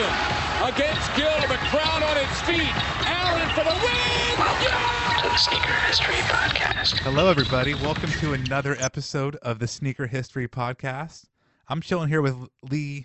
Iverson 0.00 0.74
against 0.74 1.14
Gill. 1.16 1.40
The 1.48 1.56
crowd 1.70 2.02
on 2.02 2.16
its 2.18 2.40
feet. 2.42 2.70
Allen 3.06 3.48
for 3.50 3.64
the 3.64 3.74
win. 3.82 4.38
Welcome 4.38 5.22
to 5.22 5.28
the 5.28 5.36
Sneaker 5.36 5.72
History 5.86 6.14
Podcast. 6.14 6.98
Hello, 6.98 7.28
everybody. 7.28 7.74
Welcome 7.74 8.10
to 8.20 8.32
another 8.32 8.76
episode 8.78 9.36
of 9.36 9.58
the 9.58 9.66
Sneaker 9.66 10.06
History 10.06 10.46
Podcast. 10.46 11.24
I'm 11.68 11.80
chilling 11.80 12.08
here 12.08 12.22
with 12.22 12.36
Liz 12.70 13.04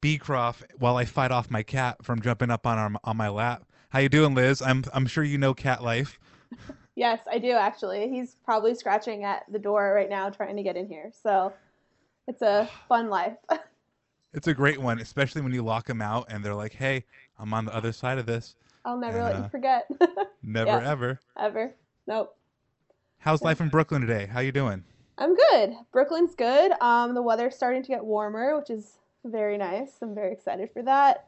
Beecroft 0.00 0.64
while 0.78 0.96
I 0.96 1.04
fight 1.06 1.32
off 1.32 1.50
my 1.50 1.64
cat 1.64 2.04
from 2.04 2.22
jumping 2.22 2.50
up 2.50 2.66
on 2.66 2.78
our, 2.78 2.92
on 3.02 3.16
my 3.16 3.28
lap. 3.28 3.64
How 3.88 3.98
you 3.98 4.08
doing, 4.08 4.34
Liz? 4.34 4.62
I'm 4.62 4.84
I'm 4.92 5.06
sure 5.06 5.24
you 5.24 5.38
know 5.38 5.54
cat 5.54 5.82
life. 5.82 6.20
Yes, 6.94 7.20
I 7.30 7.38
do 7.38 7.52
actually. 7.52 8.08
He's 8.08 8.36
probably 8.44 8.74
scratching 8.74 9.24
at 9.24 9.44
the 9.50 9.58
door 9.58 9.92
right 9.92 10.10
now 10.10 10.30
trying 10.30 10.56
to 10.56 10.62
get 10.62 10.76
in 10.76 10.86
here. 10.86 11.10
So 11.22 11.52
it's 12.28 12.42
a 12.42 12.68
fun 12.88 13.08
life. 13.08 13.36
It's 14.38 14.46
a 14.46 14.54
great 14.54 14.80
one, 14.80 15.00
especially 15.00 15.42
when 15.42 15.52
you 15.52 15.62
lock 15.62 15.88
them 15.88 16.00
out 16.00 16.26
and 16.30 16.44
they're 16.44 16.54
like, 16.54 16.72
"Hey, 16.72 17.04
I'm 17.40 17.52
on 17.52 17.64
the 17.64 17.74
other 17.74 17.90
side 17.90 18.18
of 18.18 18.26
this." 18.26 18.54
I'll 18.84 18.96
never 18.96 19.18
And, 19.18 19.26
let 19.26 19.34
uh, 19.34 19.42
you 19.42 19.48
forget. 19.48 19.88
Never 20.44 20.70
Yeah. 20.70 20.88
ever. 20.88 21.20
Ever. 21.36 21.74
Nope. 22.06 22.36
How's 23.18 23.42
life 23.42 23.60
in 23.60 23.68
Brooklyn 23.68 24.00
today? 24.00 24.26
How 24.26 24.38
you 24.38 24.52
doing? 24.52 24.84
I'm 25.18 25.34
good. 25.34 25.74
Brooklyn's 25.90 26.36
good. 26.36 26.70
Um, 26.80 27.14
the 27.14 27.20
weather's 27.20 27.56
starting 27.56 27.82
to 27.82 27.88
get 27.88 28.04
warmer, 28.04 28.56
which 28.56 28.70
is 28.70 28.98
very 29.24 29.58
nice. 29.58 29.94
I'm 30.02 30.14
very 30.14 30.32
excited 30.32 30.70
for 30.72 30.84
that. 30.84 31.26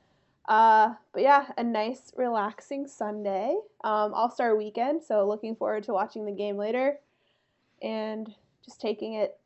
Uh, 0.48 0.94
but 1.12 1.22
yeah, 1.22 1.46
a 1.58 1.64
nice, 1.64 2.12
relaxing 2.16 2.86
Sunday. 2.86 3.56
Um, 3.82 4.14
All 4.14 4.30
Star 4.30 4.54
weekend, 4.54 5.02
so 5.02 5.26
looking 5.26 5.56
forward 5.56 5.82
to 5.82 5.92
watching 5.92 6.24
the 6.26 6.30
game 6.32 6.56
later, 6.56 7.00
and 7.82 8.32
just 8.64 8.80
taking 8.80 9.14
it, 9.14 9.36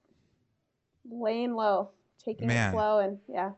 laying 1.10 1.54
low, 1.54 1.88
taking 2.24 2.48
Man. 2.48 2.70
it 2.70 2.72
slow, 2.72 2.98
and 3.00 3.18
yeah, 3.28 3.52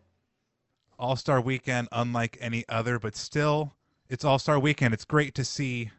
All 0.98 1.16
Star 1.16 1.40
Weekend, 1.40 1.88
unlike 1.92 2.36
any 2.40 2.64
other, 2.68 2.98
but 2.98 3.16
still, 3.16 3.74
it's 4.08 4.24
All 4.24 4.38
Star 4.38 4.58
Weekend. 4.58 4.94
It's 4.94 5.04
great 5.04 5.34
to 5.34 5.44
see 5.44 5.90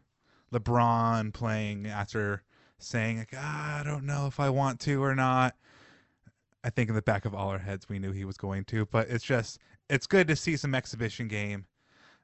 LeBron 0.52 1.32
playing 1.32 1.86
after 1.86 2.42
saying, 2.78 3.18
like, 3.18 3.34
ah, 3.36 3.80
"I 3.80 3.82
don't 3.84 4.04
know 4.04 4.26
if 4.26 4.40
I 4.40 4.50
want 4.50 4.80
to 4.80 5.02
or 5.02 5.14
not." 5.14 5.56
I 6.64 6.70
think 6.70 6.88
in 6.88 6.94
the 6.94 7.02
back 7.02 7.24
of 7.24 7.34
all 7.34 7.50
our 7.50 7.58
heads, 7.58 7.88
we 7.88 7.98
knew 7.98 8.12
he 8.12 8.24
was 8.24 8.36
going 8.36 8.64
to, 8.64 8.86
but 8.86 9.08
it's 9.08 9.24
just 9.24 9.58
it's 9.88 10.06
good 10.06 10.28
to 10.28 10.36
see 10.36 10.56
some 10.56 10.74
exhibition 10.74 11.28
game, 11.28 11.66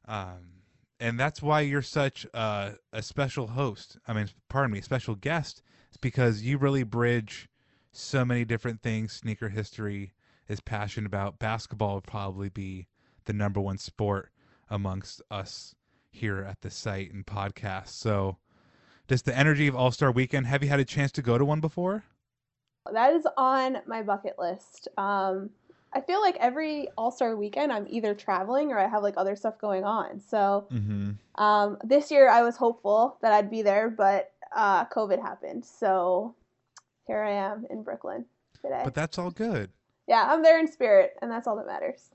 um, 0.06 0.62
and 0.98 1.18
that's 1.18 1.40
why 1.42 1.60
you're 1.60 1.82
such 1.82 2.26
a, 2.34 2.74
a 2.92 3.02
special 3.02 3.48
host. 3.48 3.98
I 4.06 4.12
mean, 4.12 4.28
pardon 4.48 4.72
me, 4.72 4.80
special 4.80 5.14
guest, 5.14 5.62
it's 5.88 5.96
because 5.96 6.42
you 6.42 6.58
really 6.58 6.82
bridge 6.82 7.48
so 7.92 8.24
many 8.24 8.44
different 8.44 8.82
things. 8.82 9.12
Sneaker 9.12 9.50
history 9.50 10.13
is 10.48 10.60
passionate 10.60 11.06
about. 11.06 11.38
Basketball 11.38 11.96
would 11.96 12.04
probably 12.04 12.48
be 12.48 12.86
the 13.24 13.32
number 13.32 13.60
one 13.60 13.78
sport 13.78 14.30
amongst 14.70 15.22
us 15.30 15.74
here 16.10 16.42
at 16.42 16.60
the 16.60 16.70
site 16.70 17.12
and 17.12 17.26
podcast. 17.26 17.88
So, 17.88 18.36
just 19.08 19.24
the 19.24 19.36
energy 19.36 19.66
of 19.66 19.76
All 19.76 19.90
Star 19.90 20.10
Weekend. 20.10 20.46
Have 20.46 20.62
you 20.62 20.68
had 20.68 20.80
a 20.80 20.84
chance 20.84 21.12
to 21.12 21.22
go 21.22 21.38
to 21.38 21.44
one 21.44 21.60
before? 21.60 22.04
that 22.92 23.14
is 23.14 23.26
on 23.38 23.78
my 23.86 24.02
bucket 24.02 24.38
list. 24.38 24.88
Um, 24.98 25.48
I 25.94 26.00
feel 26.02 26.20
like 26.20 26.36
every 26.38 26.88
All 26.98 27.10
Star 27.10 27.34
weekend, 27.36 27.72
I'm 27.72 27.86
either 27.88 28.14
traveling 28.14 28.72
or 28.72 28.78
I 28.78 28.86
have 28.86 29.02
like 29.02 29.14
other 29.16 29.36
stuff 29.36 29.58
going 29.58 29.84
on. 29.84 30.20
So 30.20 30.66
Mm-hmm. 30.72 31.42
um, 31.42 31.78
this 31.84 32.10
year, 32.10 32.28
I 32.28 32.42
was 32.42 32.56
hopeful 32.56 33.16
that 33.22 33.32
I'd 33.32 33.50
be 33.50 33.62
there, 33.62 33.88
but 33.88 34.32
uh, 34.54 34.84
COVID 34.86 35.20
happened. 35.22 35.64
So 35.64 36.34
here 37.06 37.22
I 37.22 37.32
am 37.32 37.64
in 37.70 37.82
Brooklyn 37.82 38.24
today. 38.62 38.82
But 38.84 38.94
that's 38.94 39.18
all 39.18 39.30
good. 39.30 39.70
Yeah, 40.06 40.26
I'm 40.28 40.42
there 40.42 40.58
in 40.58 40.70
spirit, 40.70 41.16
and 41.22 41.30
that's 41.30 41.46
all 41.46 41.56
that 41.56 41.66
matters. 41.66 42.10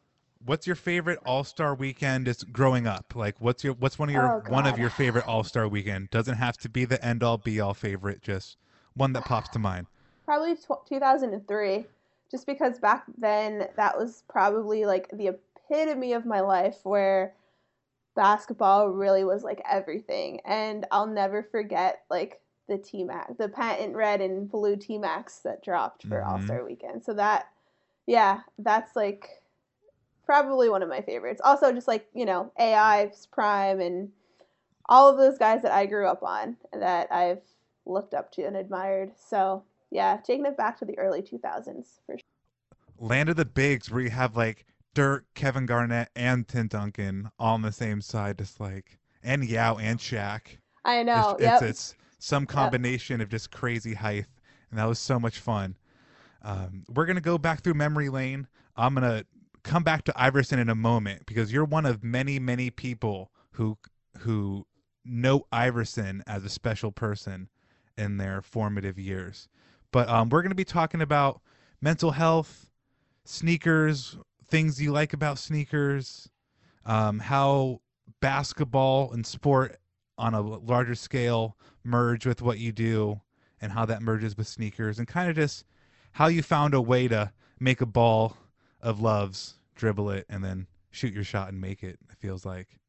What's 0.46 0.66
your 0.66 0.78
favorite 0.78 1.20
All 1.26 1.44
Star 1.44 1.76
Weekend? 1.76 2.26
Just 2.26 2.52
growing 2.54 2.88
up, 2.88 3.14
like 3.16 3.36
what's 3.40 3.64
your 3.64 3.74
what's 3.74 4.00
one 4.00 4.10
of 4.10 4.16
your 4.16 4.42
Oh, 4.48 4.50
one 4.52 4.66
of 4.66 4.80
your 4.80 4.90
favorite 4.90 5.28
All 5.28 5.44
Star 5.44 5.68
Weekend? 5.68 6.10
Doesn't 6.12 6.36
have 6.36 6.58
to 6.60 6.70
be 6.70 6.86
the 6.86 7.04
end 7.04 7.24
all 7.24 7.38
be 7.38 7.60
all 7.60 7.74
favorite. 7.74 8.22
Just 8.22 8.58
one 8.94 9.12
that 9.14 9.26
pops 9.26 9.50
to 9.50 9.60
mind. 9.60 9.88
Probably 10.26 10.56
tw- 10.56 10.88
2003, 10.88 11.86
just 12.32 12.46
because 12.46 12.80
back 12.80 13.04
then 13.18 13.68
that 13.76 13.98
was 13.98 14.24
probably 14.30 14.86
like 14.86 15.10
the 15.12 15.28
epitome 15.70 16.14
of 16.14 16.26
my 16.26 16.40
life 16.40 16.78
where 16.84 17.34
basketball 18.16 18.90
really 18.90 19.24
was 19.24 19.44
like 19.44 19.62
everything. 19.70 20.40
And 20.46 20.86
I'll 20.92 21.08
never 21.08 21.44
forget 21.44 22.04
like 22.10 22.40
the 22.68 22.78
T 22.78 23.04
Max, 23.04 23.34
the 23.38 23.50
patent 23.50 23.96
red 23.96 24.22
and 24.22 24.50
blue 24.50 24.76
T 24.76 24.98
Max 24.98 25.40
that 25.40 25.64
dropped 25.64 26.04
for 26.04 26.22
Mhm. 26.22 26.28
All 26.28 26.40
Star 26.42 26.64
Weekend. 26.64 27.04
So 27.04 27.14
that, 27.14 27.48
yeah, 28.08 28.42
that's 28.58 28.96
like 28.96 29.30
probably 30.26 30.70
one 30.70 30.84
of 30.84 30.90
my 30.90 31.02
favorites. 31.02 31.42
Also, 31.44 31.72
just 31.72 31.88
like, 31.88 32.08
you 32.14 32.26
know, 32.26 32.52
AI's 32.60 33.28
Prime 33.32 33.80
and 33.80 34.10
all 34.88 35.10
of 35.10 35.18
those 35.18 35.38
guys 35.38 35.62
that 35.62 35.72
I 35.72 35.86
grew 35.86 36.08
up 36.08 36.24
on 36.24 36.58
that 36.74 37.12
I've 37.12 37.42
looked 37.86 38.14
up 38.14 38.32
to 38.34 38.44
and 38.44 38.56
admired. 38.56 39.12
So, 39.18 39.64
yeah, 39.92 40.18
taking 40.24 40.46
it 40.46 40.58
back 40.58 40.78
to 40.80 40.86
the 40.86 40.98
early 40.98 41.22
2000s 41.22 42.00
for 42.06 42.18
sure. 42.18 42.24
Land 43.00 43.30
of 43.30 43.38
the 43.38 43.46
Bigs, 43.46 43.90
where 43.90 44.02
you 44.02 44.10
have 44.10 44.36
like 44.36 44.66
Dirk, 44.94 45.26
Kevin 45.34 45.66
Garnett, 45.66 46.10
and 46.16 46.48
Tim 46.48 46.68
Duncan 46.68 47.30
all 47.40 47.54
on 47.54 47.62
the 47.62 47.72
same 47.72 48.02
side, 48.02 48.38
just 48.38 48.60
like 48.60 49.00
and 49.24 49.44
Yao 49.44 49.78
and 49.78 50.00
Shaq. 50.00 50.42
I 50.86 51.04
know. 51.04 51.32
It's, 51.32 51.42
yep. 51.42 51.62
it's, 51.62 51.70
it's 51.70 51.96
some 52.20 52.46
combination 52.46 53.22
of 53.22 53.30
just 53.30 53.52
crazy 53.52 53.94
height, 53.94 54.26
and 54.70 54.80
that 54.80 54.86
was 54.86 55.00
so 55.00 55.20
much 55.20 55.40
fun. 55.40 55.76
Um, 56.42 56.84
we're 56.90 57.06
gonna 57.06 57.22
go 57.22 57.38
back 57.38 57.62
through 57.62 57.74
memory 57.76 58.10
lane. 58.10 58.48
I'm 58.76 58.94
gonna 58.94 59.26
come 59.64 59.84
back 59.84 60.04
to 60.06 60.14
Iverson 60.16 60.60
in 60.60 60.70
a 60.70 60.76
moment 60.76 61.26
because 61.26 61.52
you're 61.52 61.66
one 61.66 61.86
of 61.86 62.04
many, 62.04 62.40
many 62.40 62.70
people 62.70 63.32
who 63.52 63.78
who 64.20 64.66
know 65.06 65.46
Iverson 65.52 66.24
as 66.28 66.44
a 66.44 66.50
special 66.50 66.92
person 66.92 67.50
in 67.98 68.18
their 68.18 68.42
formative 68.42 68.98
years. 68.98 69.48
But 69.92 70.08
um, 70.10 70.30
we're 70.30 70.42
gonna 70.42 70.56
be 70.56 70.66
talking 70.66 71.02
about 71.02 71.42
mental 71.82 72.12
health, 72.12 72.70
sneakers, 73.26 74.18
things 74.46 74.82
you 74.82 74.92
like 74.92 75.14
about 75.14 75.38
sneakers, 75.38 76.30
um, 76.86 77.20
how 77.20 77.82
basketball 78.22 79.12
and 79.12 79.26
sport 79.26 79.80
on 80.18 80.34
a 80.34 80.42
larger 80.42 80.96
scale 80.96 81.56
merge 81.84 82.26
with 82.26 82.42
what 82.42 82.60
you 82.60 82.72
do 82.72 83.22
and 83.62 83.72
how 83.72 83.86
that 83.86 84.02
merges 84.02 84.38
with 84.38 84.48
sneakers 84.48 85.00
and 85.00 85.08
kind 85.08 85.30
of 85.30 85.36
just 85.36 85.66
how 86.12 86.28
you 86.28 86.42
found 86.42 86.74
a 86.74 86.82
way 86.82 87.08
to 87.08 87.32
make 87.60 87.82
a 87.82 87.86
ball 87.86 88.38
of 88.82 89.02
loves 89.02 89.56
dribble 89.76 90.10
it 90.10 90.26
and 90.30 90.44
then 90.44 90.68
shoot 90.92 91.14
your 91.14 91.24
shot 91.24 91.50
and 91.50 91.62
make 91.62 91.84
it 91.84 91.98
it 92.10 92.18
feels 92.20 92.46
like 92.46 92.80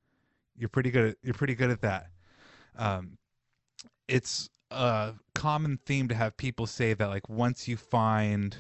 you're 0.61 0.69
pretty 0.69 0.91
good 0.91 1.11
at, 1.11 1.17
you're 1.23 1.35
pretty 1.35 1.55
good 1.55 1.71
at 1.71 1.81
that. 1.81 2.09
Um, 2.77 3.17
it's 4.07 4.51
a 4.71 5.15
common 5.35 5.79
theme 5.87 6.09
to 6.09 6.15
have 6.15 6.37
people 6.37 6.67
say 6.67 6.95
that 6.95 7.09
like 7.09 7.29
once 7.29 7.67
you 7.67 7.77
find 7.77 8.57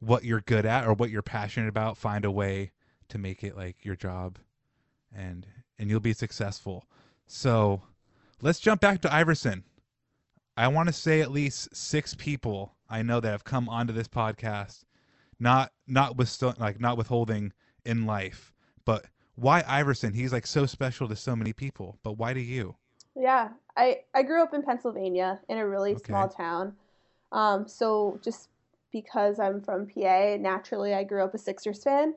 what 0.00 0.24
you're 0.24 0.40
good 0.40 0.66
at 0.66 0.86
or 0.86 0.94
what 0.94 1.10
you're 1.10 1.22
passionate 1.22 1.68
about 1.68 1.96
find 1.96 2.24
a 2.24 2.30
way 2.30 2.72
to 3.08 3.18
make 3.18 3.44
it 3.44 3.56
like 3.56 3.84
your 3.84 3.96
job 3.96 4.38
and 5.14 5.46
and 5.78 5.90
you'll 5.90 6.00
be 6.00 6.14
successful. 6.14 6.86
So 7.26 7.82
let's 8.40 8.60
jump 8.60 8.80
back 8.80 9.02
to 9.02 9.14
iverson. 9.14 9.64
I 10.56 10.68
want 10.68 10.88
to 10.88 10.92
say 10.92 11.20
at 11.20 11.30
least 11.30 11.74
six 11.76 12.14
people 12.14 12.75
i 12.88 13.02
know 13.02 13.20
that 13.20 13.30
have 13.30 13.44
come 13.44 13.68
onto 13.68 13.92
this 13.92 14.08
podcast 14.08 14.84
not 15.38 15.72
not 15.86 16.16
with 16.16 16.42
like 16.58 16.80
not 16.80 16.96
withholding 16.96 17.52
in 17.84 18.06
life 18.06 18.52
but 18.84 19.06
why 19.36 19.62
Iverson? 19.68 20.14
He's 20.14 20.32
like 20.32 20.46
so 20.46 20.66
special 20.66 21.08
to 21.08 21.14
so 21.16 21.36
many 21.36 21.52
people, 21.52 21.98
but 22.02 22.12
why 22.12 22.32
do 22.32 22.40
you? 22.40 22.76
Yeah, 23.14 23.50
I 23.76 24.00
I 24.14 24.22
grew 24.22 24.42
up 24.42 24.54
in 24.54 24.62
Pennsylvania 24.62 25.40
in 25.48 25.58
a 25.58 25.66
really 25.68 25.94
Okay. 25.94 26.06
small 26.06 26.28
town. 26.28 26.74
Um, 27.32 27.68
so 27.68 28.18
just 28.22 28.48
because 28.92 29.38
I'm 29.38 29.60
from 29.60 29.86
PA, 29.88 30.36
naturally 30.38 30.94
I 30.94 31.04
grew 31.04 31.22
up 31.22 31.34
a 31.34 31.38
Sixers 31.38 31.82
fan. 31.84 32.14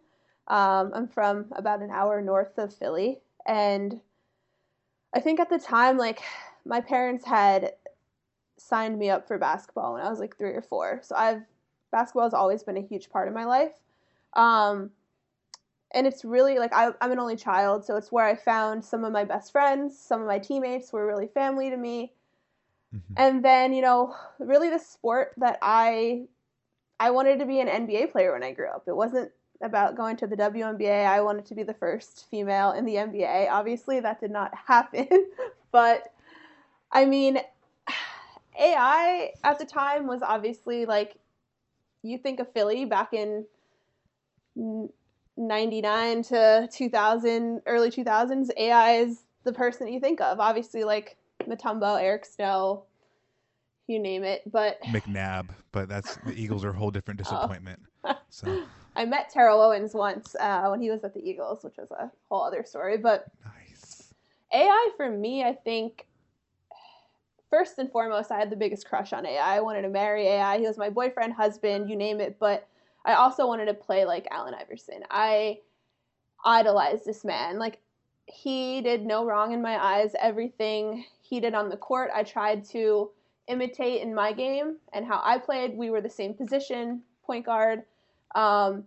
Um, 0.47 0.91
I'm 0.93 1.07
from 1.07 1.47
about 1.51 1.81
an 1.81 1.91
hour 1.91 2.21
north 2.21 2.57
of 2.57 2.73
Philly, 2.73 3.19
and 3.45 3.99
I 5.13 5.19
think 5.19 5.39
at 5.39 5.49
the 5.49 5.59
time, 5.59 5.97
like 5.97 6.21
my 6.65 6.81
parents 6.81 7.25
had 7.25 7.73
signed 8.59 8.97
me 8.97 9.09
up 9.09 9.27
for 9.27 9.37
basketball 9.37 9.93
when 9.93 10.03
I 10.03 10.09
was 10.09 10.19
like 10.19 10.37
three 10.37 10.51
or 10.51 10.61
four. 10.61 10.99
So 11.03 11.15
I've 11.15 11.41
basketball 11.91 12.25
has 12.25 12.33
always 12.33 12.63
been 12.63 12.77
a 12.77 12.81
huge 12.81 13.09
part 13.09 13.27
of 13.27 13.33
my 13.33 13.45
life. 13.45 13.73
Um, 14.33 14.91
and 15.91 16.05
it's 16.05 16.23
really 16.23 16.59
like 16.59 16.71
I, 16.73 16.91
I'm 17.01 17.11
an 17.11 17.19
only 17.19 17.35
child, 17.35 17.83
so 17.83 17.95
it's 17.95 18.11
where 18.11 18.25
I 18.25 18.35
found 18.35 18.85
some 18.85 19.03
of 19.03 19.11
my 19.11 19.23
best 19.23 19.51
friends. 19.51 19.99
Some 19.99 20.21
of 20.21 20.27
my 20.27 20.37
teammates 20.37 20.93
were 20.93 21.07
really 21.07 21.27
family 21.27 21.69
to 21.71 21.77
me. 21.77 22.13
Mm-hmm. 22.95 23.13
And 23.17 23.43
then 23.45 23.73
you 23.73 23.81
know, 23.81 24.15
really 24.37 24.69
the 24.69 24.79
sport 24.79 25.33
that 25.37 25.57
I 25.61 26.27
I 26.99 27.11
wanted 27.11 27.39
to 27.39 27.45
be 27.45 27.59
an 27.59 27.67
NBA 27.67 28.11
player 28.11 28.33
when 28.33 28.43
I 28.43 28.51
grew 28.51 28.69
up. 28.69 28.83
It 28.87 28.95
wasn't 28.95 29.31
about 29.61 29.95
going 29.95 30.15
to 30.17 30.27
the 30.27 30.35
WNBA. 30.35 31.05
I 31.05 31.21
wanted 31.21 31.45
to 31.47 31.55
be 31.55 31.63
the 31.63 31.73
first 31.73 32.27
female 32.29 32.71
in 32.71 32.85
the 32.85 32.95
NBA. 32.95 33.49
Obviously, 33.49 33.99
that 33.99 34.19
did 34.19 34.31
not 34.31 34.53
happen, 34.67 35.07
but 35.71 36.13
I 36.91 37.05
mean, 37.05 37.39
AI 38.57 39.31
at 39.43 39.59
the 39.59 39.65
time 39.65 40.07
was 40.07 40.21
obviously 40.21 40.85
like 40.85 41.15
you 42.01 42.17
think 42.17 42.39
of 42.39 42.51
Philly 42.53 42.85
back 42.85 43.13
in 43.13 43.45
99 45.37 46.23
to 46.23 46.69
2000 46.71 47.61
early 47.65 47.89
2000s 47.89 48.49
ai 48.57 48.91
is 48.95 49.21
the 49.45 49.53
person 49.53 49.87
that 49.87 49.93
you 49.93 49.99
think 49.99 50.19
of 50.19 50.39
obviously 50.39 50.83
like 50.83 51.15
Mutombo 51.47 51.99
eric 52.01 52.25
snow 52.25 52.83
you 53.87 53.99
name 53.99 54.23
it 54.23 54.41
but 54.51 54.81
McNabb, 54.87 55.49
but 55.71 55.87
that's 55.87 56.17
the 56.25 56.33
Eagles 56.33 56.65
are 56.65 56.71
a 56.71 56.73
whole 56.73 56.91
different 56.91 57.17
disappointment. 57.23 57.79
So 58.29 58.63
i 58.95 59.05
met 59.05 59.29
terrell 59.29 59.61
owens 59.61 59.93
once 59.93 60.35
uh, 60.39 60.67
when 60.67 60.81
he 60.81 60.89
was 60.89 61.03
at 61.03 61.13
the 61.13 61.21
eagles 61.21 61.63
which 61.63 61.77
was 61.77 61.89
a 61.91 62.11
whole 62.29 62.43
other 62.43 62.63
story 62.63 62.97
but 62.97 63.27
nice. 63.45 64.13
ai 64.53 64.89
for 64.97 65.09
me 65.09 65.43
i 65.43 65.53
think 65.53 66.05
first 67.49 67.77
and 67.79 67.91
foremost 67.91 68.31
i 68.31 68.39
had 68.39 68.49
the 68.49 68.55
biggest 68.55 68.87
crush 68.87 69.13
on 69.13 69.25
ai 69.25 69.57
i. 69.57 69.61
Wanted 69.61 69.83
to 69.83 69.89
marry 69.89 70.27
ai 70.27 70.57
he 70.59 70.67
was 70.67 70.77
my 70.77 70.89
boyfriend 70.89 71.33
husband 71.33 71.89
you 71.89 71.95
name 71.95 72.19
it. 72.19 72.37
But 72.39 72.67
i 73.05 73.13
also 73.13 73.47
wanted 73.47 73.65
to 73.65 73.73
play 73.73 74.05
like 74.05 74.27
allen 74.31 74.53
iverson. 74.53 75.03
I 75.09 75.59
idolized 76.45 77.05
this 77.05 77.25
man. 77.25 77.59
Like 77.59 77.79
he 78.25 78.81
did 78.81 79.05
no 79.05 79.25
wrong 79.25 79.51
in 79.53 79.61
my 79.61 79.83
eyes. 79.83 80.13
Everything 80.19 81.05
he 81.21 81.39
did 81.39 81.53
on 81.53 81.69
the 81.69 81.77
court 81.77 82.09
i 82.13 82.23
tried 82.23 82.65
to 82.65 83.09
imitate 83.47 84.01
in 84.01 84.13
my 84.13 84.31
game 84.31 84.77
and 84.93 85.05
how 85.05 85.21
i 85.23 85.37
played. 85.37 85.75
We 85.75 85.89
were 85.89 86.01
the 86.01 86.09
same 86.09 86.33
position 86.33 87.01
point 87.25 87.45
guard. 87.45 87.83
Um, 88.35 88.85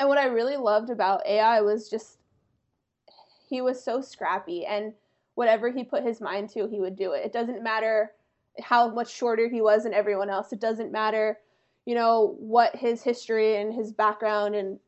and 0.00 0.08
what 0.08 0.18
i 0.18 0.26
really 0.26 0.56
loved 0.56 0.90
about 0.90 1.24
ai 1.26 1.60
was 1.60 1.88
just 1.88 2.18
he 3.48 3.60
was 3.60 3.82
so 3.82 4.00
scrappy. 4.00 4.66
And 4.66 4.94
whatever 5.34 5.70
he 5.70 5.84
put 5.84 6.02
his 6.04 6.20
mind 6.20 6.48
to 6.50 6.66
he 6.68 6.80
would 6.80 6.96
do 6.96 7.12
it. 7.12 7.24
It 7.24 7.32
doesn't 7.32 7.62
matter 7.62 8.12
how 8.62 8.88
much 8.90 9.12
shorter 9.12 9.48
he 9.48 9.60
was 9.60 9.82
than 9.84 9.94
everyone 9.94 10.30
else. 10.30 10.52
It 10.52 10.60
doesn't 10.60 10.92
matter 10.92 11.38
you 11.86 11.94
know 11.94 12.34
what 12.38 12.74
his 12.76 13.02
history 13.02 13.56
and 13.56 13.74
his 13.74 13.92
background 13.92 14.54
and 14.54 14.78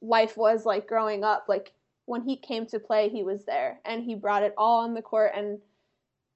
life 0.00 0.36
was 0.36 0.64
like 0.64 0.86
growing 0.88 1.22
up. 1.24 1.44
Like 1.48 1.72
when 2.06 2.22
he 2.22 2.36
came 2.36 2.66
to 2.66 2.78
play 2.78 3.08
he 3.08 3.22
was 3.22 3.44
there 3.44 3.80
and 3.84 4.02
he 4.04 4.14
brought 4.14 4.42
it 4.42 4.54
all 4.56 4.80
on 4.84 4.94
the 4.94 5.02
court 5.02 5.32
and 5.36 5.58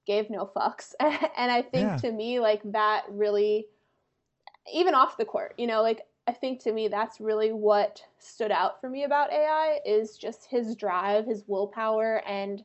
gave 0.05 0.29
no 0.29 0.45
fucks. 0.55 0.93
And 0.99 1.51
i 1.51 1.61
think 1.61 1.87
Yeah. 1.87 1.95
to 1.97 2.11
me 2.11 2.39
like 2.39 2.61
that 2.71 3.03
really 3.09 3.67
even 4.71 4.93
off 4.93 5.17
the 5.17 5.25
court 5.25 5.53
you 5.57 5.67
know 5.67 5.81
like 5.81 6.01
i 6.27 6.31
think 6.31 6.61
to 6.63 6.71
me 6.71 6.87
that's 6.87 7.19
really 7.19 7.51
what 7.51 8.03
stood 8.19 8.51
out 8.51 8.79
for 8.79 8.89
me 8.89 9.03
about 9.03 9.31
ai 9.31 9.79
is 9.85 10.17
just 10.17 10.45
his 10.49 10.75
drive 10.75 11.25
his 11.25 11.43
willpower 11.47 12.21
and 12.27 12.63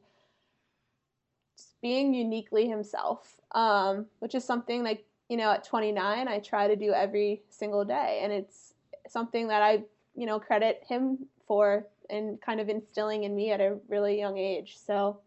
being 1.83 2.15
uniquely 2.15 2.69
himself 2.69 3.37
um, 3.53 4.07
which 4.19 4.35
is 4.35 4.45
something 4.45 4.83
like 4.83 5.05
you 5.29 5.37
know 5.37 5.51
at 5.51 5.65
29 5.65 6.29
i 6.29 6.39
try 6.39 6.69
to 6.69 6.77
do 6.77 6.93
every 6.93 7.43
single 7.49 7.85
day 7.85 8.21
and 8.23 8.33
it's 8.33 8.75
something 9.09 9.49
that 9.49 9.63
i 9.63 9.83
you 10.15 10.27
know 10.27 10.39
credit 10.39 10.83
him 10.89 11.19
for 11.47 11.87
and 12.11 12.41
kind 12.41 12.61
of 12.61 12.69
instilling 12.69 13.25
in 13.25 13.35
me 13.35 13.51
at 13.51 13.61
a 13.61 13.77
really 13.89 14.19
young 14.19 14.39
age 14.39 14.77
so 14.79 15.19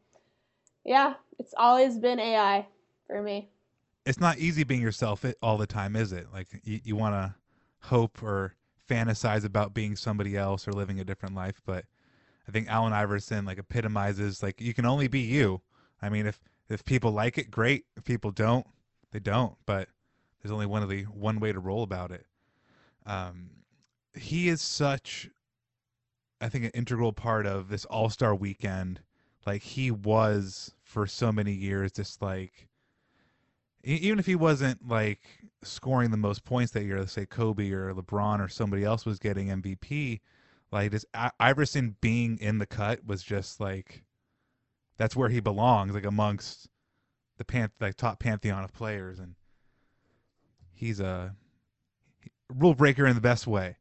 yeah 0.86 1.14
it's 1.38 1.54
always 1.58 1.98
been 1.98 2.20
ai 2.20 2.66
for 3.08 3.22
me 3.22 3.50
It's 4.06 4.20
not 4.20 4.38
easy 4.38 4.64
being 4.64 4.82
yourself 4.82 5.26
all 5.42 5.58
the 5.58 5.68
time, 5.68 5.96
is 5.96 6.14
it? 6.14 6.28
Like 6.34 6.48
you, 6.64 6.80
you 6.84 6.96
want 6.96 7.16
to 7.16 7.36
hope 7.88 8.24
or 8.24 8.56
fantasize 8.90 9.46
about 9.46 9.74
being 9.74 9.96
somebody 9.96 10.36
else 10.38 10.68
or 10.68 10.74
living 10.74 11.00
a 11.00 11.04
different 11.04 11.36
life, 11.36 11.62
but 11.66 11.86
I 12.48 12.52
think 12.52 12.68
Allen 12.70 12.94
Iverson 12.94 13.46
like 13.46 13.58
epitomizes 13.60 14.42
like 14.42 14.60
you 14.62 14.74
can 14.74 14.86
only 14.86 15.08
be 15.08 15.20
you. 15.20 15.62
I 16.02 16.10
mean, 16.10 16.26
if 16.26 16.40
if 16.70 16.86
people 16.86 17.12
like 17.12 17.38
it, 17.38 17.52
great. 17.52 17.86
If 17.98 18.04
people 18.04 18.32
don't, 18.32 18.66
they 19.12 19.20
don't. 19.20 19.56
But 19.66 19.90
there's 20.42 20.52
only 20.52 20.66
one 20.66 20.84
of 20.84 20.90
the 20.90 21.04
one 21.04 21.40
way 21.40 21.52
to 21.52 21.60
roll 21.60 21.84
about 21.84 22.12
it. 22.12 22.26
Um, 23.06 23.50
he 24.14 24.50
is 24.50 24.62
such, 24.62 25.30
I 26.40 26.50
think, 26.50 26.66
an 26.66 26.72
integral 26.74 27.14
part 27.14 27.46
of 27.46 27.70
this 27.70 27.86
All 27.86 28.10
Star 28.10 28.36
weekend. 28.36 29.02
Like 29.46 29.64
he 29.64 29.90
was 29.90 30.74
for 30.84 31.08
so 31.08 31.32
many 31.32 31.54
years, 31.54 31.92
just 31.92 32.22
like 32.22 32.70
even 33.84 34.20
if 34.20 34.26
he 34.26 34.36
wasn't 34.36 34.88
like 34.88 35.22
scoring 35.64 36.12
the 36.12 36.18
most 36.18 36.44
points 36.44 36.72
that 36.74 36.84
year, 36.84 37.06
say 37.08 37.26
Kobe 37.26 37.72
or 37.72 37.94
LeBron 37.94 38.44
or 38.44 38.50
somebody 38.50 38.84
else 38.84 39.06
was 39.06 39.20
getting 39.20 39.48
MVP, 39.48 40.20
like 40.72 40.94
I- 41.14 41.32
Iverson 41.40 41.96
being 42.02 42.38
in 42.40 42.58
the 42.58 42.66
cut 42.66 43.06
was 43.06 43.24
just 43.24 43.60
like 43.60 44.04
that's 45.00 45.16
where 45.16 45.30
he 45.30 45.40
belongs, 45.40 45.96
like 45.96 46.06
amongst 46.06 46.68
the 47.40 47.46
pan 47.46 47.72
like 47.80 47.96
top 47.96 48.20
pantheon 48.20 48.64
of 48.64 48.74
players, 48.74 49.18
and 49.18 49.34
he's 50.76 51.00
a 51.00 51.34
rule 52.54 52.76
breaker 52.76 53.08
in 53.08 53.16
the 53.16 53.22
best 53.22 53.48
way. 53.48 53.78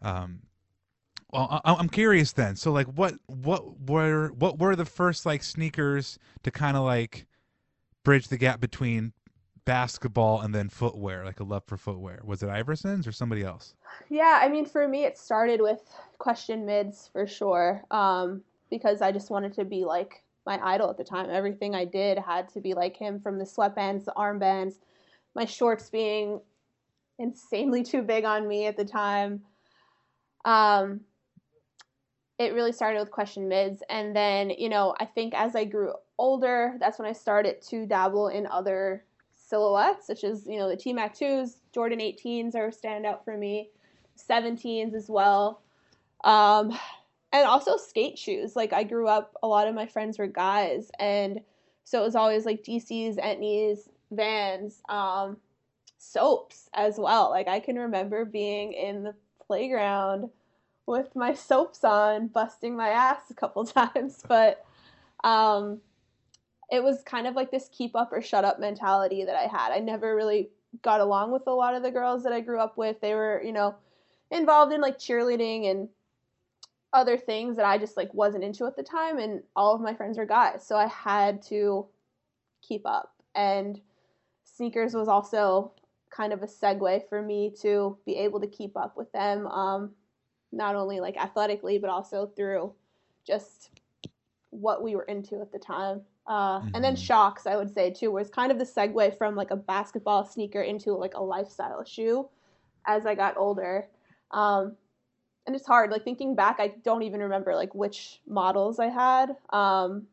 Um, 0.00 0.42
well, 1.32 1.60
I, 1.64 1.74
I'm 1.74 1.88
curious 1.88 2.32
then. 2.32 2.56
So, 2.56 2.72
like, 2.72 2.86
what 2.86 3.14
what 3.26 3.80
were 3.88 4.28
what 4.28 4.58
were 4.58 4.76
the 4.76 4.84
first 4.84 5.26
like 5.26 5.42
sneakers 5.42 6.18
to 6.44 6.50
kind 6.50 6.76
of 6.76 6.84
like 6.84 7.26
bridge 8.04 8.28
the 8.28 8.38
gap 8.38 8.60
between 8.60 9.12
basketball 9.64 10.40
and 10.40 10.54
then 10.54 10.68
footwear, 10.68 11.24
like 11.24 11.40
a 11.40 11.44
love 11.44 11.64
for 11.66 11.76
footwear? 11.76 12.20
Was 12.24 12.42
it 12.44 12.48
Iverson's 12.48 13.06
or 13.06 13.12
somebody 13.12 13.42
else? 13.42 13.74
Yeah, 14.08 14.38
I 14.40 14.48
mean, 14.48 14.64
for 14.64 14.86
me, 14.86 15.04
it 15.04 15.18
started 15.18 15.60
with 15.60 15.82
question 16.18 16.64
mids 16.66 17.10
for 17.12 17.26
sure, 17.26 17.82
um, 17.90 18.42
because 18.70 19.02
I 19.02 19.10
just 19.10 19.30
wanted 19.30 19.54
to 19.54 19.64
be 19.64 19.84
like 19.84 20.22
my 20.46 20.58
idol 20.62 20.90
at 20.90 20.96
the 20.96 21.04
time. 21.04 21.30
Everything 21.30 21.74
I 21.74 21.84
did 21.84 22.18
had 22.18 22.48
to 22.50 22.60
be 22.60 22.74
like 22.74 22.96
him, 22.96 23.20
from 23.20 23.38
the 23.38 23.44
sweatbands, 23.44 24.04
the 24.04 24.12
armbands, 24.16 24.74
my 25.34 25.44
shorts 25.44 25.90
being 25.90 26.40
insanely 27.18 27.82
too 27.82 28.02
big 28.02 28.24
on 28.24 28.48
me 28.48 28.66
at 28.66 28.76
the 28.76 28.84
time. 28.84 29.42
Um, 30.44 31.00
it 32.38 32.54
really 32.54 32.72
started 32.72 32.98
with 32.98 33.10
question 33.10 33.48
mids, 33.48 33.82
and 33.88 34.16
then 34.16 34.50
you 34.50 34.68
know, 34.68 34.94
I 34.98 35.04
think 35.04 35.34
as 35.34 35.54
I 35.54 35.64
grew 35.64 35.92
older, 36.18 36.76
that's 36.80 36.98
when 36.98 37.08
I 37.08 37.12
started 37.12 37.62
to 37.68 37.86
dabble 37.86 38.28
in 38.28 38.46
other 38.46 39.04
silhouettes, 39.34 40.06
such 40.06 40.24
as 40.24 40.46
you 40.46 40.58
know 40.58 40.68
the 40.68 40.76
T 40.76 40.92
Mac 40.92 41.14
twos, 41.14 41.58
Jordan 41.72 42.00
18s 42.00 42.54
are 42.54 42.68
a 42.68 42.72
standout 42.72 43.24
for 43.24 43.36
me. 43.36 43.70
17s 44.16 44.94
as 44.94 45.08
well. 45.08 45.62
Um, 46.24 46.78
and 47.32 47.46
also 47.46 47.76
skate 47.76 48.18
shoes. 48.18 48.54
Like 48.54 48.72
I 48.72 48.84
grew 48.84 49.08
up, 49.08 49.36
a 49.42 49.48
lot 49.48 49.68
of 49.68 49.74
my 49.74 49.86
friends 49.86 50.18
were 50.18 50.26
guys, 50.26 50.90
and 50.98 51.40
so 51.84 52.00
it 52.00 52.04
was 52.04 52.14
always 52.14 52.44
like 52.44 52.62
DCs, 52.62 53.18
Etnies, 53.18 53.88
Vans, 54.10 54.82
um, 54.88 55.38
soaps 55.98 56.68
as 56.74 56.98
well. 56.98 57.30
Like 57.30 57.48
I 57.48 57.60
can 57.60 57.76
remember 57.76 58.24
being 58.24 58.72
in 58.72 59.02
the 59.02 59.14
playground 59.46 60.30
with 60.86 61.14
my 61.16 61.34
soaps 61.34 61.84
on, 61.84 62.28
busting 62.28 62.76
my 62.76 62.88
ass 62.88 63.30
a 63.30 63.34
couple 63.34 63.64
times, 63.66 64.22
but 64.26 64.64
um, 65.24 65.80
it 66.70 66.82
was 66.82 67.02
kind 67.02 67.26
of 67.26 67.34
like 67.34 67.50
this 67.50 67.68
keep 67.72 67.94
up 67.96 68.12
or 68.12 68.20
shut 68.20 68.44
up 68.44 68.58
mentality 68.58 69.24
that 69.24 69.36
I 69.36 69.46
had. 69.46 69.72
I 69.72 69.78
never 69.78 70.14
really 70.14 70.50
got 70.82 71.00
along 71.00 71.32
with 71.32 71.46
a 71.46 71.52
lot 71.52 71.74
of 71.74 71.82
the 71.82 71.90
girls 71.90 72.22
that 72.24 72.32
I 72.32 72.40
grew 72.40 72.58
up 72.58 72.76
with. 72.76 73.00
They 73.00 73.14
were, 73.14 73.42
you 73.44 73.52
know, 73.52 73.74
involved 74.30 74.72
in 74.72 74.80
like 74.80 74.98
cheerleading 74.98 75.70
and 75.70 75.88
other 76.92 77.16
things 77.16 77.56
that 77.56 77.64
I 77.64 77.78
just 77.78 77.96
like 77.96 78.12
wasn't 78.14 78.44
into 78.44 78.66
at 78.66 78.76
the 78.76 78.82
time 78.82 79.18
and 79.18 79.42
all 79.56 79.74
of 79.74 79.80
my 79.80 79.94
friends 79.94 80.18
were 80.18 80.26
guys. 80.26 80.66
So 80.66 80.76
I 80.76 80.86
had 80.86 81.42
to 81.44 81.86
keep 82.60 82.82
up. 82.86 83.14
And 83.34 83.80
sneakers 84.44 84.94
was 84.94 85.08
also 85.08 85.72
kind 86.10 86.32
of 86.32 86.42
a 86.42 86.46
segue 86.46 87.08
for 87.08 87.22
me 87.22 87.50
to 87.62 87.96
be 88.04 88.16
able 88.16 88.40
to 88.40 88.46
keep 88.46 88.76
up 88.76 88.98
with 88.98 89.10
them 89.12 89.46
um 89.46 89.90
not 90.52 90.76
only 90.76 91.00
like 91.00 91.16
athletically 91.16 91.78
but 91.78 91.88
also 91.88 92.26
through 92.26 92.70
just 93.26 93.70
what 94.50 94.82
we 94.82 94.94
were 94.94 95.04
into 95.04 95.40
at 95.40 95.50
the 95.50 95.58
time. 95.58 96.02
Uh, 96.26 96.60
And 96.74 96.84
then 96.84 96.94
Mhm. 96.94 96.98
Shox, 97.08 97.46
I 97.46 97.56
would 97.56 97.70
say 97.72 97.90
too, 97.90 98.10
was 98.12 98.28
kind 98.28 98.52
of 98.52 98.58
the 98.58 98.64
segue 98.64 99.16
from 99.16 99.34
like 99.34 99.50
a 99.50 99.56
basketball 99.56 100.24
sneaker 100.24 100.60
into 100.60 100.92
like 100.94 101.14
a 101.14 101.22
lifestyle 101.22 101.82
shoe 101.84 102.28
as 102.86 103.06
I 103.06 103.14
got 103.14 103.36
older. 103.38 103.88
Um, 104.30 104.76
and 105.46 105.56
it's 105.56 105.66
hard, 105.66 105.90
like 105.90 106.04
thinking 106.04 106.34
back, 106.34 106.56
I 106.60 106.68
don't 106.84 107.02
even 107.02 107.20
remember 107.20 107.54
like 107.54 107.74
which 107.74 108.20
models 108.26 108.78
I 108.78 108.86
had. 108.88 109.36
Um, 109.50 110.06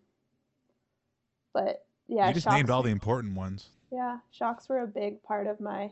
but 1.53 1.86
yeah, 2.07 2.27
you 2.27 2.33
just 2.33 2.48
Shox, 2.48 2.53
named 2.53 2.69
all 2.69 2.83
the 2.83 2.89
important 2.89 3.36
ones. 3.36 3.69
yeah, 3.91 4.17
Shox 4.38 4.69
were 4.69 4.81
a 4.81 4.88
big 4.88 5.21
part 5.24 5.48
of 5.48 5.59
my 5.59 5.91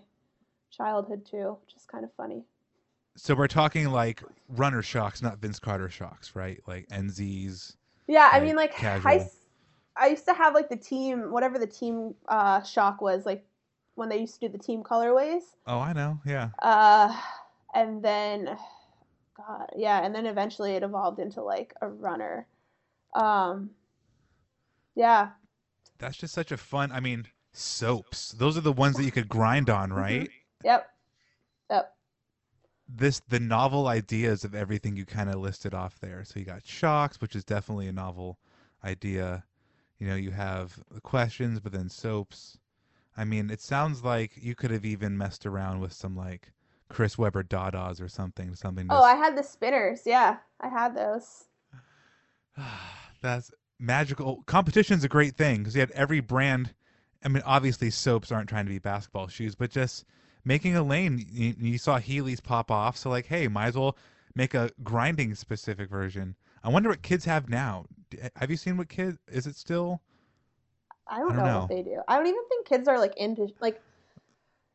childhood 0.72 1.26
too, 1.26 1.58
which 1.66 1.76
is 1.76 1.86
kind 1.86 2.04
of 2.04 2.12
funny. 2.18 2.44
So 3.16 3.34
we're 3.36 3.48
talking 3.48 3.90
like 3.90 4.22
runner 4.50 4.82
Shox, 4.82 5.22
not 5.24 5.40
Vince 5.40 5.60
Carter 5.60 5.88
Shox, 5.90 6.36
right? 6.36 6.62
Like 6.68 6.88
NZs. 6.90 7.76
Yeah, 8.08 8.30
I 8.32 8.36
Like, 8.38 8.44
mean, 8.44 8.56
like 8.56 8.72
I, 8.72 8.76
casual. 8.80 9.12
s- 9.22 9.38
I 9.96 10.08
used 10.08 10.26
to 10.26 10.34
have 10.34 10.54
like 10.54 10.70
the 10.70 10.76
team, 10.76 11.32
whatever 11.32 11.58
the 11.58 11.68
team 11.68 12.14
uh, 12.28 12.62
shock 12.62 13.02
was, 13.02 13.26
like 13.26 13.44
when 13.96 14.10
they 14.10 14.20
used 14.20 14.36
to 14.36 14.42
do 14.42 14.50
the 14.50 14.58
team 14.64 14.84
colorways. 14.84 15.42
Oh, 15.66 15.80
I 15.80 15.94
know. 15.94 16.20
Yeah. 16.26 16.50
Uh, 16.62 17.16
and 17.74 18.04
then, 18.04 18.56
God, 19.38 19.70
yeah, 19.76 20.04
and 20.04 20.14
then 20.16 20.26
eventually 20.26 20.74
it 20.74 20.84
evolved 20.84 21.20
into 21.20 21.42
like 21.42 21.74
a 21.82 21.88
runner. 21.88 22.48
Um, 23.16 23.72
yeah, 24.96 25.30
That's 26.00 26.18
just 26.18 26.34
such 26.34 26.52
a 26.52 26.58
fun. 26.58 26.92
I 26.92 27.00
mean, 27.00 27.28
soaps. 27.54 28.32
Those 28.32 28.58
are 28.58 28.62
the 28.62 28.72
ones 28.74 28.98
that 28.98 29.04
you 29.04 29.12
could 29.12 29.30
grind 29.30 29.70
on, 29.70 29.92
Mm-hmm. 29.94 29.98
right? 29.98 30.30
yep, 30.64 30.90
yep, 31.70 31.96
This 32.90 33.22
the 33.22 33.40
novel 33.40 33.88
ideas 33.88 34.44
of 34.44 34.54
everything 34.54 34.98
you 34.98 35.06
kind 35.06 35.30
of 35.30 35.36
listed 35.36 35.74
off 35.74 36.00
there. 36.00 36.24
So 36.26 36.40
you 36.40 36.46
got 36.46 36.64
Shox, 36.66 37.22
which 37.22 37.36
is 37.36 37.46
definitely 37.46 37.88
a 37.88 37.94
novel 37.94 38.40
idea. 38.84 39.46
You 40.00 40.08
know, 40.08 40.16
you 40.16 40.32
have 40.32 40.84
the 40.92 41.02
questions, 41.02 41.60
but 41.62 41.72
then 41.72 41.90
soaps. 41.90 42.58
I 43.18 43.26
mean, 43.26 43.50
it 43.50 43.62
sounds 43.62 44.04
like 44.04 44.38
you 44.38 44.56
could 44.56 44.72
have 44.72 44.86
even 44.86 45.18
messed 45.18 45.46
around 45.46 45.80
with 45.82 45.94
some 45.94 46.16
like 46.16 46.52
Chris 46.90 47.18
Webber 47.18 47.44
Dadas 47.44 48.02
or 48.02 48.08
something. 48.08 48.56
Something. 48.56 48.88
Oh, 48.90 49.04
I 49.04 49.16
had 49.16 49.38
the 49.38 49.44
spinners. 49.44 50.02
Yeah, 50.06 50.38
I 50.62 50.68
had 50.68 50.96
those. 50.96 51.46
That's 53.22 53.52
magical. 53.80 54.44
Competition's 54.46 55.04
a 55.04 55.10
great 55.10 55.36
thing 55.36 55.60
because 55.60 55.76
you 55.76 55.82
had 55.82 55.92
every 55.92 56.20
brand. 56.20 56.74
I 57.24 57.30
mean, 57.30 57.44
obviously, 57.46 57.90
soaps 57.90 58.32
aren't 58.32 58.50
trying 58.50 58.66
to 58.66 58.72
be 58.72 58.80
basketball 58.80 59.28
shoes, 59.28 59.56
but 59.56 59.72
just 59.72 60.06
making 60.46 60.76
a 60.76 60.84
lane. 60.84 61.26
You, 61.30 61.56
you 61.60 61.78
saw 61.78 62.00
Heelys 62.00 62.42
pop 62.42 62.72
off, 62.72 62.98
so 62.98 63.10
like, 63.10 63.26
hey, 63.26 63.48
might 63.48 63.68
as 63.68 63.76
well 63.76 63.98
make 64.36 64.54
a 64.54 64.70
grinding 64.84 65.36
specific 65.36 65.90
version. 65.90 66.36
I 66.64 66.70
wonder 66.70 66.90
what 66.90 67.02
kids 67.02 67.26
have 67.26 67.50
now. 67.50 67.86
Eh, 68.20 68.30
have 68.36 68.52
you 68.52 68.58
seen 68.58 68.78
what 68.78 68.90
kids? 68.90 69.18
Is 69.28 69.48
it 69.48 69.56
still? 69.56 70.02
I 71.08 71.20
don't, 71.20 71.32
I 71.32 71.36
don't 71.36 71.46
know, 71.46 71.52
know. 71.52 71.60
what 71.62 71.70
they 71.70 71.84
do. 71.84 72.02
I 72.08 72.18
don't 72.18 72.28
even 72.28 72.44
think 72.50 72.68
kids 72.68 72.88
are 72.88 73.00
like 73.00 73.16
into 73.18 73.50
like. 73.60 73.82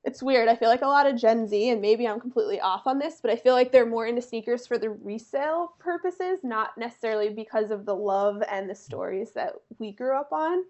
It's 0.04 0.22
weird. 0.22 0.48
I 0.48 0.56
feel 0.56 0.68
like 0.68 0.82
a 0.82 0.86
lot 0.86 1.06
of 1.06 1.16
Gen 1.16 1.46
Z, 1.46 1.68
and 1.70 1.80
maybe 1.80 2.08
I'm 2.08 2.20
completely 2.20 2.60
off 2.60 2.86
on 2.86 2.98
this, 2.98 3.20
but 3.20 3.30
I 3.30 3.36
feel 3.36 3.54
like 3.54 3.70
they're 3.70 3.86
more 3.86 4.06
into 4.06 4.20
sneakers 4.20 4.66
for 4.66 4.76
the 4.76 4.90
resale 4.90 5.74
purposes, 5.78 6.40
not 6.42 6.76
necessarily 6.76 7.30
because 7.30 7.70
of 7.70 7.86
the 7.86 7.94
love 7.94 8.42
and 8.50 8.68
the 8.68 8.74
stories 8.74 9.30
that 9.32 9.54
we 9.78 9.92
grew 9.92 10.18
up 10.18 10.32
on. 10.32 10.64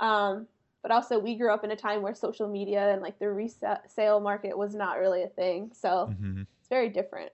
Um, 0.00 0.46
but 0.82 0.90
also, 0.90 1.18
we 1.18 1.36
grew 1.36 1.52
up 1.52 1.64
in 1.64 1.70
a 1.70 1.76
time 1.76 2.02
where 2.02 2.14
social 2.14 2.48
media 2.48 2.92
and 2.92 3.00
like 3.00 3.18
the 3.18 3.30
resale 3.30 4.20
market 4.20 4.56
was 4.56 4.74
not 4.74 4.98
really 4.98 5.22
a 5.22 5.28
thing, 5.28 5.70
so 5.72 6.12
hmm 6.12 6.42
it's 6.60 6.68
very 6.68 6.90
different. 6.90 7.32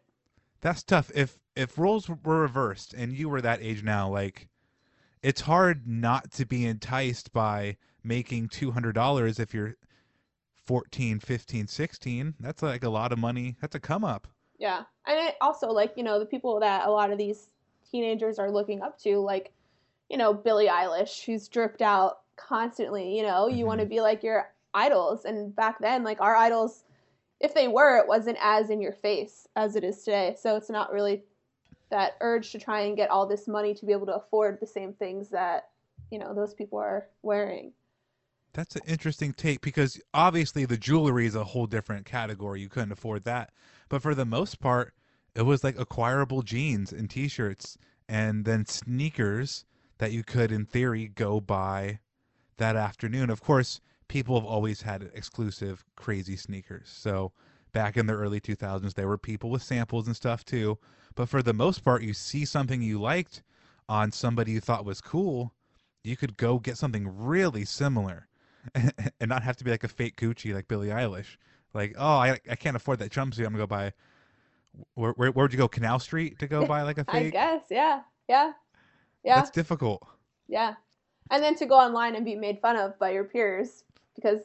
That's 0.60 0.82
tough. 0.82 1.10
If 1.14 1.38
if 1.54 1.76
roles 1.78 2.08
were 2.08 2.40
reversed 2.40 2.94
and 2.94 3.12
you 3.12 3.28
were 3.28 3.42
that 3.42 3.60
age 3.62 3.82
now, 3.82 4.08
like 4.08 4.48
it's 5.22 5.42
hard 5.42 5.86
not 5.88 6.32
to 6.32 6.46
be 6.46 6.66
enticed 6.66 7.32
by 7.32 7.78
making 8.04 8.48
$200 8.50 9.40
if 9.40 9.54
you're 9.54 9.76
14, 10.66 11.20
15, 11.20 11.66
16. 11.66 12.34
That's 12.40 12.62
like 12.62 12.84
a 12.84 12.90
lot 12.90 13.12
of 13.12 13.18
money. 13.18 13.56
That's 13.60 13.74
a 13.74 13.80
come 13.80 14.04
up. 14.04 14.28
Yeah. 14.58 14.82
And 15.06 15.18
it 15.18 15.36
also 15.40 15.68
like, 15.68 15.94
you 15.96 16.04
know, 16.04 16.18
the 16.18 16.26
people 16.26 16.60
that 16.60 16.86
a 16.86 16.90
lot 16.90 17.10
of 17.10 17.18
these 17.18 17.48
teenagers 17.90 18.38
are 18.38 18.50
looking 18.50 18.80
up 18.80 18.98
to, 19.00 19.18
like, 19.18 19.52
you 20.08 20.16
know, 20.16 20.32
Billie 20.32 20.68
Eilish, 20.68 21.24
who's 21.24 21.48
dripped 21.48 21.82
out 21.82 22.20
constantly, 22.36 23.16
you 23.16 23.22
know, 23.22 23.48
you 23.48 23.66
want 23.66 23.80
to 23.80 23.84
mm-hmm. 23.84 23.94
be 23.94 24.00
like 24.00 24.22
your 24.22 24.52
idols. 24.74 25.24
And 25.24 25.54
back 25.54 25.80
then, 25.80 26.04
like 26.04 26.20
our 26.20 26.36
idols, 26.36 26.84
if 27.40 27.54
they 27.54 27.66
were, 27.66 27.98
it 27.98 28.06
wasn't 28.06 28.38
as 28.40 28.70
in 28.70 28.80
your 28.80 28.92
face 28.92 29.48
as 29.56 29.74
it 29.74 29.84
is 29.84 30.04
today. 30.04 30.36
So 30.38 30.56
it's 30.56 30.70
not 30.70 30.92
really 30.92 31.24
that 31.90 32.16
urge 32.20 32.52
to 32.52 32.58
try 32.58 32.82
and 32.82 32.96
get 32.96 33.10
all 33.10 33.26
this 33.26 33.48
money 33.48 33.74
to 33.74 33.84
be 33.84 33.92
able 33.92 34.06
to 34.06 34.14
afford 34.14 34.60
the 34.60 34.66
same 34.66 34.92
things 34.92 35.28
that, 35.30 35.68
you 36.10 36.18
know, 36.18 36.32
those 36.34 36.54
people 36.54 36.78
are 36.78 37.08
wearing. 37.22 37.72
That's 38.54 38.76
an 38.76 38.82
interesting 38.86 39.32
take 39.32 39.62
because 39.62 39.98
obviously 40.12 40.66
the 40.66 40.76
jewelry 40.76 41.26
is 41.26 41.34
a 41.34 41.44
whole 41.44 41.66
different 41.66 42.04
category. 42.04 42.60
You 42.60 42.68
couldn't 42.68 42.92
afford 42.92 43.24
that. 43.24 43.50
But 43.88 44.02
for 44.02 44.14
the 44.14 44.26
most 44.26 44.60
part, 44.60 44.92
it 45.34 45.42
was 45.42 45.64
like 45.64 45.78
acquirable 45.78 46.42
jeans 46.42 46.92
and 46.92 47.08
t 47.08 47.28
shirts 47.28 47.78
and 48.08 48.44
then 48.44 48.66
sneakers 48.66 49.64
that 49.96 50.12
you 50.12 50.22
could, 50.22 50.52
in 50.52 50.66
theory, 50.66 51.08
go 51.08 51.40
buy 51.40 52.00
that 52.58 52.76
afternoon. 52.76 53.30
Of 53.30 53.40
course, 53.40 53.80
people 54.08 54.38
have 54.38 54.48
always 54.48 54.82
had 54.82 55.10
exclusive, 55.14 55.84
crazy 55.96 56.36
sneakers. 56.36 56.90
So 56.94 57.32
back 57.72 57.96
in 57.96 58.04
the 58.06 58.12
early 58.12 58.40
2000s, 58.40 58.92
there 58.92 59.08
were 59.08 59.16
people 59.16 59.48
with 59.48 59.62
samples 59.62 60.06
and 60.06 60.14
stuff 60.14 60.44
too. 60.44 60.78
But 61.14 61.30
for 61.30 61.42
the 61.42 61.54
most 61.54 61.82
part, 61.82 62.02
you 62.02 62.12
see 62.12 62.44
something 62.44 62.82
you 62.82 63.00
liked 63.00 63.42
on 63.88 64.12
somebody 64.12 64.52
you 64.52 64.60
thought 64.60 64.84
was 64.84 65.00
cool, 65.00 65.54
you 66.04 66.16
could 66.18 66.36
go 66.36 66.58
get 66.58 66.76
something 66.76 67.06
really 67.08 67.64
similar 67.64 68.28
and 68.74 69.28
not 69.28 69.42
have 69.42 69.56
to 69.56 69.64
be 69.64 69.70
like 69.70 69.84
a 69.84 69.88
fake 69.88 70.16
Gucci 70.16 70.54
like 70.54 70.68
Billie 70.68 70.88
Eilish. 70.88 71.36
Like, 71.74 71.94
oh, 71.98 72.16
I 72.16 72.38
I 72.50 72.56
can't 72.56 72.76
afford 72.76 72.98
that 73.00 73.10
jumpsuit. 73.10 73.40
I'm 73.46 73.52
gonna 73.52 73.58
go 73.58 73.66
buy. 73.66 73.92
Where 74.94 75.12
where 75.12 75.30
where 75.30 75.44
would 75.44 75.52
you 75.52 75.58
go? 75.58 75.68
Canal 75.68 75.98
Street 75.98 76.38
to 76.38 76.46
go 76.46 76.66
buy 76.66 76.82
like 76.82 76.98
a 76.98 77.04
fake? 77.04 77.28
I 77.28 77.30
guess, 77.30 77.62
yeah. 77.70 78.02
Yeah. 78.28 78.52
Yeah. 79.24 79.36
That's 79.36 79.50
difficult. 79.50 80.06
Yeah. 80.48 80.74
And 81.30 81.42
then 81.42 81.54
to 81.56 81.66
go 81.66 81.76
online 81.76 82.14
and 82.14 82.24
be 82.24 82.34
made 82.34 82.60
fun 82.60 82.76
of 82.76 82.98
by 82.98 83.10
your 83.10 83.24
peers 83.24 83.84
because 84.14 84.40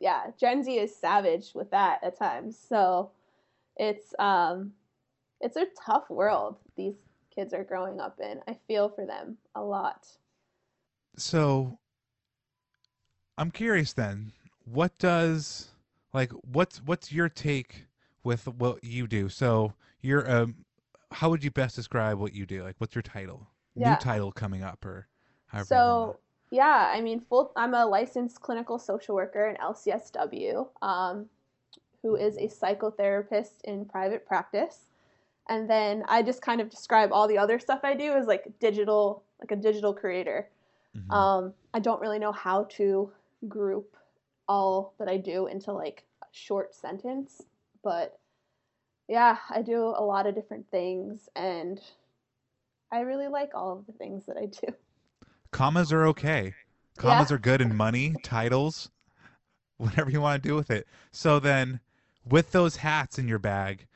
yeah, 0.00 0.30
Gen 0.38 0.62
Z 0.62 0.72
is 0.72 0.94
savage 0.94 1.52
with 1.54 1.70
that 1.70 2.02
at 2.02 2.18
times. 2.18 2.58
So 2.58 3.10
it's 3.76 4.14
um 4.18 4.72
it's 5.40 5.56
a 5.56 5.66
tough 5.84 6.08
world 6.10 6.56
these 6.76 6.94
kids 7.34 7.52
are 7.52 7.64
growing 7.64 8.00
up 8.00 8.18
in. 8.20 8.40
I 8.48 8.56
feel 8.66 8.88
for 8.88 9.06
them 9.06 9.36
a 9.54 9.62
lot. 9.62 10.06
So 11.16 11.78
I'm 13.38 13.50
curious 13.50 13.92
then, 13.92 14.32
what 14.64 14.96
does 14.98 15.70
like 16.12 16.32
what's 16.32 16.78
what's 16.78 17.12
your 17.12 17.28
take 17.28 17.86
with 18.24 18.46
what 18.46 18.82
you 18.82 19.06
do? 19.06 19.28
So 19.28 19.74
you're 20.00 20.28
um 20.30 20.64
how 21.12 21.30
would 21.30 21.44
you 21.44 21.50
best 21.50 21.76
describe 21.76 22.18
what 22.18 22.32
you 22.34 22.46
do? 22.46 22.62
Like 22.62 22.76
what's 22.78 22.94
your 22.94 23.02
title? 23.02 23.48
Yeah. 23.74 23.90
New 23.90 23.96
title 23.96 24.32
coming 24.32 24.62
up 24.62 24.84
or 24.84 25.08
however 25.46 25.66
So 25.68 26.16
yeah, 26.50 26.90
I 26.94 27.00
mean, 27.00 27.20
full. 27.20 27.52
I'm 27.56 27.74
a 27.74 27.84
licensed 27.84 28.40
clinical 28.40 28.78
social 28.78 29.14
worker 29.16 29.48
in 29.48 29.56
LCSW, 29.56 30.68
um, 30.80 31.28
who 32.02 32.14
is 32.16 32.36
a 32.36 32.46
psychotherapist 32.48 33.62
in 33.64 33.84
private 33.84 34.26
practice, 34.26 34.86
and 35.48 35.68
then 35.68 36.04
I 36.08 36.22
just 36.22 36.42
kind 36.42 36.60
of 36.60 36.70
describe 36.70 37.12
all 37.12 37.26
the 37.26 37.38
other 37.38 37.58
stuff 37.58 37.80
I 37.82 37.94
do 37.94 38.12
as 38.12 38.26
like 38.26 38.58
digital, 38.60 39.24
like 39.40 39.50
a 39.50 39.56
digital 39.56 39.92
creator. 39.92 40.48
Mhm. 40.96 41.10
Um, 41.12 41.54
I 41.74 41.80
don't 41.80 42.00
really 42.00 42.18
know 42.20 42.32
how 42.32 42.64
to 42.64 43.12
group 43.48 43.96
all 44.48 44.94
that 44.98 45.08
I 45.08 45.16
do 45.18 45.46
into 45.46 45.72
like 45.72 46.04
a 46.22 46.26
short 46.32 46.74
sentence, 46.74 47.42
but 47.82 48.18
yeah, 49.08 49.38
I 49.50 49.62
do 49.62 49.82
a 49.96 50.04
lot 50.04 50.26
of 50.26 50.34
different 50.34 50.70
things, 50.70 51.28
and 51.36 51.80
I 52.90 53.00
really 53.00 53.28
like 53.28 53.54
all 53.54 53.72
of 53.78 53.86
the 53.86 53.92
things 53.92 54.26
that 54.26 54.36
I 54.36 54.46
do. 54.46 54.74
commas 55.50 55.92
are 55.92 56.06
okay. 56.06 56.54
Commas 56.96 57.30
Yeah. 57.30 57.32
are 57.32 57.38
good 57.38 57.60
in 57.60 57.74
money, 57.74 58.18
titles, 58.22 58.90
whatever 59.78 60.10
you 60.10 60.20
want 60.20 60.42
to 60.42 60.48
do 60.48 60.54
with 60.56 60.70
it. 60.70 60.86
So 61.12 61.40
then, 61.40 61.80
with 62.24 62.52
those 62.52 62.76
hats 62.76 63.18
in 63.18 63.28
your 63.28 63.38
bag, 63.40 63.86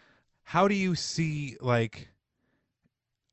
how 0.44 0.68
do 0.68 0.74
you 0.74 0.94
see 0.94 1.56
like 1.60 2.08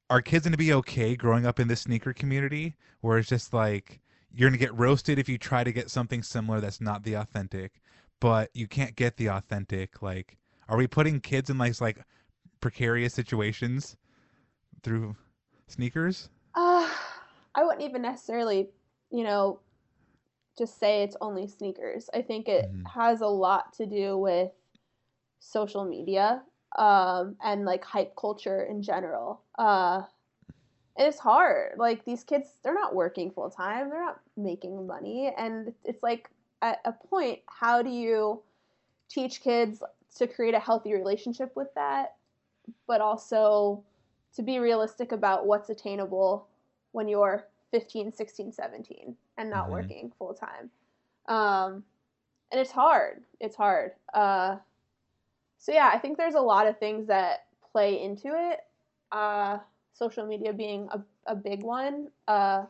are 0.10 0.22
kids 0.22 0.44
going 0.46 0.52
to 0.54 0.58
be 0.58 0.74
okay 0.74 1.16
growing 1.16 1.46
up 1.46 1.60
in 1.60 1.68
this 1.68 1.82
sneaker 1.82 2.14
community 2.14 2.76
where 3.02 3.18
it's 3.18 3.30
just 3.30 3.54
like 3.54 4.00
you're 4.38 4.50
going 4.50 4.60
to 4.60 4.66
get 4.66 4.78
roasted 4.78 5.20
if 5.20 5.30
you 5.30 5.38
try 5.40 5.64
to 5.64 5.72
get 5.74 5.90
something 5.92 6.24
similar 6.24 6.62
that's 6.62 6.82
not 6.82 7.04
the 7.04 7.16
authentic, 7.16 7.82
but 8.20 8.50
you 8.54 8.68
can't 8.68 8.96
get 8.96 9.18
the 9.18 9.28
authentic 9.30 10.02
like 10.02 10.38
are 10.70 10.78
we 10.78 10.88
putting 10.88 11.22
kids 11.22 11.50
in 11.50 11.58
like 11.58 11.80
like 11.82 12.00
precarious 12.62 13.14
situations 13.14 13.98
through 14.84 15.16
sneakers? 15.68 16.30
Uh, 16.56 16.90
I 17.56 17.64
wouldn't 17.64 17.84
even 17.84 18.02
necessarily, 18.02 18.70
you 19.12 19.24
know, 19.24 19.62
just 20.58 20.80
say 20.80 21.04
it's 21.04 21.18
only 21.22 21.48
sneakers. 21.48 22.10
I 22.14 22.22
think 22.22 22.48
it 22.48 22.66
Mhm. 22.66 22.92
has 22.94 23.22
a 23.22 23.28
lot 23.28 23.74
to 23.74 23.86
do 23.86 24.18
with 24.18 24.52
social 25.40 25.86
media 25.86 26.44
um, 26.78 27.38
and 27.44 27.66
like 27.66 27.84
hype 27.84 28.16
culture 28.16 28.64
in 28.64 28.82
general. 28.84 29.44
Uh, 29.58 30.04
it's 30.98 31.20
hard. 31.20 31.78
Like 31.78 32.06
these 32.06 32.24
kids, 32.24 32.58
they're 32.64 32.74
not 32.74 32.96
working 32.96 33.32
full 33.32 33.50
time. 33.50 33.90
They're 33.90 34.04
not 34.04 34.20
making 34.36 34.88
money, 34.88 35.34
and 35.38 35.74
it's 35.84 36.04
like 36.04 36.30
at 36.62 36.80
a 36.86 36.92
point, 36.92 37.40
how 37.48 37.82
do 37.82 37.90
you 37.90 38.42
teach 39.10 39.42
kids 39.42 39.84
to 40.16 40.28
create 40.28 40.54
a 40.54 40.60
healthy 40.60 40.94
relationship 40.94 41.56
with 41.56 41.74
that, 41.76 42.16
but 42.88 43.02
also 43.02 43.84
to 44.36 44.42
be 44.42 44.60
realistic 44.60 45.12
about 45.12 45.46
what's 45.46 45.70
attainable 45.70 46.48
when 46.92 47.08
you're 47.08 47.48
15, 47.72 48.12
16, 48.12 48.52
17 48.52 49.16
and 49.38 49.50
not 49.50 49.68
Mhm. 49.68 49.72
working 49.72 50.12
full 50.18 50.34
time. 50.34 50.72
Um, 51.28 51.86
and 52.52 52.60
it's 52.62 52.72
hard. 52.72 53.24
It's 53.40 53.56
hard. 53.56 53.96
Uh, 54.14 54.58
so 55.58 55.72
yeah, 55.72 55.90
I 55.94 56.00
think 56.00 56.18
there's 56.18 56.36
a 56.36 56.42
lot 56.42 56.68
of 56.68 56.78
things 56.80 57.08
that 57.08 57.48
play 57.72 58.02
into 58.02 58.30
it. 58.30 58.66
Uh, 59.12 59.60
social 59.98 60.26
media 60.26 60.54
being 60.54 60.88
a, 60.92 61.02
a 61.26 61.36
big 61.36 61.64
one. 61.64 62.10
Uh, 62.28 62.64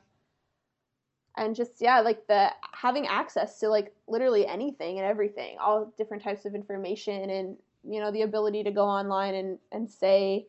and 1.37 1.55
just 1.55 1.73
yeah, 1.79 1.99
like 1.99 2.25
the 2.27 2.49
having 2.73 3.05
access 3.05 3.59
to 3.59 3.69
like 3.69 3.93
literally 4.07 4.47
anything 4.47 4.97
and 4.97 5.07
everything, 5.07 5.57
all 5.59 5.93
different 5.97 6.23
types 6.23 6.45
of 6.45 6.55
information, 6.55 7.29
and 7.29 7.57
you 7.83 7.99
know 7.99 8.11
the 8.11 8.23
ability 8.23 8.63
to 8.63 8.71
go 8.71 8.85
online 8.85 9.35
and 9.35 9.59
and 9.71 9.89
say 9.89 10.47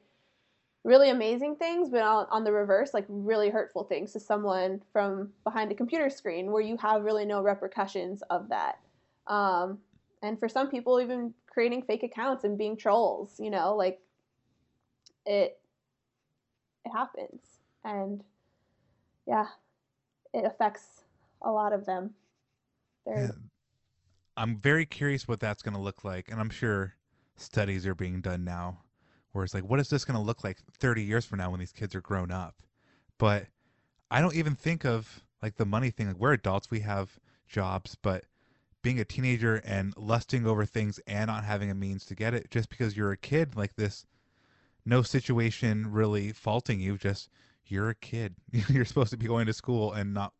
really 0.85 1.11
amazing 1.11 1.57
things, 1.57 1.91
but 1.91 2.01
on, 2.01 2.27
on 2.31 2.45
the 2.45 2.53
reverse, 2.53 2.95
like 2.95 3.05
really 3.09 3.51
hurtful 3.51 3.85
things 3.85 4.13
to 4.13 4.21
someone 4.21 4.81
from 4.93 5.29
behind 5.45 5.71
a 5.71 5.75
computer 5.75 6.09
screen, 6.09 6.51
where 6.51 6.63
you 6.63 6.77
have 6.79 7.03
really 7.03 7.27
no 7.27 7.43
repercussions 7.43 8.23
of 8.31 8.49
that. 8.49 8.79
Um, 9.27 9.79
and 10.23 10.39
for 10.39 10.49
some 10.49 10.71
people, 10.71 11.01
even 11.01 11.35
creating 11.47 11.83
fake 11.83 12.03
accounts 12.03 12.45
and 12.45 12.57
being 12.57 12.77
trolls, 12.77 13.39
you 13.39 13.51
know, 13.51 13.77
like 13.77 14.01
it 15.27 15.59
it 16.88 16.97
happens, 16.97 17.42
and 17.85 18.23
yeah, 19.26 19.47
it 20.33 20.45
affects 20.45 21.02
a 21.42 21.50
lot 21.50 21.73
of 21.73 21.87
them. 21.87 22.14
Yeah. 23.07 23.28
I'm 24.37 24.57
very 24.57 24.87
curious 24.87 25.26
what 25.26 25.40
that's 25.40 25.62
going 25.62 25.75
to 25.75 25.80
look 25.80 26.04
like, 26.04 26.30
and 26.30 26.40
I'm 26.40 26.50
sure 26.50 26.95
studies 27.37 27.87
are 27.87 27.95
being 27.95 28.21
done 28.21 28.45
now, 28.45 28.78
where 29.33 29.45
it's 29.45 29.54
like, 29.54 29.64
what 29.64 29.80
is 29.80 29.88
this 29.88 30.04
going 30.04 30.18
to 30.18 30.25
look 30.25 30.45
like 30.45 30.59
30 30.78 31.02
years 31.02 31.25
from 31.25 31.38
now 31.38 31.50
when 31.50 31.61
these 31.61 31.73
kids 31.73 31.95
are 31.95 32.00
grown 32.00 32.30
up? 32.30 32.54
But 33.18 33.47
I 34.11 34.21
don't 34.21 34.35
even 34.35 34.54
think 34.54 34.85
of 34.85 35.25
like 35.42 35.57
the 35.57 35.66
money 35.66 35.90
thing. 35.90 36.09
Like 36.09 36.18
we're 36.18 36.33
adults, 36.35 36.71
we 36.71 36.80
have 36.80 37.18
jobs, 37.49 37.97
but 38.00 38.25
being 38.83 39.00
a 39.00 39.04
teenager 39.04 39.57
and 39.64 39.92
lusting 39.97 40.47
over 40.47 40.64
things 40.64 41.00
and 41.07 41.26
not 41.26 41.45
having 41.45 41.71
a 41.71 41.75
means 41.75 42.04
to 42.07 42.14
get 42.14 42.35
it 42.35 42.50
just 42.50 42.68
because 42.68 42.97
you're 42.97 43.12
a 43.12 43.16
kid 43.16 43.57
like 43.57 43.75
this, 43.75 44.07
no 44.88 45.02
situation 45.02 45.92
really 45.92 46.33
faulting 46.33 46.80
you. 46.80 46.97
Just 46.97 47.28
you're 47.66 47.90
a 47.90 47.95
kid. 47.95 48.37
you're 48.68 48.85
supposed 48.85 49.11
to 49.11 49.16
be 49.18 49.26
going 49.26 49.47
to 49.47 49.52
school 49.52 49.92
and 49.92 50.14
not 50.14 50.33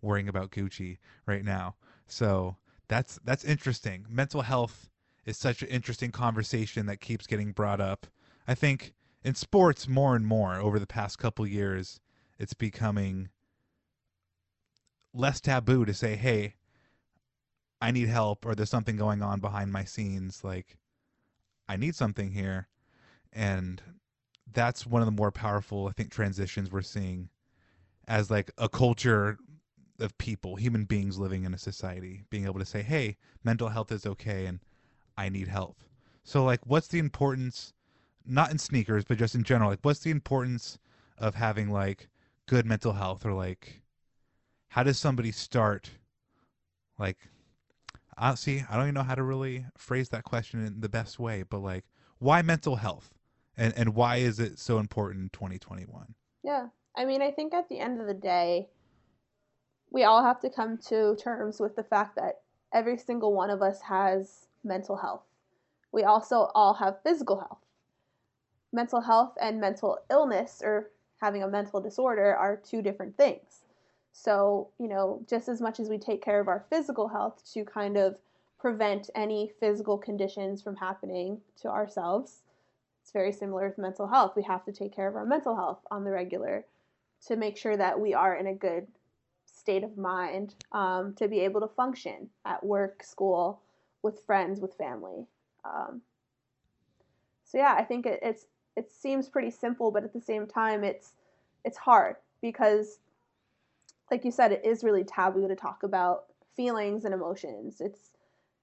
worrying 0.00 0.28
about 0.28 0.52
Gucci 0.52 0.98
right 1.26 1.44
now. 1.44 1.74
So 2.06 2.56
that's 2.88 3.18
that's 3.24 3.44
interesting. 3.44 4.06
Mental 4.08 4.42
health 4.42 4.88
is 5.24 5.36
such 5.36 5.62
an 5.62 5.68
interesting 5.68 6.12
conversation 6.12 6.86
that 6.86 7.00
keeps 7.00 7.26
getting 7.26 7.50
brought 7.50 7.80
up. 7.80 8.06
I 8.46 8.54
think 8.54 8.94
in 9.24 9.34
sports 9.34 9.88
more 9.88 10.14
and 10.14 10.24
more 10.24 10.54
over 10.54 10.78
the 10.78 10.86
past 10.86 11.18
couple 11.18 11.44
years, 11.46 12.00
it's 12.38 12.54
becoming 12.54 13.30
less 15.12 15.40
taboo 15.40 15.84
to 15.84 15.92
say, 15.92 16.14
"Hey, 16.14 16.54
I 17.80 17.90
need 17.90 18.08
help," 18.08 18.46
or 18.46 18.54
"There's 18.54 18.70
something 18.70 18.96
going 18.96 19.20
on 19.20 19.40
behind 19.40 19.72
my 19.72 19.82
scenes." 19.82 20.44
Like, 20.44 20.78
I 21.68 21.76
need 21.76 21.96
something 21.96 22.30
here, 22.30 22.68
and 23.36 23.82
that's 24.52 24.86
one 24.86 25.02
of 25.02 25.06
the 25.06 25.12
more 25.12 25.30
powerful, 25.30 25.86
I 25.86 25.92
think, 25.92 26.10
transitions 26.10 26.72
we're 26.72 26.80
seeing 26.82 27.28
as 28.08 28.30
like 28.30 28.50
a 28.56 28.68
culture 28.68 29.38
of 30.00 30.16
people, 30.18 30.56
human 30.56 30.84
beings 30.84 31.18
living 31.18 31.44
in 31.44 31.54
a 31.54 31.58
society, 31.58 32.24
being 32.30 32.46
able 32.46 32.58
to 32.58 32.64
say, 32.64 32.82
"Hey, 32.82 33.16
mental 33.44 33.68
health 33.68 33.92
is 33.92 34.06
okay, 34.06 34.46
and 34.46 34.60
I 35.16 35.28
need 35.28 35.48
help." 35.48 35.82
So, 36.24 36.44
like, 36.44 36.60
what's 36.64 36.88
the 36.88 36.98
importance, 36.98 37.74
not 38.24 38.50
in 38.50 38.58
sneakers, 38.58 39.04
but 39.04 39.18
just 39.18 39.34
in 39.34 39.42
general? 39.42 39.70
Like, 39.70 39.80
what's 39.82 40.00
the 40.00 40.10
importance 40.10 40.78
of 41.18 41.34
having 41.34 41.70
like 41.70 42.08
good 42.46 42.64
mental 42.66 42.94
health, 42.94 43.26
or 43.26 43.32
like, 43.32 43.82
how 44.68 44.82
does 44.82 44.98
somebody 44.98 45.32
start? 45.32 45.90
Like, 46.98 47.18
I 48.16 48.34
see. 48.34 48.64
I 48.68 48.76
don't 48.76 48.84
even 48.84 48.94
know 48.94 49.02
how 49.02 49.14
to 49.14 49.22
really 49.22 49.66
phrase 49.76 50.08
that 50.10 50.24
question 50.24 50.64
in 50.64 50.80
the 50.80 50.88
best 50.88 51.18
way, 51.18 51.42
but 51.42 51.58
like, 51.58 51.84
why 52.18 52.40
mental 52.42 52.76
health, 52.76 53.15
and 53.56 53.72
and 53.76 53.94
why 53.94 54.16
is 54.16 54.38
it 54.38 54.58
so 54.58 54.78
important 54.78 55.22
in 55.22 55.28
2021? 55.30 56.14
Yeah. 56.42 56.68
I 56.96 57.04
mean, 57.04 57.20
I 57.20 57.30
think 57.30 57.52
at 57.52 57.68
the 57.68 57.78
end 57.78 58.00
of 58.00 58.06
the 58.06 58.14
day, 58.14 58.68
we 59.90 60.04
all 60.04 60.22
have 60.22 60.40
to 60.40 60.50
come 60.50 60.78
to 60.88 61.16
terms 61.16 61.60
with 61.60 61.76
the 61.76 61.84
fact 61.84 62.16
that 62.16 62.40
every 62.72 62.96
single 62.98 63.34
one 63.34 63.50
of 63.50 63.62
us 63.62 63.80
has 63.82 64.46
mental 64.64 64.96
health. 64.96 65.22
We 65.92 66.04
also 66.04 66.50
all 66.54 66.74
have 66.74 67.02
physical 67.02 67.38
health. 67.38 67.58
Mental 68.72 69.00
health 69.00 69.32
and 69.40 69.60
mental 69.60 69.98
illness 70.10 70.62
or 70.64 70.90
having 71.20 71.42
a 71.42 71.48
mental 71.48 71.80
disorder 71.80 72.34
are 72.34 72.56
two 72.56 72.82
different 72.82 73.16
things. 73.16 73.64
So, 74.12 74.68
you 74.78 74.88
know, 74.88 75.22
just 75.28 75.48
as 75.48 75.60
much 75.60 75.78
as 75.78 75.88
we 75.88 75.98
take 75.98 76.22
care 76.22 76.40
of 76.40 76.48
our 76.48 76.64
physical 76.70 77.08
health 77.08 77.42
to 77.52 77.64
kind 77.64 77.96
of 77.96 78.16
prevent 78.58 79.10
any 79.14 79.52
physical 79.60 79.98
conditions 79.98 80.62
from 80.62 80.76
happening 80.76 81.40
to 81.60 81.68
ourselves, 81.68 82.42
it's 83.06 83.12
very 83.12 83.30
similar 83.30 83.68
with 83.68 83.78
mental 83.78 84.08
health. 84.08 84.32
We 84.34 84.42
have 84.42 84.64
to 84.64 84.72
take 84.72 84.92
care 84.92 85.06
of 85.06 85.14
our 85.14 85.24
mental 85.24 85.54
health 85.54 85.78
on 85.92 86.02
the 86.02 86.10
regular 86.10 86.66
to 87.28 87.36
make 87.36 87.56
sure 87.56 87.76
that 87.76 88.00
we 88.00 88.14
are 88.14 88.34
in 88.34 88.48
a 88.48 88.52
good 88.52 88.88
state 89.44 89.84
of 89.84 89.96
mind 89.96 90.56
um, 90.72 91.14
to 91.14 91.28
be 91.28 91.38
able 91.38 91.60
to 91.60 91.68
function 91.68 92.30
at 92.44 92.66
work, 92.66 93.04
school, 93.04 93.60
with 94.02 94.24
friends, 94.26 94.58
with 94.58 94.74
family. 94.74 95.24
Um, 95.64 96.02
so 97.44 97.58
yeah, 97.58 97.76
I 97.78 97.84
think 97.84 98.06
it, 98.06 98.18
it's 98.24 98.46
it 98.74 98.90
seems 98.90 99.28
pretty 99.28 99.52
simple, 99.52 99.92
but 99.92 100.02
at 100.02 100.12
the 100.12 100.20
same 100.20 100.44
time, 100.48 100.82
it's 100.82 101.12
it's 101.64 101.78
hard 101.78 102.16
because, 102.42 102.98
like 104.10 104.24
you 104.24 104.32
said, 104.32 104.50
it 104.50 104.64
is 104.64 104.82
really 104.82 105.04
taboo 105.04 105.46
to 105.46 105.54
talk 105.54 105.84
about 105.84 106.24
feelings 106.56 107.04
and 107.04 107.14
emotions. 107.14 107.80
It's 107.80 108.10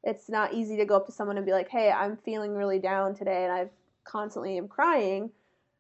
it's 0.03 0.27
not 0.27 0.53
easy 0.53 0.75
to 0.75 0.86
go 0.86 0.97
up 0.97 1.06
to 1.06 1.13
someone 1.13 1.38
and 1.38 1.45
be 1.45 1.53
like, 1.53 1.69
"Hey, 1.69 1.89
I'm 1.89 2.17
feeling 2.17 2.53
really 2.53 2.79
down 2.79 3.15
today, 3.15 3.45
and 3.45 3.53
I've 3.53 3.69
constantly 4.04 4.58
am 4.58 4.68
crying." 4.68 5.32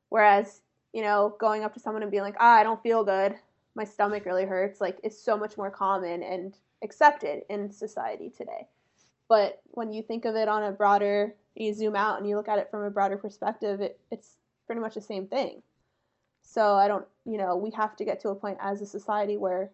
Whereas, 0.09 0.61
you 0.93 1.01
know, 1.01 1.35
going 1.39 1.63
up 1.63 1.73
to 1.73 1.79
someone 1.79 2.03
and 2.03 2.11
being 2.11 2.23
like, 2.23 2.37
"Ah, 2.39 2.57
I 2.57 2.63
don't 2.63 2.81
feel 2.83 3.03
good. 3.03 3.35
My 3.75 3.83
stomach 3.83 4.25
really 4.25 4.45
hurts," 4.45 4.81
like 4.81 4.99
is 5.03 5.19
so 5.19 5.37
much 5.37 5.57
more 5.57 5.71
common 5.71 6.23
and 6.23 6.57
accepted 6.83 7.43
in 7.49 7.71
society 7.71 8.29
today. 8.29 8.67
But 9.27 9.61
when 9.71 9.91
you 9.91 10.03
think 10.03 10.25
of 10.25 10.35
it 10.35 10.47
on 10.47 10.63
a 10.63 10.71
broader, 10.71 11.35
you 11.55 11.73
zoom 11.73 11.95
out 11.95 12.19
and 12.19 12.27
you 12.27 12.35
look 12.35 12.47
at 12.49 12.59
it 12.59 12.69
from 12.69 12.83
a 12.83 12.91
broader 12.91 13.17
perspective, 13.17 13.81
it, 13.81 13.99
it's 14.11 14.37
pretty 14.65 14.81
much 14.81 14.95
the 14.95 15.01
same 15.01 15.27
thing. 15.27 15.61
So 16.41 16.75
I 16.75 16.87
don't, 16.87 17.05
you 17.25 17.37
know, 17.37 17.55
we 17.55 17.71
have 17.71 17.95
to 17.95 18.05
get 18.05 18.19
to 18.21 18.29
a 18.29 18.35
point 18.35 18.57
as 18.61 18.81
a 18.81 18.85
society 18.85 19.37
where 19.37 19.71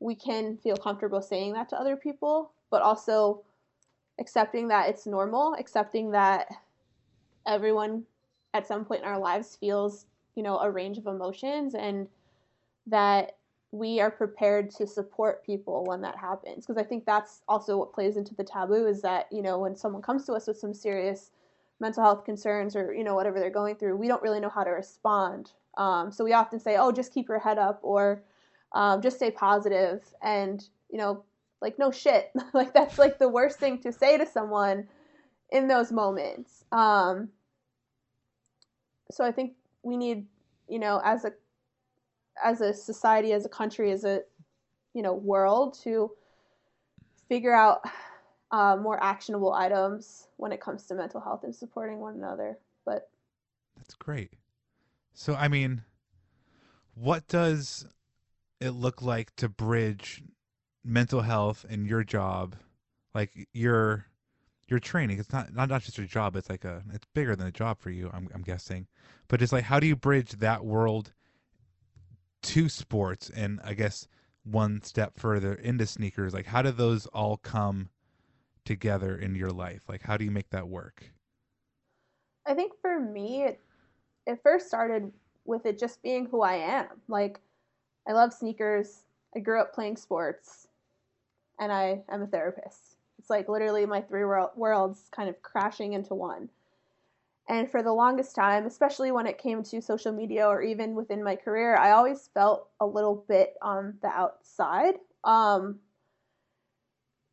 we 0.00 0.14
can 0.14 0.56
feel 0.56 0.76
comfortable 0.76 1.20
saying 1.20 1.52
that 1.54 1.68
to 1.70 1.80
other 1.80 1.96
people, 1.96 2.52
but 2.70 2.82
also 2.82 3.42
accepting 4.18 4.68
that 4.68 4.88
it's 4.88 5.06
normal, 5.06 5.54
accepting 5.54 6.12
that 6.12 6.48
everyone 7.48 8.04
at 8.54 8.66
some 8.66 8.84
point 8.84 9.02
in 9.02 9.08
our 9.08 9.18
lives 9.18 9.56
feels, 9.56 10.06
you 10.36 10.42
know, 10.42 10.58
a 10.58 10.70
range 10.70 10.98
of 10.98 11.06
emotions 11.06 11.74
and 11.74 12.06
that 12.86 13.36
we 13.70 14.00
are 14.00 14.10
prepared 14.10 14.70
to 14.70 14.86
support 14.86 15.44
people 15.44 15.84
when 15.84 16.00
that 16.00 16.16
happens. 16.16 16.66
Because 16.66 16.80
i 16.80 16.86
think 16.86 17.04
that's 17.04 17.42
also 17.48 17.76
what 17.76 17.92
plays 17.92 18.16
into 18.16 18.34
the 18.34 18.44
taboo 18.44 18.86
is 18.86 19.02
that 19.02 19.26
you 19.30 19.42
know 19.42 19.58
when 19.58 19.76
someone 19.76 20.02
comes 20.02 20.24
to 20.26 20.32
us 20.32 20.46
with 20.46 20.56
some 20.58 20.72
serious 20.72 21.30
mental 21.80 22.02
health 22.02 22.24
concerns 22.24 22.74
or 22.74 22.94
you 22.94 23.04
know 23.04 23.14
whatever 23.14 23.38
they're 23.38 23.50
going 23.50 23.76
through 23.76 23.96
we 23.96 24.08
don't 24.08 24.22
really 24.22 24.40
know 24.40 24.48
how 24.48 24.64
to 24.64 24.70
respond. 24.70 25.52
Um, 25.76 26.10
so 26.10 26.24
we 26.24 26.32
often 26.32 26.58
say 26.58 26.76
oh 26.76 26.92
just 26.92 27.12
keep 27.12 27.28
your 27.28 27.38
head 27.38 27.58
up 27.58 27.80
or 27.82 28.22
um, 28.72 29.00
just 29.02 29.16
stay 29.16 29.30
positive 29.30 30.02
and 30.22 30.64
you 30.90 30.98
know 30.98 31.24
like 31.60 31.78
no 31.78 31.90
shit. 31.90 32.30
Like 32.54 32.72
that's 32.72 32.98
like 32.98 33.18
the 33.18 33.28
worst 33.28 33.58
thing 33.58 33.78
to 33.82 33.92
say 33.92 34.16
to 34.16 34.26
someone 34.26 34.88
in 35.50 35.68
those 35.68 35.92
moments. 35.92 36.64
Um, 36.72 37.28
so 39.10 39.24
i 39.24 39.32
think 39.32 39.52
we 39.82 39.96
need 39.96 40.26
you 40.68 40.78
know 40.78 41.00
as 41.04 41.24
a 41.24 41.32
as 42.42 42.60
a 42.60 42.72
society, 42.72 43.32
as 43.32 43.44
a 43.44 43.48
country, 43.48 43.90
as 43.90 44.04
a 44.04 44.22
you 44.94 45.02
know 45.02 45.14
world 45.14 45.78
to 45.82 46.10
figure 47.28 47.54
out 47.54 47.80
uh, 48.50 48.76
more 48.76 49.02
actionable 49.02 49.52
items 49.52 50.28
when 50.36 50.52
it 50.52 50.60
comes 50.60 50.86
to 50.86 50.94
mental 50.94 51.20
health 51.20 51.44
and 51.44 51.54
supporting 51.54 51.98
one 51.98 52.14
another. 52.14 52.58
But 52.84 53.10
That's 53.76 53.94
great. 53.94 54.32
So, 55.14 55.34
I 55.34 55.48
mean, 55.48 55.82
what 56.94 57.26
does 57.28 57.86
it 58.60 58.70
look 58.70 59.02
like 59.02 59.34
to 59.36 59.48
bridge 59.48 60.22
mental 60.84 61.22
health 61.22 61.66
and 61.68 61.86
your 61.86 62.04
job, 62.04 62.56
like 63.14 63.48
your 63.52 64.06
your 64.70 64.80
training? 64.80 65.18
It's 65.18 65.32
not 65.32 65.54
not 65.54 65.68
not 65.68 65.82
just 65.82 65.98
your 65.98 66.06
job. 66.06 66.36
It's 66.36 66.50
like 66.50 66.64
a 66.64 66.82
it's 66.92 67.06
bigger 67.14 67.36
than 67.36 67.46
a 67.46 67.52
job 67.52 67.80
for 67.80 67.90
you. 67.90 68.10
I'm 68.12 68.28
I'm 68.34 68.42
guessing, 68.42 68.86
but 69.28 69.42
it's 69.42 69.52
like 69.52 69.64
how 69.64 69.80
do 69.80 69.86
you 69.86 69.96
bridge 69.96 70.32
that 70.32 70.64
world 70.64 71.12
to 72.40 72.68
sports 72.68 73.30
and 73.30 73.60
I 73.64 73.74
guess 73.74 74.06
one 74.44 74.82
step 74.82 75.18
further 75.18 75.54
into 75.54 75.86
sneakers, 75.86 76.32
like 76.32 76.46
how 76.46 76.62
do 76.62 76.70
those 76.70 77.06
all 77.06 77.36
come 77.36 77.90
together 78.64 79.16
in 79.16 79.34
your 79.34 79.50
life? 79.50 79.82
Like 79.88 80.02
how 80.02 80.16
do 80.16 80.24
you 80.24 80.30
make 80.30 80.50
that 80.50 80.68
work? 80.68 81.12
I 82.48 82.54
think 82.54 82.72
for 82.80 82.98
me, 82.98 83.42
it, 83.42 83.60
it 84.26 84.40
first 84.42 84.66
started 84.66 85.12
with 85.44 85.66
it 85.66 85.78
just 85.78 86.02
being 86.02 86.26
who 86.26 86.40
I 86.40 86.54
am. 86.54 86.86
Like, 87.06 87.40
I 88.08 88.12
love 88.12 88.32
sneakers. 88.32 89.02
I 89.36 89.40
grew 89.40 89.60
up 89.60 89.74
playing 89.74 89.98
sports, 89.98 90.66
and 91.60 91.70
I 91.70 92.00
am 92.08 92.22
a 92.22 92.26
therapist. 92.26 92.96
It's 93.28 93.30
like 93.30 93.50
literally 93.50 93.84
my 93.84 94.00
three 94.00 94.24
world, 94.24 94.52
worlds 94.56 95.02
kind 95.14 95.28
of 95.28 95.42
crashing 95.42 95.92
into 95.92 96.14
one. 96.14 96.48
And 97.46 97.70
for 97.70 97.82
the 97.82 97.92
longest 97.92 98.34
time, 98.34 98.64
especially 98.64 99.12
when 99.12 99.26
it 99.26 99.36
came 99.36 99.62
to 99.64 99.82
social 99.82 100.12
media 100.12 100.46
or 100.46 100.62
even 100.62 100.94
within 100.94 101.22
my 101.22 101.36
career, 101.36 101.76
I 101.76 101.90
always 101.90 102.30
felt 102.32 102.70
a 102.80 102.86
little 102.86 103.26
bit 103.28 103.56
on 103.60 103.98
the 104.00 104.08
outside. 104.08 104.94
Um, 105.24 105.78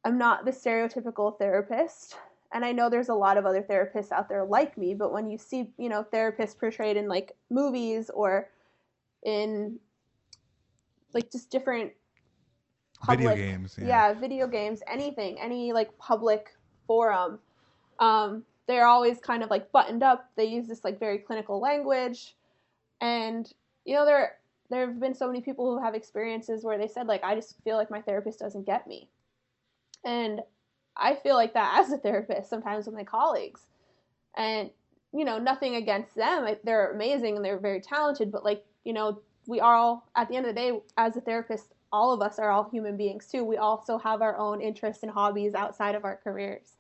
I'm 0.04 0.18
not 0.18 0.44
the 0.44 0.52
stereotypical 0.52 1.40
therapist, 1.40 2.18
and 2.52 2.66
I 2.66 2.74
know 2.74 2.90
there's 2.90 3.08
a 3.08 3.16
lot 3.16 3.38
of 3.38 3.46
other 3.46 3.62
therapists 3.62 4.12
out 4.12 4.28
there 4.28 4.44
like 4.44 4.78
me, 4.78 4.96
but 4.96 5.14
when 5.14 5.30
you 5.30 5.38
see, 5.38 5.72
you 5.78 5.88
know, 5.88 6.06
therapists 6.14 6.60
portrayed 6.60 6.98
in 6.98 7.08
like 7.08 7.38
movies 7.50 8.10
or 8.10 8.50
in 9.24 9.80
like 11.14 11.32
just 11.32 11.50
different 11.50 11.94
Video 13.08 13.30
public 13.30 13.46
games, 13.46 13.76
yeah. 13.80 13.88
yeah. 13.88 14.14
video 14.14 14.48
games, 14.48 14.82
anything, 14.92 15.40
any 15.40 15.74
like 15.74 15.98
public 15.98 16.56
forum, 16.88 17.40
um, 18.00 18.44
they're 18.68 18.88
always 18.88 19.20
kind 19.20 19.44
of 19.44 19.50
like 19.50 19.72
buttoned 19.72 20.04
up. 20.04 20.30
They 20.36 20.46
use 20.46 20.68
this 20.68 20.84
like 20.84 21.00
very 21.00 21.20
clinical 21.20 21.60
language, 21.60 22.36
and 23.02 23.52
you 23.86 23.96
know 23.96 24.06
there 24.06 24.38
there 24.70 24.88
have 24.88 25.00
been 25.00 25.14
so 25.14 25.28
many 25.28 25.42
people 25.42 25.66
who 25.66 25.84
have 25.84 25.94
experiences 25.94 26.64
where 26.64 26.78
they 26.78 26.88
said 26.88 27.08
like 27.08 27.24
I 27.24 27.36
just 27.36 27.56
feel 27.64 27.78
like 27.78 27.92
my 27.92 28.02
therapist 28.02 28.40
doesn't 28.40 28.66
get 28.66 28.88
me, 28.88 29.10
and 30.04 30.42
I 30.98 31.16
feel 31.16 31.36
like 31.36 31.54
that 31.54 31.80
as 31.80 31.92
a 31.92 31.98
therapist 31.98 32.50
sometimes 32.50 32.86
with 32.86 32.96
my 32.96 33.04
colleagues, 33.04 33.62
and 34.36 34.70
you 35.14 35.26
know 35.26 35.38
nothing 35.38 35.76
against 35.76 36.16
them. 36.16 36.48
They're 36.64 36.92
amazing 36.92 37.36
and 37.36 37.46
they're 37.46 37.60
very 37.60 37.82
talented, 37.82 38.32
but 38.32 38.44
like 38.44 38.66
you 38.84 38.94
know 38.94 39.22
we 39.48 39.60
all 39.60 40.10
at 40.16 40.28
the 40.28 40.36
end 40.36 40.48
of 40.48 40.56
the 40.56 40.60
day 40.60 40.80
as 40.98 41.16
a 41.16 41.22
therapist 41.22 41.75
all 41.92 42.12
of 42.12 42.22
us 42.22 42.40
are 42.40 42.52
all 42.52 42.70
human 42.70 42.98
beings 42.98 43.28
too. 43.28 43.44
We 43.44 43.58
also 43.58 43.98
have 43.98 44.22
our 44.22 44.38
own 44.38 44.62
interests 44.62 45.04
and 45.04 45.12
hobbies 45.12 45.54
outside 45.54 45.96
of 45.96 46.04
our 46.04 46.20
careers. 46.24 46.78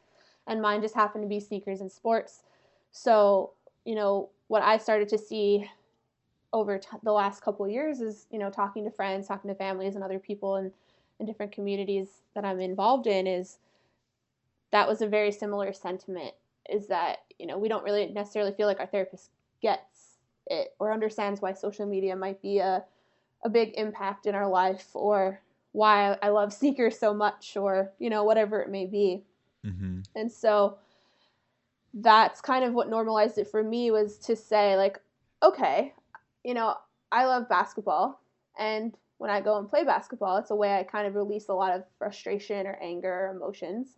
And 0.48 0.62
mine 0.62 0.82
just 0.82 0.96
happened 0.96 1.24
to 1.24 1.28
be 1.28 1.40
sneakers 1.40 1.82
and 1.82 1.92
sports. 1.92 2.44
So 2.92 3.52
you 3.86 3.96
know 3.96 4.30
what 4.48 4.64
i 4.64 4.78
started 4.78 5.08
to 5.08 5.18
see 5.18 5.70
over 6.52 6.78
t- 6.78 6.88
the 7.04 7.12
last 7.12 7.42
couple 7.42 7.68
years 7.68 8.02
is 8.02 8.26
you 8.32 8.40
know 8.40 8.50
talking 8.50 8.84
to 8.84 8.92
friends 8.92 9.28
talking 9.28 9.50
to 9.50 9.56
families 9.56 9.96
and 9.96 10.04
other 10.04 10.20
people 10.20 10.58
in, 10.58 10.72
in 11.20 11.26
different 11.26 11.52
communities 11.52 12.24
that 12.34 12.44
i'm 12.44 12.60
involved 12.60 13.08
in 13.08 13.26
is 13.28 13.60
that 14.72 14.88
was 14.88 15.02
a 15.02 15.08
very 15.08 15.32
similar 15.32 15.72
sentiment 15.72 16.34
is 16.70 16.88
that 16.88 17.20
you 17.40 17.46
know 17.46 17.58
we 17.58 17.70
don't 17.70 17.84
really 17.84 18.08
necessarily 18.08 18.52
feel 18.52 18.68
like 18.68 18.80
our 18.80 18.88
therapist 18.88 19.30
gets 19.62 20.18
it 20.48 20.76
or 20.80 20.92
understands 20.92 21.42
why 21.42 21.54
social 21.54 21.86
media 21.86 22.16
might 22.16 22.42
be 22.42 22.60
a, 22.60 22.84
a 23.46 23.50
big 23.50 23.74
impact 23.78 24.26
in 24.26 24.36
our 24.36 24.50
life 24.50 24.88
or 24.94 25.40
why 25.72 26.18
I 26.22 26.30
love 26.30 26.52
sneakers 26.62 27.00
so 27.00 27.14
much 27.14 27.56
or 27.56 27.92
you 28.00 28.10
know 28.10 28.26
whatever 28.26 28.60
it 28.62 28.70
may 28.70 28.86
be. 28.86 29.24
Mm-hmm. 29.66 30.02
and 30.16 30.32
so 30.32 30.78
that's 31.96 32.40
kind 32.40 32.64
of 32.64 32.74
what 32.74 32.88
normalized 32.88 33.40
it 33.40 33.48
for 33.48 33.64
me 33.64 33.90
was 33.90 34.20
to 34.20 34.36
say 34.36 34.78
like 34.78 35.00
okay 35.42 35.92
you 36.44 36.54
know 36.54 36.76
I 37.12 37.26
love 37.26 37.48
basketball. 37.48 38.20
And 38.60 38.96
when 39.20 39.30
I 39.30 39.42
go 39.42 39.58
and 39.58 39.70
play 39.70 39.84
basketball 39.84 40.38
it's 40.38 40.52
a 40.52 40.56
way 40.56 40.78
I 40.78 40.84
kind 40.84 41.08
of 41.08 41.16
release 41.16 41.48
a 41.48 41.54
lot 41.54 41.72
of 41.72 41.84
frustration 41.98 42.68
or 42.68 42.78
anger 42.82 43.12
or 43.12 43.36
emotions. 43.36 43.96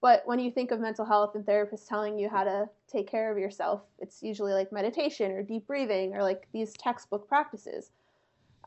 But 0.00 0.22
when 0.26 0.38
you 0.38 0.50
think 0.50 0.70
of 0.70 0.80
mental 0.80 1.04
health 1.04 1.34
and 1.34 1.44
therapists 1.44 1.88
telling 1.88 2.18
you 2.18 2.28
how 2.28 2.44
to 2.44 2.68
take 2.90 3.10
care 3.10 3.32
of 3.32 3.38
yourself, 3.38 3.82
it's 3.98 4.22
usually 4.22 4.52
like 4.52 4.70
meditation 4.70 5.32
or 5.32 5.42
deep 5.42 5.66
breathing 5.66 6.14
or 6.14 6.22
like 6.22 6.46
these 6.52 6.72
textbook 6.74 7.28
practices, 7.28 7.90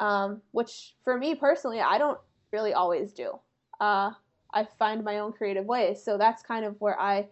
um, 0.01 0.41
which 0.51 0.95
for 1.03 1.17
me 1.17 1.35
personally, 1.35 1.79
I 1.79 1.97
don't 1.97 2.19
really 2.51 2.73
always 2.73 3.13
do. 3.13 3.39
Uh, 3.79 4.11
I 4.53 4.67
find 4.77 5.03
my 5.03 5.19
own 5.19 5.31
creative 5.31 5.65
ways. 5.65 6.03
So 6.03 6.17
that's 6.17 6.41
kind 6.41 6.65
of 6.65 6.75
where 6.81 6.99
I 6.99 7.27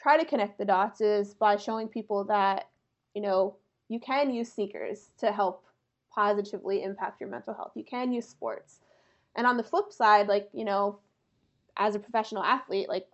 try 0.00 0.16
to 0.16 0.24
connect 0.24 0.56
the 0.56 0.64
dots 0.64 1.00
is 1.00 1.34
by 1.34 1.56
showing 1.56 1.88
people 1.88 2.24
that, 2.24 2.68
you 3.14 3.20
know, 3.20 3.56
you 3.88 4.00
can 4.00 4.32
use 4.32 4.52
sneakers 4.52 5.10
to 5.18 5.32
help 5.32 5.64
positively 6.14 6.82
impact 6.82 7.20
your 7.20 7.28
mental 7.28 7.54
health. 7.54 7.72
You 7.74 7.84
can 7.84 8.12
use 8.12 8.26
sports. 8.26 8.80
And 9.34 9.46
on 9.46 9.56
the 9.56 9.62
flip 9.64 9.92
side, 9.92 10.28
like, 10.28 10.48
you 10.52 10.64
know, 10.64 11.00
as 11.76 11.94
a 11.94 11.98
professional 11.98 12.42
athlete, 12.42 12.88
like 12.88 13.06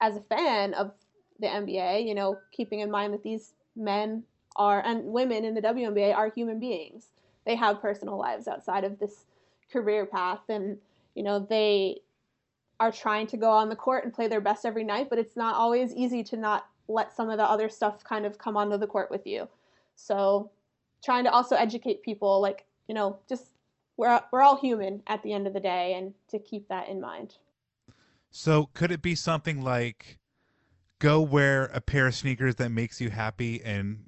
as 0.00 0.16
a 0.16 0.20
fan 0.20 0.72
of 0.74 0.92
the 1.40 1.48
NBA, 1.48 2.06
you 2.06 2.14
know, 2.14 2.38
keeping 2.52 2.80
in 2.80 2.90
mind 2.90 3.12
that 3.12 3.22
these 3.24 3.52
men 3.76 4.22
are 4.56 4.80
and 4.84 5.04
women 5.04 5.44
in 5.44 5.54
the 5.54 5.60
WNBA 5.60 6.14
are 6.14 6.30
human 6.30 6.60
beings. 6.60 7.08
They 7.48 7.56
have 7.56 7.82
personal 7.82 8.16
lives 8.16 8.46
outside 8.46 8.84
of 8.84 9.00
this 9.00 9.24
career 9.72 10.06
path 10.06 10.42
and 10.48 10.78
you 11.14 11.24
know, 11.24 11.40
they 11.40 12.00
are 12.78 12.92
trying 12.92 13.26
to 13.26 13.36
go 13.36 13.50
on 13.50 13.68
the 13.68 13.74
court 13.74 14.04
and 14.04 14.14
play 14.14 14.28
their 14.28 14.40
best 14.40 14.64
every 14.64 14.84
night, 14.84 15.10
but 15.10 15.18
it's 15.18 15.34
not 15.34 15.56
always 15.56 15.92
easy 15.92 16.22
to 16.22 16.36
not 16.36 16.68
let 16.86 17.12
some 17.12 17.28
of 17.28 17.38
the 17.38 17.44
other 17.44 17.68
stuff 17.68 18.04
kind 18.04 18.24
of 18.24 18.38
come 18.38 18.56
onto 18.56 18.76
the 18.76 18.86
court 18.86 19.10
with 19.10 19.26
you. 19.26 19.48
So, 19.96 20.50
trying 21.04 21.24
to 21.24 21.32
also 21.32 21.56
educate 21.56 22.04
people 22.04 22.40
like, 22.40 22.66
you 22.86 22.94
know, 22.94 23.18
just 23.28 23.50
we're 23.96 24.20
we're 24.30 24.42
all 24.42 24.56
human 24.56 25.02
at 25.08 25.22
the 25.24 25.32
end 25.32 25.48
of 25.48 25.54
the 25.54 25.60
day 25.60 25.94
and 25.94 26.14
to 26.28 26.38
keep 26.38 26.68
that 26.68 26.88
in 26.88 27.00
mind. 27.00 27.34
So 28.30 28.68
could 28.74 28.92
it 28.92 29.02
be 29.02 29.16
something 29.16 29.62
like 29.62 30.18
go 31.00 31.20
wear 31.20 31.64
a 31.74 31.80
pair 31.80 32.06
of 32.06 32.14
sneakers 32.14 32.54
that 32.56 32.70
makes 32.70 33.00
you 33.00 33.10
happy 33.10 33.60
and 33.64 34.04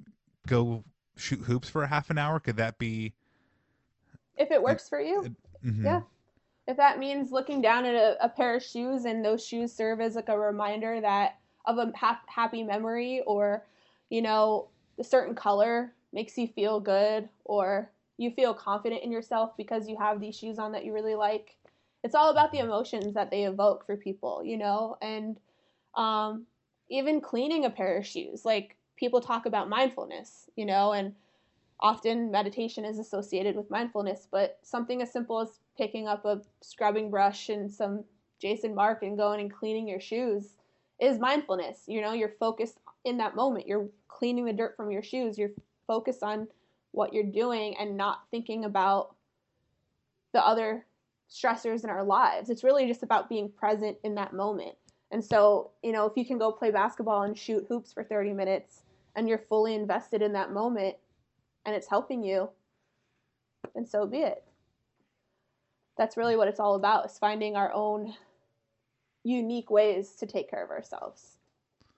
go 0.47 0.85
shoot 1.17 1.41
hoops 1.41 1.67
for 1.67 1.83
a 1.83 1.87
half 1.87 2.09
an 2.09 2.17
hour? 2.17 2.39
Could 2.39 2.55
that 2.55 2.77
be 2.77 3.13
If 4.37 4.51
it 4.51 4.61
works 4.61 4.89
for 4.89 4.99
you, 4.99 5.31
Mhm. 5.63 5.83
Yeah. 5.85 6.01
If 6.67 6.77
that 6.77 6.99
means 6.99 7.31
looking 7.31 7.61
down 7.61 7.85
at 7.85 7.95
a, 7.95 8.23
a 8.23 8.29
pair 8.29 8.55
of 8.55 8.63
shoes 8.63 9.05
and 9.05 9.23
those 9.25 9.45
shoes 9.45 9.73
serve 9.73 9.99
as 10.01 10.15
like 10.15 10.29
a 10.29 10.39
reminder 10.39 11.01
that 11.01 11.37
of 11.65 11.77
a 11.77 11.91
ha- 11.95 12.21
happy 12.27 12.63
memory 12.63 13.21
or, 13.25 13.65
you 14.09 14.21
know, 14.21 14.69
a 14.99 15.03
certain 15.03 15.35
color 15.35 15.93
makes 16.13 16.37
you 16.37 16.47
feel 16.47 16.79
good 16.79 17.29
or 17.45 17.91
you 18.17 18.31
feel 18.31 18.53
confident 18.53 19.03
in 19.03 19.11
yourself 19.11 19.55
because 19.57 19.87
you 19.87 19.97
have 19.97 20.19
these 20.19 20.35
shoes 20.37 20.59
on 20.59 20.71
that 20.73 20.85
you 20.85 20.93
really 20.93 21.15
like. 21.15 21.57
It's 22.03 22.15
all 22.15 22.29
about 22.31 22.51
the 22.51 22.59
emotions 22.59 23.13
that 23.15 23.31
they 23.31 23.43
evoke 23.45 23.85
for 23.85 23.97
people, 23.97 24.43
you 24.43 24.57
know, 24.57 24.97
and 25.01 25.39
um, 25.95 26.45
even 26.89 27.21
cleaning 27.21 27.65
a 27.65 27.69
pair 27.69 27.97
of 27.97 28.05
shoes. 28.05 28.45
Like 28.45 28.75
people 28.95 29.21
talk 29.21 29.45
about 29.45 29.69
mindfulness, 29.69 30.49
you 30.55 30.65
know, 30.65 30.93
and 30.93 31.15
often 31.81 32.31
meditation 32.31 32.85
is 32.85 32.99
associated 32.99 33.55
with 33.55 33.69
mindfulness, 33.71 34.27
but 34.31 34.59
something 34.61 35.01
as 35.01 35.11
simple 35.11 35.39
as 35.39 35.59
picking 35.77 36.07
up 36.07 36.25
a 36.25 36.41
scrubbing 36.61 37.09
brush 37.09 37.49
and 37.49 37.71
some 37.71 38.03
Jason 38.39 38.75
Markk 38.75 39.01
and 39.01 39.17
going 39.17 39.41
and 39.41 39.53
cleaning 39.53 39.87
your 39.87 39.99
shoes 39.99 40.55
is 40.99 41.19
mindfulness. 41.19 41.83
You 41.87 42.01
know, 42.01 42.13
you're 42.13 42.33
focused 42.39 42.79
in 43.05 43.17
that 43.17 43.35
moment. 43.35 43.67
You're 43.67 43.89
cleaning 44.07 44.45
the 44.45 44.53
dirt 44.53 44.75
from 44.75 44.91
your 44.91 45.03
shoes. 45.03 45.37
You're 45.37 45.51
focused 45.87 46.23
on 46.23 46.47
what 46.91 47.13
you're 47.13 47.23
doing 47.23 47.75
and 47.77 47.97
not 47.97 48.21
thinking 48.29 48.65
about 48.65 49.15
the 50.33 50.45
other 50.45 50.85
stressors 51.29 51.83
in 51.83 51.89
our 51.89 52.03
lives. 52.03 52.49
It's 52.49 52.63
really 52.63 52.87
just 52.87 53.03
about 53.03 53.29
being 53.29 53.49
present 53.49 53.97
in 54.03 54.15
that 54.15 54.33
moment. 54.33 54.75
And 55.11 55.23
so, 55.23 55.71
you 55.83 55.91
know, 55.91 56.05
if 56.05 56.13
you 56.15 56.25
can 56.25 56.37
go 56.37 56.51
play 56.51 56.71
basketball 56.71 57.23
and 57.23 57.37
shoot 57.37 57.65
hoops 57.67 57.91
for 57.91 58.03
30 58.03 58.33
minutes 58.33 58.83
and 59.15 59.27
you're 59.27 59.37
fully 59.37 59.75
invested 59.75 60.21
in 60.21 60.33
that 60.33 60.51
moment 60.51 60.95
and 61.65 61.75
it's 61.75 61.87
helping 61.87 62.23
you, 62.23 62.49
then 63.75 63.85
so 63.85 64.05
be 64.05 64.19
it. 64.19 64.43
That's 65.97 66.17
really 66.17 66.35
what 66.35 66.47
it's 66.47 66.59
all 66.59 66.75
about 66.75 67.05
is 67.05 67.19
finding 67.19 67.55
our 67.55 67.71
own 67.73 68.13
unique 69.23 69.69
ways 69.69 70.15
to 70.15 70.25
take 70.25 70.49
care 70.49 70.63
of 70.63 70.71
ourselves 70.71 71.37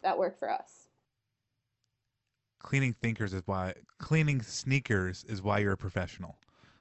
that 0.02 0.18
work 0.18 0.38
for 0.38 0.52
us. 0.52 0.88
cleaning 2.64 2.94
thinkers 2.94 3.34
is 3.34 3.44
why 3.46 3.74
cleaning 4.00 4.42
sneakers 4.42 5.24
is 5.28 5.42
why 5.42 5.60
you're 5.60 5.74
a 5.74 5.78
professional. 5.78 6.38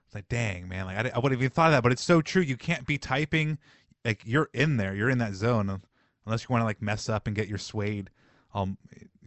It's 0.06 0.14
like, 0.14 0.28
dang, 0.28 0.68
man, 0.68 0.86
like 0.86 0.96
I, 0.96 1.10
I 1.14 1.18
would 1.18 1.32
have 1.32 1.40
even 1.40 1.50
thought 1.50 1.66
of 1.66 1.72
that, 1.72 1.82
but 1.82 1.92
it's 1.92 2.02
so 2.02 2.22
true. 2.22 2.42
You 2.42 2.56
can't 2.56 2.86
be 2.86 2.98
typing, 2.98 3.58
like 4.04 4.22
you're 4.24 4.48
in 4.54 4.76
there, 4.76 4.94
you're 4.94 5.10
in 5.10 5.18
that 5.18 5.34
zone, 5.34 5.82
unless 6.24 6.42
you 6.42 6.48
want 6.50 6.62
to 6.62 6.66
like 6.66 6.80
mess 6.80 7.08
up 7.08 7.26
and 7.26 7.36
get 7.36 7.48
your 7.48 7.58
suede, 7.58 8.10
um, 8.54 8.78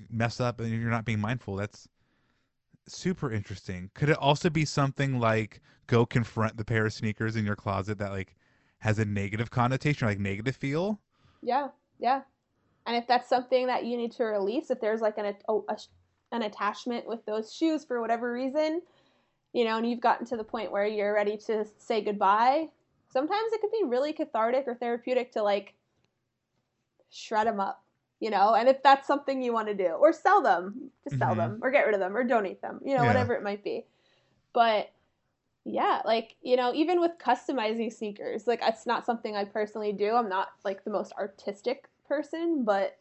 mess 0.09 0.39
up 0.39 0.59
and 0.59 0.69
you're 0.69 0.89
not 0.89 1.05
being 1.05 1.19
mindful. 1.19 1.55
That's 1.55 1.87
super 2.88 3.32
interesting. 3.32 3.89
Could 3.93 4.10
it 4.10 4.17
also 4.17 4.50
be 4.50 4.65
something 4.65 5.19
like 5.19 5.62
go 5.88 6.06
confront 6.06 6.58
the 6.58 6.65
pair 6.65 6.86
of 6.86 6.93
sneakers 6.93 7.36
in 7.36 7.45
your 7.45 7.56
closet 7.56 7.98
that 8.00 8.12
like 8.12 8.36
has 8.80 9.00
a 9.00 9.06
negative 9.06 9.52
connotation, 9.52 10.06
or, 10.06 10.12
like 10.12 10.19
negative 10.19 10.56
feel? 10.56 11.00
Yeah, 11.41 11.69
yeah. 12.00 12.21
And 12.86 12.95
if 12.95 13.08
that's 13.08 13.30
something 13.30 13.67
that 13.67 13.86
you 13.86 13.98
need 13.98 14.12
to 14.13 14.24
release, 14.24 14.69
if 14.69 14.80
there's 14.80 15.02
like 15.02 15.17
an 15.17 15.36
oh, 15.48 15.65
a, 15.69 15.74
a, 15.74 15.78
an 16.32 16.41
attachment 16.43 17.08
with 17.08 17.26
those 17.26 17.54
shoes 17.54 17.86
for 17.86 18.02
whatever 18.02 18.32
reason, 18.32 18.82
you 19.54 19.63
know, 19.63 19.78
and 19.78 19.89
you've 19.89 20.02
gotten 20.02 20.26
to 20.28 20.38
the 20.38 20.43
point 20.43 20.71
where 20.71 20.86
you're 20.86 21.13
ready 21.13 21.38
to 21.38 21.65
say 21.78 22.02
goodbye, 22.02 22.67
sometimes 23.10 23.54
it 23.54 23.62
could 23.62 23.71
be 23.71 23.86
really 23.86 24.12
cathartic 24.12 24.65
or 24.67 24.76
therapeutic 24.76 25.32
to 25.32 25.41
like 25.41 25.74
shred 27.10 27.48
them 27.48 27.60
up, 27.60 27.85
you 28.19 28.30
know, 28.30 28.56
and 28.56 28.69
if 28.69 28.82
that's 28.84 29.08
something 29.08 29.41
you 29.41 29.54
want 29.54 29.67
to 29.67 29.73
do, 29.75 29.88
or 29.89 30.13
sell 30.13 30.41
them, 30.41 30.91
just 31.04 31.17
sell 31.17 31.36
Mhm. 31.36 31.38
them, 31.38 31.60
or 31.62 31.71
get 31.71 31.86
rid 31.86 31.93
of 31.93 31.99
them, 31.99 32.15
or 32.15 32.23
donate 32.23 32.62
them, 32.62 32.80
you 32.86 32.95
know, 32.95 33.04
Yeah. 33.04 33.06
whatever 33.06 33.34
it 33.34 33.43
might 33.43 33.63
be. 33.63 33.86
But 34.54 34.91
yeah, 35.65 36.01
like, 36.06 36.36
you 36.43 36.56
know, 36.56 36.73
even 36.73 36.99
with 37.01 37.17
customizing 37.17 37.91
sneakers, 37.91 38.47
like, 38.47 38.60
it's 38.63 38.86
not 38.86 39.06
something 39.06 39.36
I 39.36 39.45
personally 39.45 39.93
do. 39.93 40.13
I'm 40.15 40.30
not 40.30 40.49
like 40.63 40.84
the 40.84 40.91
most 40.91 41.12
artistic 41.13 41.89
person, 42.08 42.63
but 42.63 42.99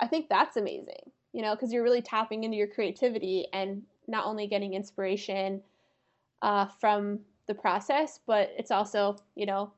I 0.00 0.06
think 0.06 0.28
that's 0.28 0.56
amazing, 0.56 1.10
you 1.32 1.42
know, 1.42 1.54
because 1.54 1.72
you're 1.72 1.82
really 1.82 2.02
tapping 2.02 2.44
into 2.44 2.56
your 2.56 2.68
creativity 2.68 3.46
and 3.52 3.82
not 4.08 4.26
only 4.26 4.46
getting 4.46 4.74
inspiration 4.74 5.62
uh, 6.42 6.66
from 6.66 7.20
the 7.46 7.54
process, 7.54 8.20
but 8.26 8.52
it's 8.58 8.70
also, 8.70 9.16
you 9.34 9.46
know, 9.46 9.72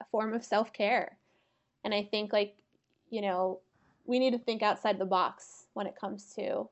a 0.00 0.04
form 0.06 0.34
of 0.34 0.44
self 0.44 0.72
care. 0.72 1.18
And 1.84 1.94
I 1.94 2.04
think, 2.04 2.32
like, 2.32 2.56
you 3.10 3.20
know, 3.22 3.60
we 4.04 4.18
need 4.18 4.32
to 4.32 4.38
think 4.38 4.62
outside 4.62 4.98
the 4.98 5.04
box 5.04 5.66
when 5.74 5.86
it 5.86 5.96
comes 5.98 6.32
to 6.34 6.68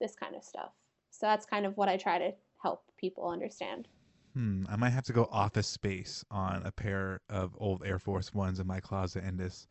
this 0.00 0.14
kind 0.14 0.34
of 0.34 0.42
stuff. 0.42 0.72
So 1.10 1.26
that's 1.26 1.46
kind 1.46 1.64
of 1.64 1.76
what 1.76 1.88
I 1.88 1.96
try 1.96 2.18
to 2.18 2.32
help 2.62 2.82
people 2.98 3.28
understand. 3.28 3.88
Hmm, 4.34 4.64
I 4.68 4.76
might 4.76 4.90
have 4.90 5.04
to 5.04 5.12
go 5.12 5.28
office 5.32 5.66
space 5.66 6.24
on 6.30 6.62
a 6.64 6.70
pair 6.70 7.20
of 7.30 7.56
old 7.58 7.82
Air 7.84 7.98
Force 7.98 8.34
Ones 8.34 8.60
in 8.60 8.66
my 8.66 8.80
closet 8.80 9.24
and 9.24 9.38
just 9.38 9.68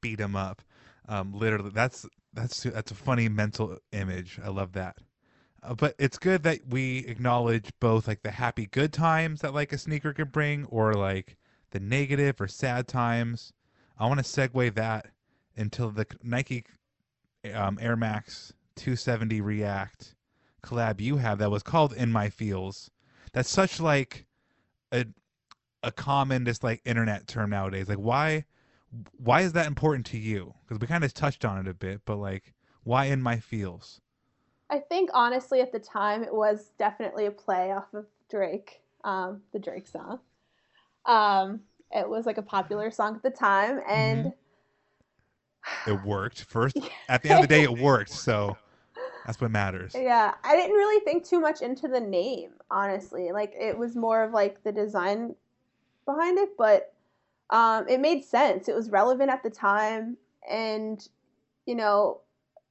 beat 0.00 0.18
them 0.18 0.36
up. 0.36 0.62
Um, 1.08 1.32
literally, 1.32 1.70
that's 1.74 2.06
that's 2.32 2.62
that's 2.62 2.92
a 2.92 2.94
funny 2.94 3.28
mental 3.28 3.78
image. 3.90 4.38
I 4.42 4.50
love 4.50 4.72
that. 4.74 4.98
Uh, 5.62 5.74
but 5.74 5.94
it's 5.98 6.18
good 6.18 6.42
that 6.44 6.60
we 6.68 6.98
acknowledge 7.06 7.72
both 7.80 8.06
like 8.06 8.22
the 8.22 8.30
happy 8.30 8.66
good 8.66 8.92
times 8.92 9.40
that 9.40 9.54
like 9.54 9.72
a 9.72 9.78
sneaker 9.78 10.12
can 10.12 10.28
bring, 10.28 10.64
or 10.66 10.94
like 10.94 11.36
the 11.70 11.80
negative 11.80 12.40
or 12.40 12.46
sad 12.46 12.86
times. 12.86 13.52
I 13.98 14.06
want 14.06 14.24
to 14.24 14.24
segue 14.24 14.74
that 14.74 15.06
into 15.56 15.90
the 15.90 16.06
Nike 16.22 16.64
um, 17.54 17.78
Air 17.80 17.96
Max 17.96 18.52
270 18.76 19.40
React 19.40 20.14
collab 20.64 21.00
you 21.00 21.16
have 21.16 21.38
that 21.38 21.50
was 21.50 21.62
called 21.62 21.92
"In 21.92 22.12
My 22.12 22.30
Feels." 22.30 22.90
That's 23.32 23.50
such 23.50 23.80
like 23.80 24.26
a 24.92 25.06
a 25.82 25.90
common 25.90 26.44
just 26.44 26.62
like 26.62 26.80
internet 26.84 27.26
term 27.26 27.50
nowadays. 27.50 27.88
Like 27.88 27.98
why 27.98 28.44
why 29.16 29.40
is 29.40 29.52
that 29.52 29.66
important 29.66 30.06
to 30.06 30.18
you? 30.18 30.54
Because 30.62 30.80
we 30.80 30.86
kind 30.86 31.04
of 31.04 31.12
touched 31.14 31.44
on 31.44 31.58
it 31.58 31.68
a 31.68 31.74
bit, 31.74 32.02
but 32.04 32.16
like 32.16 32.54
why 32.84 33.06
in 33.06 33.22
my 33.22 33.38
feels? 33.38 34.00
I 34.70 34.78
think 34.78 35.10
honestly, 35.12 35.60
at 35.60 35.70
the 35.70 35.78
time, 35.78 36.22
it 36.24 36.34
was 36.34 36.70
definitely 36.78 37.26
a 37.26 37.30
play 37.30 37.72
off 37.72 37.92
of 37.92 38.06
Drake, 38.30 38.80
um, 39.04 39.42
the 39.52 39.58
Drake 39.58 39.86
song. 39.86 40.20
Um, 41.04 41.60
it 41.90 42.08
was 42.08 42.24
like 42.24 42.38
a 42.38 42.42
popular 42.42 42.90
song 42.90 43.16
at 43.16 43.22
the 43.22 43.30
time, 43.30 43.80
and 43.86 44.32
It 45.86 46.00
worked 46.04 46.44
first. 46.44 46.78
At 47.08 47.22
the 47.22 47.30
end 47.30 47.42
of 47.42 47.48
the 47.48 47.54
day, 47.54 47.62
it 47.62 47.78
worked. 47.78 48.10
So 48.10 48.56
that's 49.24 49.40
what 49.40 49.50
matters. 49.50 49.94
yeah, 49.94 50.34
I 50.42 50.56
didn't 50.56 50.76
really 50.76 51.04
think 51.04 51.26
too 51.26 51.40
much 51.40 51.62
into 51.62 51.88
the 51.88 52.00
name, 52.00 52.50
honestly. 52.70 53.32
Like 53.32 53.52
it 53.58 53.76
was 53.76 53.96
more 53.96 54.22
of 54.22 54.32
like 54.32 54.62
the 54.64 54.72
design 54.72 55.34
behind 56.04 56.38
it, 56.38 56.50
but 56.56 56.92
um, 57.50 57.86
it 57.88 58.00
made 58.00 58.24
sense. 58.24 58.68
It 58.68 58.74
was 58.74 58.90
relevant 58.90 59.30
at 59.30 59.42
the 59.42 59.50
time, 59.50 60.16
and 60.48 61.06
you 61.66 61.74
know, 61.74 62.20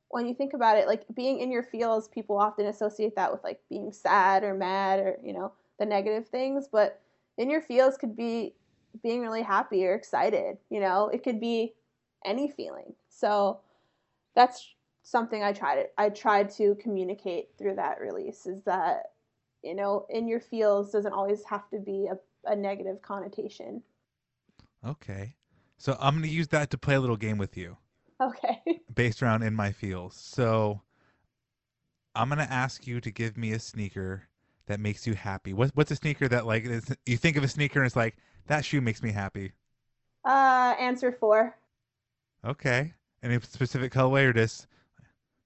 when 0.10 0.28
you 0.28 0.34
think 0.34 0.54
about 0.54 0.78
it, 0.78 0.88
like 0.88 1.04
being 1.16 1.40
in 1.40 1.52
your 1.52 1.64
feels, 1.64 2.08
people 2.10 2.38
often 2.38 2.66
associate 2.66 3.16
that 3.16 3.32
with 3.32 3.44
like 3.44 3.60
being 3.70 3.94
sad 3.94 4.44
or 4.44 4.54
mad 4.54 5.00
or 5.00 5.18
you 5.24 5.34
know 5.34 5.54
the 5.80 5.86
negative 5.86 6.28
things, 6.28 6.68
but 6.72 7.02
in 7.38 7.50
your 7.50 7.62
feels 7.62 7.98
could 7.98 8.16
be 8.16 8.54
being 9.04 9.22
really 9.22 9.42
happy 9.42 9.86
or 9.86 9.94
excited. 9.96 10.58
You 10.70 10.82
know, 10.82 11.08
it 11.08 11.24
could 11.24 11.40
be 11.40 11.74
any 12.26 12.50
feeling. 12.50 12.94
So 13.10 13.62
that's 14.36 14.76
something 15.04 15.44
I 15.44 15.54
tried 15.54 15.88
I 15.98 16.10
tried 16.10 16.52
to 16.52 16.76
communicate 16.76 17.50
through 17.58 17.76
that 17.76 18.00
release 18.02 18.46
is 18.48 18.64
that 18.66 19.14
you 19.64 19.76
know 19.76 20.06
in 20.10 20.28
your 20.28 20.40
feels 20.42 20.92
doesn't 20.92 21.14
always 21.14 21.44
have 21.46 21.70
to 21.72 21.80
be 21.80 22.08
a, 22.12 22.18
a 22.52 22.56
negative 22.56 23.02
connotation. 23.02 23.84
Okay. 24.86 25.36
So 25.78 25.98
I'm 26.00 26.16
gonna 26.16 26.28
use 26.28 26.48
that 26.50 26.70
to 26.72 26.78
play 26.78 26.96
a 26.96 27.00
little 27.00 27.18
game 27.18 27.38
with 27.38 27.58
you 27.58 27.78
Okay. 28.20 28.82
based 28.94 29.22
around 29.24 29.44
in 29.44 29.56
my 29.56 29.72
feels. 29.72 30.16
So 30.16 30.82
I'm 32.16 32.30
gonna 32.30 32.44
ask 32.50 32.88
you 32.88 33.00
to 33.02 33.12
give 33.12 33.38
me 33.38 33.52
a 33.54 33.60
sneaker 33.60 34.24
that 34.68 34.80
makes 34.80 35.08
you 35.08 35.14
happy. 35.14 35.54
What, 35.54 35.72
what's 35.76 35.92
a 35.92 35.96
sneaker 35.96 36.28
that 36.30 36.46
like 36.46 36.66
is, 36.66 36.96
you 37.06 37.18
think 37.18 37.38
of 37.38 37.44
a 37.44 37.48
sneaker 37.48 37.80
and 37.80 37.86
it's 37.88 37.96
like 37.96 38.16
that 38.48 38.66
shoe 38.66 38.82
makes 38.82 39.02
me 39.02 39.12
happy? 39.12 39.54
Uh 40.26 40.76
answer 40.80 41.12
4. 41.12 41.56
Okay. 42.46 42.94
Any 43.24 43.40
specific 43.42 43.92
colorway 43.94 44.26
or 44.26 44.34
just 44.34 44.68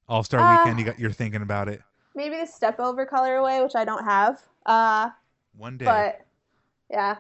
All 0.07 0.23
Star 0.23 0.39
Uh, 0.39 0.59
Weekend? 0.63 0.79
You 0.79 0.85
got 0.85 0.99
you're 0.99 1.11
thinking 1.11 1.41
about 1.41 1.67
it 1.67 1.81
Maybe 2.15 2.37
the 2.37 2.45
step 2.45 2.79
over 2.79 3.05
colorway 3.05 3.61
which 3.63 3.75
I 3.75 3.83
don't 3.83 4.03
have. 4.05 4.41
Uh 4.65 5.09
one 5.57 5.77
day. 5.77 5.85
but 5.85 6.25
yeah. 6.89 7.17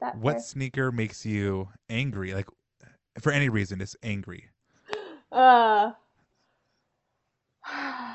That 0.00 0.16
what 0.16 0.40
sneaker 0.42 0.92
makes 0.92 1.24
you 1.26 1.68
angry? 1.88 2.34
Like 2.34 2.46
for 3.20 3.32
any 3.32 3.48
reason, 3.48 3.80
it's 3.80 3.96
angry. 4.02 4.48
Uh 5.32 5.92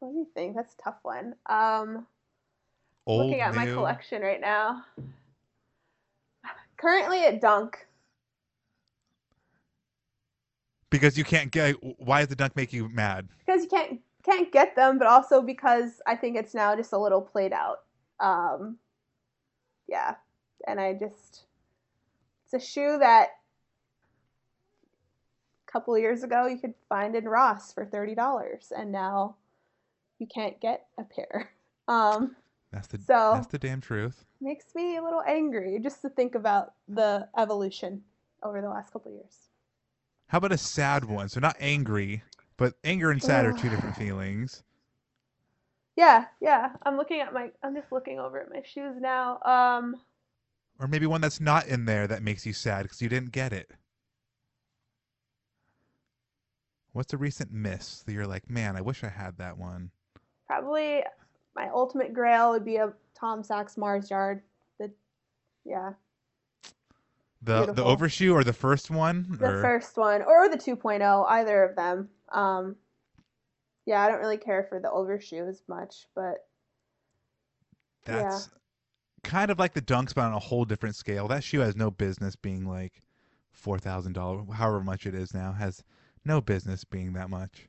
Let 0.00 0.14
me 0.14 0.24
think. 0.34 0.56
That's 0.56 0.74
a 0.74 0.82
tough 0.82 0.98
one. 1.02 1.34
Um 1.46 2.06
Old, 3.06 3.26
looking 3.26 3.40
at 3.40 3.54
my 3.54 3.66
collection 3.66 4.22
right 4.22 4.40
now. 4.40 4.84
Currently 6.76 7.24
at 7.24 7.40
Dunk. 7.40 7.86
Because 10.92 11.18
you 11.18 11.24
can't 11.24 11.50
get. 11.50 11.74
Why 11.98 12.20
does 12.20 12.28
the 12.28 12.36
dunk 12.36 12.54
make 12.54 12.72
you 12.72 12.88
mad? 12.88 13.28
because 13.44 13.62
you 13.64 13.68
can't 13.68 14.00
can't 14.24 14.52
get 14.52 14.76
them, 14.76 14.98
but 14.98 15.08
also 15.08 15.42
because 15.42 16.00
I 16.06 16.14
think 16.14 16.36
it's 16.36 16.54
now 16.54 16.76
just 16.76 16.92
a 16.92 16.98
little 16.98 17.20
played 17.20 17.52
out. 17.52 17.78
Um, 18.20 18.76
yeah, 19.88 20.14
and 20.68 20.78
I 20.80 20.92
just 20.92 21.46
it's 22.44 22.54
a 22.54 22.60
shoe 22.64 22.98
that 23.00 23.30
a 25.68 25.72
couple 25.72 25.96
years 25.98 26.22
ago 26.22 26.46
you 26.46 26.58
could 26.58 26.74
find 26.88 27.14
in 27.16 27.24
Ross 27.24 27.72
for 27.72 27.84
thirty 27.84 28.14
dollars, 28.14 28.72
and 28.76 28.92
now 28.92 29.36
you 30.18 30.26
can't 30.26 30.60
get 30.60 30.86
a 30.98 31.02
pair. 31.04 31.50
Um, 31.88 32.36
That's 32.70 32.86
the 32.86 32.98
So- 32.98 33.32
that's 33.34 33.48
the 33.48 33.58
damn 33.58 33.80
truth. 33.80 34.24
makes 34.40 34.66
me 34.76 34.96
a 34.98 35.02
little 35.02 35.20
angry 35.26 35.80
just 35.82 36.00
to 36.02 36.08
think 36.08 36.36
about 36.36 36.74
the 36.88 37.28
evolution 37.36 38.02
over 38.44 38.60
the 38.60 38.68
last 38.68 38.92
couple 38.92 39.10
years. 39.10 39.48
How 40.32 40.38
about 40.38 40.52
a 40.52 40.56
sad 40.56 41.04
one? 41.04 41.28
So 41.28 41.40
not 41.40 41.58
angry, 41.60 42.22
but 42.56 42.72
anger 42.84 43.10
and 43.10 43.22
sad 43.22 43.44
are 43.44 43.52
two 43.52 43.68
different 43.68 43.94
feelings. 43.96 44.62
Yeah, 45.94 46.24
yeah. 46.40 46.70
I'm 46.84 46.96
looking 46.96 47.20
at 47.20 47.34
my. 47.34 47.50
I'm 47.62 47.74
just 47.74 47.92
looking 47.92 48.18
over 48.18 48.40
at 48.40 48.50
my 48.50 48.62
shoes 48.64 48.96
now. 48.98 49.40
Um. 49.42 50.00
Or 50.80 50.88
maybe 50.88 51.04
one 51.04 51.20
that's 51.20 51.38
not 51.38 51.66
in 51.66 51.84
there 51.84 52.06
that 52.06 52.22
makes 52.22 52.46
you 52.46 52.54
sad 52.54 52.84
because 52.84 53.02
you 53.02 53.10
didn't 53.10 53.32
get 53.32 53.52
it. 53.52 53.72
What's 56.94 57.12
a 57.12 57.18
recent 57.18 57.52
miss 57.52 58.02
that 58.04 58.14
you're 58.14 58.26
like, 58.26 58.48
man, 58.48 58.74
I 58.74 58.80
wish 58.80 59.04
I 59.04 59.10
had 59.10 59.36
that 59.36 59.58
one? 59.58 59.90
Probably 60.46 61.02
my 61.54 61.68
ultimate 61.68 62.14
grail 62.14 62.52
would 62.52 62.64
be 62.64 62.76
a 62.76 62.94
Tom 63.14 63.44
Sachs 63.44 63.76
Mars 63.76 64.08
Yard. 64.08 64.40
The 64.78 64.90
yeah, 65.66 65.92
The 67.44 67.72
the 67.72 67.84
overshoe 67.84 68.32
or 68.32 68.44
the 68.44 68.52
first 68.52 68.90
one? 68.90 69.26
the 69.40 69.46
or... 69.46 69.62
first 69.62 69.96
one 69.96 70.22
or 70.22 70.48
the 70.48 70.56
2.0, 70.56 71.26
either 71.28 71.64
of 71.64 71.74
them. 71.74 72.08
Um, 72.30 72.76
yeah, 73.84 74.00
I 74.00 74.08
don't 74.08 74.20
really 74.20 74.36
care 74.36 74.64
for 74.68 74.78
the 74.78 74.90
overshoe 74.90 75.48
as 75.48 75.62
much, 75.68 76.06
but 76.14 76.46
yeah. 78.06 78.22
That's 78.22 78.50
kind 79.24 79.50
of 79.50 79.58
like 79.58 79.74
the 79.74 79.82
dunks, 79.82 80.14
but 80.14 80.22
on 80.22 80.32
a 80.32 80.38
whole 80.38 80.64
different 80.64 80.96
scale. 80.96 81.28
That 81.28 81.44
shoe 81.44 81.60
has 81.60 81.76
no 81.76 81.90
business 81.90 82.36
being 82.36 82.66
like 82.66 83.02
four 83.50 83.78
thousand 83.78 84.12
dollars, 84.14 84.46
however 84.54 84.80
much 84.80 85.06
it 85.06 85.14
is 85.14 85.34
now, 85.34 85.52
has 85.52 85.82
no 86.24 86.40
business 86.40 86.84
being 86.84 87.12
that 87.14 87.30
much. 87.30 87.68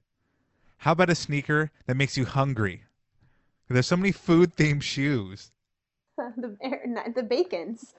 How 0.78 0.92
about 0.92 1.10
a 1.10 1.16
sneaker 1.16 1.72
that 1.86 1.98
makes 1.98 2.18
you 2.18 2.26
hungry? 2.26 2.84
There's 3.70 3.88
so 3.88 3.98
many 3.98 4.12
food 4.12 4.56
themed 4.56 4.84
shoes. 4.84 5.52
the 6.18 6.58
the 7.16 7.24
bacons. 7.24 7.94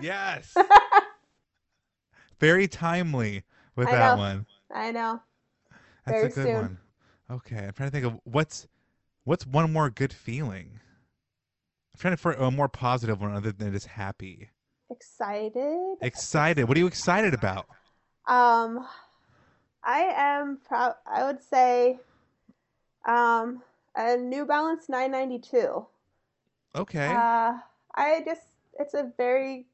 Yes, 0.00 0.54
very 2.40 2.68
timely 2.68 3.44
with 3.74 3.88
I 3.88 3.92
that 3.92 4.14
know. 4.14 4.22
one. 4.22 4.46
I 4.72 4.90
know. 4.92 5.22
That's 6.04 6.18
Very 6.20 6.26
a 6.26 6.34
good 6.34 6.44
soon. 6.44 6.54
one. 6.54 6.78
Okay, 7.30 7.64
I'm 7.66 7.72
trying 7.72 7.88
to 7.88 7.90
think 7.90 8.06
of 8.06 8.20
what's 8.24 8.68
what's 9.24 9.46
one 9.46 9.72
more 9.72 9.90
good 9.90 10.12
feeling. 10.12 10.80
I'm 11.94 11.98
trying 11.98 12.14
to 12.14 12.16
for 12.16 12.32
a 12.32 12.50
more 12.50 12.68
positive 12.68 13.20
one 13.20 13.34
other 13.34 13.52
than 13.52 13.72
just 13.72 13.86
happy. 13.86 14.50
Excited. 14.90 15.96
Excited. 16.00 16.68
What 16.68 16.76
are 16.76 16.80
you 16.80 16.86
excited 16.86 17.34
about? 17.34 17.66
Um, 18.28 18.86
I 19.82 20.00
am 20.16 20.58
proud. 20.64 20.94
I 21.06 21.24
would 21.24 21.42
say, 21.42 21.98
um, 23.06 23.62
a 23.96 24.16
New 24.16 24.44
Balance 24.44 24.88
992. 24.88 25.86
Okay. 26.74 27.06
Uh, 27.06 27.54
I 27.94 28.22
just, 28.24 28.42
it's 28.78 28.94
a 28.94 29.10
very 29.16 29.66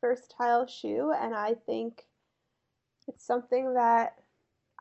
versatile 0.00 0.66
shoe, 0.66 1.12
and 1.18 1.34
I 1.34 1.54
think 1.54 2.04
it's 3.08 3.24
something 3.24 3.74
that 3.74 4.14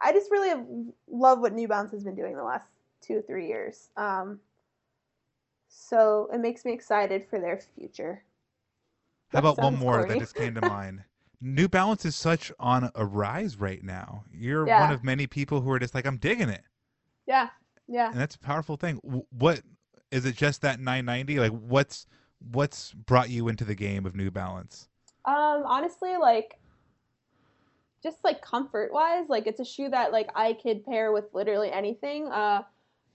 I 0.01 0.11
just 0.11 0.29
really 0.31 0.49
have- 0.49 0.67
love 1.09 1.39
what 1.39 1.53
New 1.53 1.67
Balance 1.67 1.91
has 1.91 2.03
been 2.03 2.15
doing 2.15 2.35
the 2.35 2.43
last 2.43 2.67
two, 3.01 3.21
three 3.21 3.47
years. 3.47 3.89
Um, 3.97 4.39
so 5.69 6.29
it 6.33 6.39
makes 6.39 6.65
me 6.65 6.73
excited 6.73 7.25
for 7.29 7.39
their 7.39 7.57
future. 7.57 8.23
How 9.29 9.41
that 9.41 9.47
about 9.49 9.57
one 9.63 9.77
more 9.77 9.97
corny. 9.99 10.13
that 10.13 10.19
just 10.19 10.35
came 10.35 10.53
to 10.55 10.61
mind? 10.69 11.03
New 11.41 11.67
Balance 11.67 12.05
is 12.05 12.15
such 12.15 12.51
on 12.59 12.89
a 12.95 13.05
rise 13.05 13.57
right 13.57 13.83
now. 13.83 14.23
You're 14.33 14.65
one 14.65 14.91
of 14.91 15.03
many 15.03 15.27
people 15.27 15.61
who 15.61 15.71
are 15.71 15.79
just 15.79 15.93
like, 15.93 16.05
I'm 16.07 16.17
digging 16.17 16.49
it, 16.49 16.63
Yeah, 17.27 17.49
yeah. 17.87 18.09
and 18.09 18.19
that's 18.19 18.35
a 18.35 18.39
powerful 18.39 18.75
thing. 18.75 18.95
What 19.29 19.61
is 20.11 20.25
it? 20.25 20.35
Just 20.35 20.61
that 20.63 20.79
990? 20.79 21.39
Like, 21.39 21.51
what's 21.51 22.07
what's 22.51 22.93
brought 22.93 23.29
you 23.29 23.47
into 23.49 23.65
the 23.65 23.75
game 23.75 24.05
of 24.05 24.15
New 24.15 24.31
Balance? 24.31 24.89
Um, 25.25 25.63
honestly, 25.65 26.17
like 26.17 26.57
just 28.07 28.23
like 28.23 28.41
comfort 28.41 28.93
wise, 28.93 29.25
like 29.27 29.47
it's 29.47 29.59
a 29.59 29.65
shoe 29.65 29.89
that 29.89 30.11
like 30.11 30.29
I 30.35 30.53
could 30.53 30.85
pair 30.85 31.11
with 31.11 31.25
literally 31.33 31.71
anything. 31.71 32.27
Uh, 32.27 32.63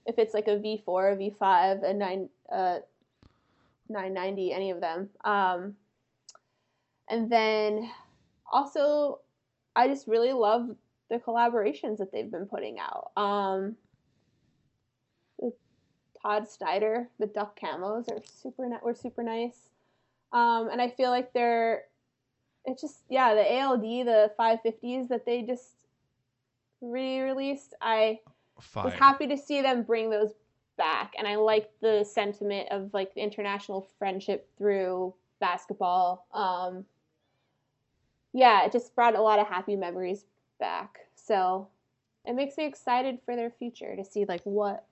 if 0.05 0.19
it's 0.19 0.33
like 0.33 0.47
a 0.47 0.59
V 0.59 0.81
four, 0.85 1.09
a 1.09 1.15
V 1.15 1.33
five, 1.39 1.81
a 1.83 1.93
nine, 1.93 2.29
uh, 2.51 2.79
nine 3.89 4.13
ninety, 4.13 4.53
any 4.53 4.69
of 4.69 4.81
them. 4.81 5.09
Um, 5.23 5.75
and 7.09 7.31
then 7.31 7.89
also, 8.51 9.19
I 9.75 9.87
just 9.87 10.07
really 10.07 10.33
love 10.33 10.69
the 11.09 11.17
collaborations 11.17 11.97
that 11.97 12.11
they've 12.11 12.29
been 12.29 12.45
putting 12.45 12.77
out. 12.79 13.11
Um, 13.17 13.75
Todd 16.21 16.47
Snyder, 16.47 17.09
the 17.19 17.27
duck 17.27 17.59
camos 17.59 18.09
are 18.11 18.21
super 18.23 18.69
were 18.83 18.93
super 18.93 19.23
nice. 19.23 19.69
Um, 20.31 20.69
and 20.71 20.81
I 20.81 20.89
feel 20.89 21.09
like 21.09 21.33
they're 21.33 21.83
it's 22.65 22.81
just 22.81 22.99
yeah 23.09 23.33
the 23.33 23.59
ALD 23.61 23.81
the 23.81 24.31
550s 24.39 25.07
that 25.09 25.25
they 25.25 25.41
just 25.41 25.75
re-released 26.81 27.73
I 27.81 28.19
Fire. 28.59 28.85
was 28.85 28.93
happy 28.93 29.27
to 29.27 29.37
see 29.37 29.61
them 29.61 29.83
bring 29.83 30.09
those 30.09 30.33
back 30.77 31.13
and 31.17 31.27
I 31.27 31.35
like 31.35 31.69
the 31.81 32.03
sentiment 32.03 32.67
of 32.71 32.93
like 32.93 33.11
international 33.15 33.87
friendship 33.99 34.49
through 34.57 35.13
basketball 35.39 36.25
um 36.33 36.85
yeah 38.33 38.65
it 38.65 38.71
just 38.71 38.95
brought 38.95 39.15
a 39.15 39.21
lot 39.21 39.39
of 39.39 39.47
happy 39.47 39.75
memories 39.75 40.25
back 40.59 40.99
so 41.15 41.67
it 42.25 42.33
makes 42.33 42.57
me 42.57 42.65
excited 42.65 43.19
for 43.25 43.35
their 43.35 43.49
future 43.51 43.95
to 43.95 44.03
see 44.03 44.25
like 44.25 44.41
what 44.45 44.85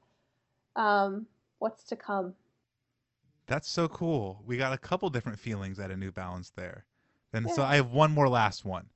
um 0.76 1.26
what's 1.60 1.84
to 1.86 1.96
come 1.96 2.34
That's 3.48 3.70
so 3.70 3.88
cool. 3.90 4.42
We 4.46 4.58
got 4.58 4.74
a 4.74 4.78
couple 4.78 5.10
different 5.10 5.40
feelings 5.40 5.80
at 5.80 5.92
a 5.92 5.98
New 5.98 6.12
Balance 6.12 6.52
there. 6.56 6.86
And 7.34 7.50
so 7.50 7.64
I 7.64 7.76
have 7.76 7.92
one 7.92 8.12
more 8.12 8.30
last 8.30 8.66
one. 8.66 8.90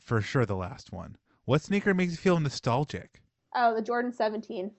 For 0.00 0.20
sure 0.20 0.46
the 0.46 0.56
last 0.56 0.92
one. 0.92 1.16
What 1.44 1.62
sneaker 1.62 1.94
makes 1.94 2.12
you 2.12 2.18
feel 2.18 2.40
nostalgic? 2.40 3.22
oh 3.54 3.74
the 3.74 3.82
Jordan 3.82 4.12
17 4.12 4.72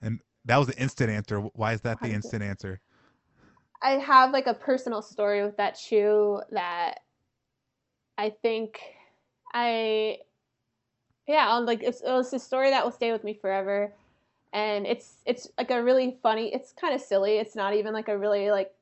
And 0.00 0.20
that 0.44 0.56
was 0.58 0.68
the 0.68 0.78
instant 0.78 1.10
answer. 1.10 1.40
Why 1.40 1.72
is 1.72 1.80
that 1.82 2.00
the 2.00 2.10
instant 2.12 2.42
answer? 2.42 2.80
I 3.82 3.92
have 3.92 4.30
like 4.32 4.46
a 4.46 4.54
personal 4.54 5.02
story 5.02 5.42
with 5.44 5.56
that 5.56 5.76
shoe 5.76 6.40
that 6.50 7.00
I 8.18 8.30
think 8.30 8.80
I 9.52 10.18
yeah, 11.26 11.48
on 11.50 11.66
like 11.66 11.82
it's, 11.82 12.00
it 12.00 12.10
was 12.10 12.32
a 12.32 12.38
story 12.38 12.70
that 12.70 12.84
will 12.84 12.92
stay 12.92 13.12
with 13.12 13.24
me 13.24 13.34
forever. 13.34 13.94
And 14.52 14.86
it's 14.86 15.14
it's 15.24 15.48
like 15.56 15.70
a 15.70 15.82
really 15.82 16.18
funny, 16.22 16.52
it's 16.52 16.72
kind 16.72 16.94
of 16.94 17.00
silly. 17.00 17.38
It's 17.38 17.56
not 17.56 17.74
even 17.74 17.94
like 17.94 18.08
a 18.08 18.18
really 18.18 18.50
like 18.50 18.72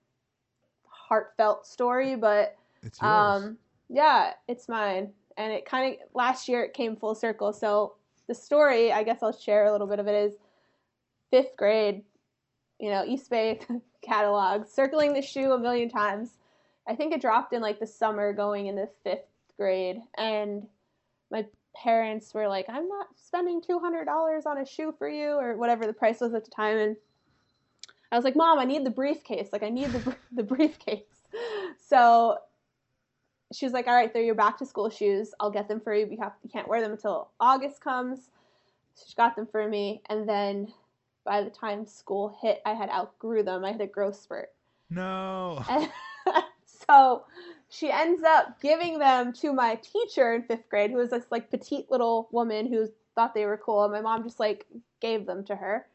heartfelt 0.87 1.67
story, 1.67 2.17
but 2.17 2.57
It's 2.83 3.01
yours. 3.01 3.45
um 3.45 3.59
yeah, 3.89 4.33
it's 4.49 4.69
mine. 4.69 5.13
And 5.37 5.53
it 5.53 5.65
kind 5.65 5.95
of 5.95 6.01
last 6.15 6.49
year 6.49 6.63
it 6.63 6.75
came 6.75 6.97
full 6.97 7.15
circle. 7.15 7.53
So 7.53 7.95
the 8.29 8.35
story, 8.35 8.93
I 8.93 9.03
guess 9.03 9.23
I'll 9.23 9.33
share 9.33 9.65
a 9.65 9.73
little 9.73 9.87
bit 9.87 9.99
of 9.99 10.07
it 10.07 10.15
is 10.15 10.35
5th 11.33 11.57
grade 11.57 12.03
you 12.81 12.89
know, 12.89 13.05
Eastbay 13.05 13.61
catalog, 14.03 14.67
circling 14.67 15.13
the 15.13 15.23
shoe 15.23 15.53
a 15.53 15.59
million 15.59 15.89
times. 15.89 16.39
I 16.89 16.97
think 16.97 17.13
it 17.13 17.21
dropped 17.21 17.53
in 17.53 17.61
like 17.61 17.79
the 17.79 17.87
summer 17.87 18.33
going 18.33 18.67
into 18.67 18.89
fifth 19.05 19.29
grade. 19.57 19.99
And 20.17 20.67
my 21.31 21.45
parents 21.77 22.33
were 22.35 22.49
like, 22.49 22.67
I'm 22.69 22.89
not 22.89 23.09
spending 23.17 23.61
$200 23.61 24.47
on 24.47 24.59
a 24.59 24.67
shoe 24.67 24.95
for 24.99 25.09
you, 25.09 25.33
or 25.33 25.57
whatever 25.57 25.87
the 25.87 25.93
price 25.93 26.21
was 26.21 26.35
at 26.35 26.45
the 26.45 26.51
time. 26.51 26.79
And 26.79 26.97
I 28.11 28.17
was 28.17 28.25
like, 28.25 28.35
Mom, 28.35 28.59
I 28.59 28.65
need 28.65 28.85
the 28.85 28.91
briefcase. 28.91 29.51
Like, 29.53 29.63
I 29.63 29.69
need 29.69 29.91
the, 29.91 30.17
the 30.33 30.43
briefcase. 30.43 31.05
So 31.87 32.39
she 33.53 33.67
was 33.67 33.73
like, 33.73 33.87
All 33.87 33.95
right, 33.95 34.13
they're 34.13 34.23
your 34.23 34.35
back 34.35 34.59
to 34.59 34.67
school 34.67 34.91
shoes. 34.91 35.33
I'll 35.41 35.51
get 35.51 35.69
them 35.69 35.81
for 35.81 35.95
you. 35.95 36.07
You, 36.11 36.19
have, 36.21 36.33
you 36.43 36.51
can't 36.51 36.69
wear 36.69 36.81
them 36.81 36.93
until 36.93 37.31
August 37.41 37.83
comes. 37.83 38.31
She 38.97 39.15
got 39.15 39.37
them 39.37 39.47
for 39.47 39.69
me. 39.69 40.03
And 40.09 40.29
then 40.29 40.73
by 41.25 41.43
the 41.43 41.51
time 41.51 41.87
school 41.87 42.37
hit, 42.41 42.61
I 42.67 42.75
had 42.75 42.91
outgrew 42.91 43.43
them. 43.43 43.65
I 43.65 43.73
had 43.73 43.81
a 43.81 43.87
growth 43.87 44.17
spurt. 44.17 44.51
no. 44.91 45.65
So 46.91 47.25
she 47.69 47.91
ends 47.91 48.25
up 48.25 48.61
giving 48.61 48.99
them 48.99 49.33
to 49.35 49.53
my 49.53 49.77
teacher 49.77 50.35
in 50.35 50.43
fifth 50.43 50.69
grade, 50.69 50.91
who 50.91 50.97
was 50.97 51.11
this 51.11 51.27
like 51.31 51.51
petite 51.51 51.91
little 51.91 52.29
woman 52.33 52.67
who 52.67 52.89
thought 53.15 53.33
they 53.33 53.47
were 53.47 53.57
cool. 53.57 53.85
And 53.85 53.93
my 53.93 54.01
mom 54.01 54.25
just 54.25 54.41
like 54.41 54.67
gave 55.01 55.27
them 55.27 55.45
to 55.45 55.55
her. 55.55 55.87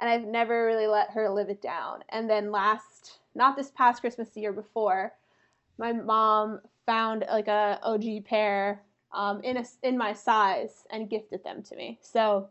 And 0.00 0.08
I've 0.08 0.24
never 0.24 0.66
really 0.66 0.86
let 0.86 1.10
her 1.10 1.28
live 1.30 1.48
it 1.48 1.62
down. 1.62 2.04
And 2.10 2.30
then 2.30 2.52
last, 2.52 3.18
not 3.34 3.56
this 3.56 3.70
past 3.70 4.02
Christmas, 4.02 4.28
the 4.28 4.40
year 4.40 4.52
before, 4.52 5.14
my 5.78 5.92
mom 5.92 6.60
found 6.86 7.24
like 7.28 7.48
a 7.48 7.78
OG 7.82 8.24
pair 8.24 8.82
um, 9.12 9.40
in 9.42 9.56
a 9.56 9.64
in 9.82 9.98
my 9.98 10.12
size 10.12 10.84
and 10.90 11.10
gifted 11.10 11.42
them 11.44 11.62
to 11.64 11.76
me. 11.76 11.98
So, 12.00 12.48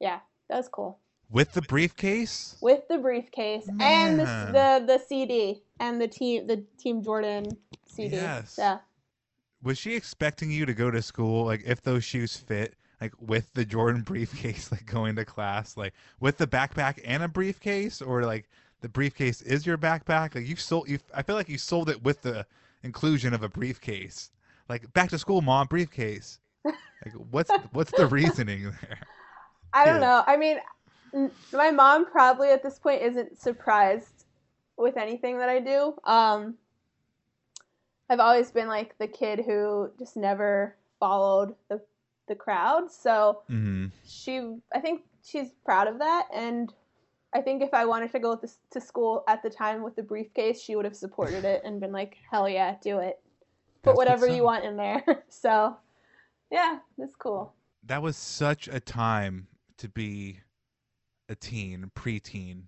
yeah, 0.00 0.20
that 0.48 0.56
was 0.56 0.68
cool 0.68 0.98
With 1.30 1.52
the 1.52 1.62
briefcase? 1.62 2.56
with 2.60 2.86
the 2.88 2.98
briefcase 2.98 3.68
and 3.80 4.20
the, 4.20 4.24
the 4.24 4.84
the 4.86 4.98
CD 4.98 5.62
and 5.80 6.00
the 6.00 6.08
team 6.08 6.46
the 6.46 6.64
Team 6.78 7.02
Jordan 7.02 7.46
CD. 7.86 8.16
Yes. 8.16 8.56
Yeah. 8.58 8.78
Was 9.62 9.78
she 9.78 9.94
expecting 9.94 10.50
you 10.50 10.66
to 10.66 10.74
go 10.74 10.90
to 10.90 11.02
school 11.02 11.44
like 11.46 11.62
if 11.64 11.82
those 11.82 12.04
shoes 12.04 12.36
fit 12.36 12.74
like 13.00 13.12
with 13.20 13.52
the 13.54 13.64
Jordan 13.64 14.02
briefcase 14.06 14.70
like 14.72 14.86
going 14.86 15.16
to 15.16 15.24
class 15.24 15.76
like 15.76 15.94
with 16.20 16.38
the 16.38 16.46
backpack 16.46 17.00
and 17.04 17.22
a 17.22 17.28
briefcase 17.28 18.00
or 18.00 18.22
like 18.22 18.48
the 18.80 18.88
briefcase 18.88 19.42
is 19.42 19.66
your 19.66 19.78
backpack 19.78 20.34
like 20.34 20.46
you 20.46 20.56
sold 20.56 20.88
you 20.88 20.98
I 21.14 21.22
feel 21.22 21.36
like 21.36 21.48
you 21.48 21.58
sold 21.58 21.90
it 21.90 22.02
with 22.04 22.22
the 22.22 22.46
inclusion 22.86 23.34
of 23.34 23.42
a 23.42 23.48
briefcase 23.48 24.30
like 24.70 24.90
back 24.94 25.10
to 25.10 25.18
school 25.18 25.42
mom 25.42 25.66
briefcase 25.66 26.38
like 26.64 27.14
what's 27.30 27.50
what's 27.72 27.90
the 27.92 28.06
reasoning 28.06 28.72
there 28.80 28.98
I 29.76 29.84
don't 29.84 30.00
know. 30.00 30.24
I 30.26 30.36
mean, 30.36 30.58
my 31.52 31.70
mom 31.70 32.06
probably 32.06 32.48
at 32.50 32.62
this 32.62 32.78
point 32.78 33.02
isn't 33.02 33.38
surprised 33.38 34.24
with 34.78 34.96
anything 34.96 35.38
that 35.38 35.48
I 35.48 35.60
do. 35.60 35.94
Um, 36.04 36.54
I've 38.08 38.20
always 38.20 38.50
been 38.50 38.68
like 38.68 38.96
the 38.98 39.06
kid 39.06 39.42
who 39.44 39.90
just 39.98 40.16
never 40.16 40.76
followed 40.98 41.54
the 41.68 41.80
the 42.28 42.34
crowd. 42.34 42.90
So 42.90 43.42
mm-hmm. 43.50 43.86
she, 44.04 44.56
I 44.74 44.80
think 44.80 45.02
she's 45.24 45.50
proud 45.64 45.88
of 45.88 45.98
that, 45.98 46.26
and 46.32 46.72
I 47.34 47.40
think 47.40 47.62
if 47.62 47.74
I 47.74 47.84
wanted 47.84 48.12
to 48.12 48.18
go 48.18 48.36
to, 48.36 48.48
to 48.70 48.80
school 48.80 49.24
at 49.28 49.42
the 49.42 49.50
time 49.50 49.82
with 49.82 49.96
the 49.96 50.02
briefcase, 50.02 50.60
she 50.60 50.76
would 50.76 50.84
have 50.84 50.96
supported 50.96 51.44
it 51.44 51.62
and 51.64 51.80
been 51.80 51.92
like, 51.92 52.16
"Hell 52.30 52.48
yeah, 52.48 52.76
do 52.80 52.98
it! 52.98 53.20
Put 53.82 53.90
That's 53.90 53.96
whatever 53.96 54.26
you 54.26 54.44
want 54.44 54.64
in 54.64 54.76
there." 54.76 55.02
so, 55.28 55.76
yeah, 56.50 56.78
that's 56.96 57.14
cool. 57.16 57.52
that 57.84 58.02
was 58.02 58.16
such 58.16 58.68
a 58.68 58.80
time 58.80 59.48
to 59.78 59.88
be 59.88 60.40
a 61.28 61.34
teen, 61.34 61.90
preteen, 61.94 62.64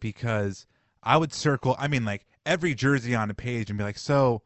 because 0.00 0.66
I 1.02 1.16
would 1.16 1.32
circle. 1.32 1.76
I 1.78 1.88
mean, 1.88 2.04
like 2.04 2.26
every 2.46 2.74
jersey 2.74 3.14
on 3.14 3.30
a 3.30 3.34
page 3.34 3.70
and 3.70 3.78
be 3.78 3.84
like, 3.84 3.98
"So, 3.98 4.42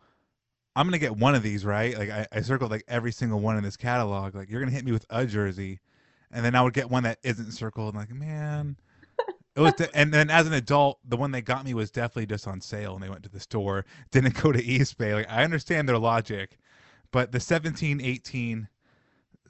I'm 0.77 0.87
gonna 0.87 0.99
get 0.99 1.17
one 1.17 1.35
of 1.35 1.43
these, 1.43 1.65
right?" 1.65 1.97
Like 1.97 2.11
I, 2.11 2.27
I 2.33 2.41
circled 2.43 2.71
like 2.71 2.85
every 2.89 3.13
single 3.13 3.41
one 3.41 3.57
in 3.57 3.63
this 3.63 3.77
catalog. 3.77 4.35
Like 4.35 4.51
you're 4.51 4.61
gonna 4.61 4.73
hit 4.73 4.85
me 4.85 4.93
with 4.93 5.07
a 5.11 5.25
jersey, 5.27 5.81
and 6.31 6.45
then 6.45 6.55
I 6.55 6.63
would 6.63 6.75
get 6.75 6.91
one 6.91 7.05
that 7.05 7.19
isn't 7.23 7.53
circled. 7.53 7.95
And 7.95 8.03
like, 8.03 8.11
man, 8.11 8.77
it 9.59 9.63
was. 9.63 9.73
De- 9.75 9.97
and 9.97 10.13
then 10.13 10.31
as 10.31 10.47
an 10.47 10.53
adult, 10.53 10.99
the 11.05 11.17
one 11.17 11.33
they 11.33 11.43
got 11.43 11.65
me 11.65 11.75
was 11.75 11.91
definitely 11.91 12.27
just 12.27 12.47
on 12.47 12.61
sale, 12.61 12.95
and 12.95 13.03
they 13.03 13.09
went 13.09 13.25
to 13.25 13.29
the 13.29 13.41
store. 13.41 13.85
Didn't 14.11 14.41
go 14.41 14.53
to 14.53 14.63
Eastbay. 14.63 15.15
Like 15.15 15.31
I 15.31 15.45
understand 15.45 15.89
their 15.89 15.99
logic, 15.99 16.59
but 17.11 17.33
the 17.33 17.41
17, 17.41 18.01
18 18.01 18.69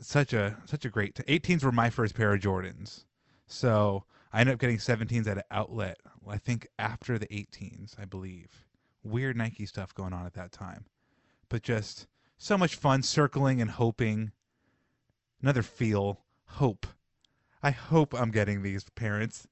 such 0.00 0.32
a 0.32 0.56
such 0.64 0.84
a 0.84 0.90
great. 0.90 1.14
T- 1.14 1.38
18s 1.38 1.64
were 1.64 1.72
my 1.72 1.90
first 1.90 2.14
pair 2.14 2.32
of 2.32 2.40
Jordans, 2.40 3.04
so 3.46 4.04
I 4.32 4.40
ended 4.40 4.54
up 4.54 4.60
getting 4.60 4.78
17s 4.78 5.26
at 5.26 5.38
an 5.38 5.44
outlet. 5.50 5.98
I 6.26 6.38
think 6.38 6.68
after 6.78 7.18
the 7.18 7.26
18s, 7.28 7.98
I 7.98 8.04
believe. 8.04 8.64
Weird 9.02 9.36
Nike 9.36 9.64
stuff 9.64 9.94
going 9.94 10.12
on 10.12 10.26
at 10.26 10.34
that 10.34 10.52
time, 10.52 10.84
but 11.48 11.62
just 11.62 12.06
so 12.36 12.58
much 12.58 12.74
fun 12.76 13.02
circling 13.02 13.60
and 13.60 13.70
hoping. 13.70 14.32
Another 15.40 15.62
feel 15.62 16.24
hope. 16.46 16.86
I 17.62 17.70
hope 17.70 18.12
I'm 18.12 18.30
getting 18.30 18.62
these 18.62 18.84
parents. 18.90 19.46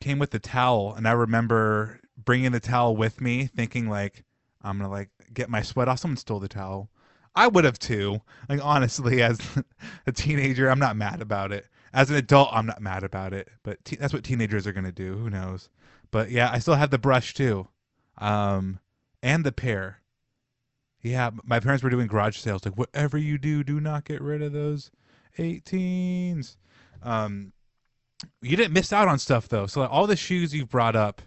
Came 0.00 0.18
with 0.18 0.30
the 0.30 0.38
towel, 0.38 0.94
and 0.94 1.06
I 1.06 1.12
remember 1.12 2.00
bringing 2.16 2.52
the 2.52 2.60
towel 2.60 2.96
with 2.96 3.20
me, 3.20 3.46
thinking 3.46 3.88
like 3.88 4.24
I'm 4.62 4.78
gonna 4.78 4.90
like 4.90 5.10
get 5.32 5.50
my 5.50 5.62
sweat 5.62 5.88
off. 5.88 5.98
Someone 6.00 6.16
stole 6.16 6.40
the 6.40 6.48
towel. 6.48 6.90
I 7.34 7.48
would 7.48 7.64
have 7.64 7.78
too. 7.78 8.20
Like 8.48 8.60
honestly, 8.64 9.22
as 9.22 9.38
a 10.06 10.12
teenager, 10.12 10.70
I'm 10.70 10.78
not 10.78 10.96
mad 10.96 11.20
about 11.20 11.52
it. 11.52 11.66
As 11.92 12.10
an 12.10 12.16
adult, 12.16 12.50
I'm 12.52 12.66
not 12.66 12.80
mad 12.80 13.02
about 13.02 13.32
it. 13.32 13.48
But 13.62 13.84
te- 13.84 13.96
that's 13.96 14.12
what 14.12 14.24
teenagers 14.24 14.66
are 14.66 14.72
gonna 14.72 14.92
do. 14.92 15.16
Who 15.16 15.30
knows? 15.30 15.68
But 16.10 16.30
yeah, 16.30 16.50
I 16.50 16.58
still 16.58 16.74
have 16.74 16.90
the 16.90 16.98
brush 16.98 17.34
too, 17.34 17.68
um, 18.18 18.80
and 19.22 19.44
the 19.44 19.52
pair. 19.52 19.98
Yeah, 21.02 21.30
my 21.44 21.60
parents 21.60 21.82
were 21.82 21.90
doing 21.90 22.08
garage 22.08 22.36
sales. 22.36 22.64
Like 22.64 22.76
whatever 22.76 23.16
you 23.16 23.38
do, 23.38 23.64
do 23.64 23.80
not 23.80 24.04
get 24.04 24.20
rid 24.20 24.42
of 24.42 24.52
those 24.52 24.90
18s. 25.38 26.56
Um, 27.02 27.52
you 28.42 28.56
didn't 28.56 28.72
miss 28.72 28.92
out 28.92 29.08
on 29.08 29.18
stuff 29.18 29.48
though. 29.48 29.66
So 29.66 29.80
like, 29.80 29.90
all 29.90 30.06
the 30.06 30.16
shoes 30.16 30.54
you've 30.54 30.68
brought 30.70 30.96
up 30.96 31.22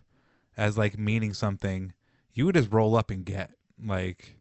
as 0.58 0.78
like 0.78 0.98
meaning 0.98 1.34
something, 1.34 1.94
you 2.34 2.46
would 2.46 2.56
just 2.56 2.72
roll 2.72 2.96
up 2.96 3.10
and 3.12 3.26
get 3.26 3.52
like 3.84 4.38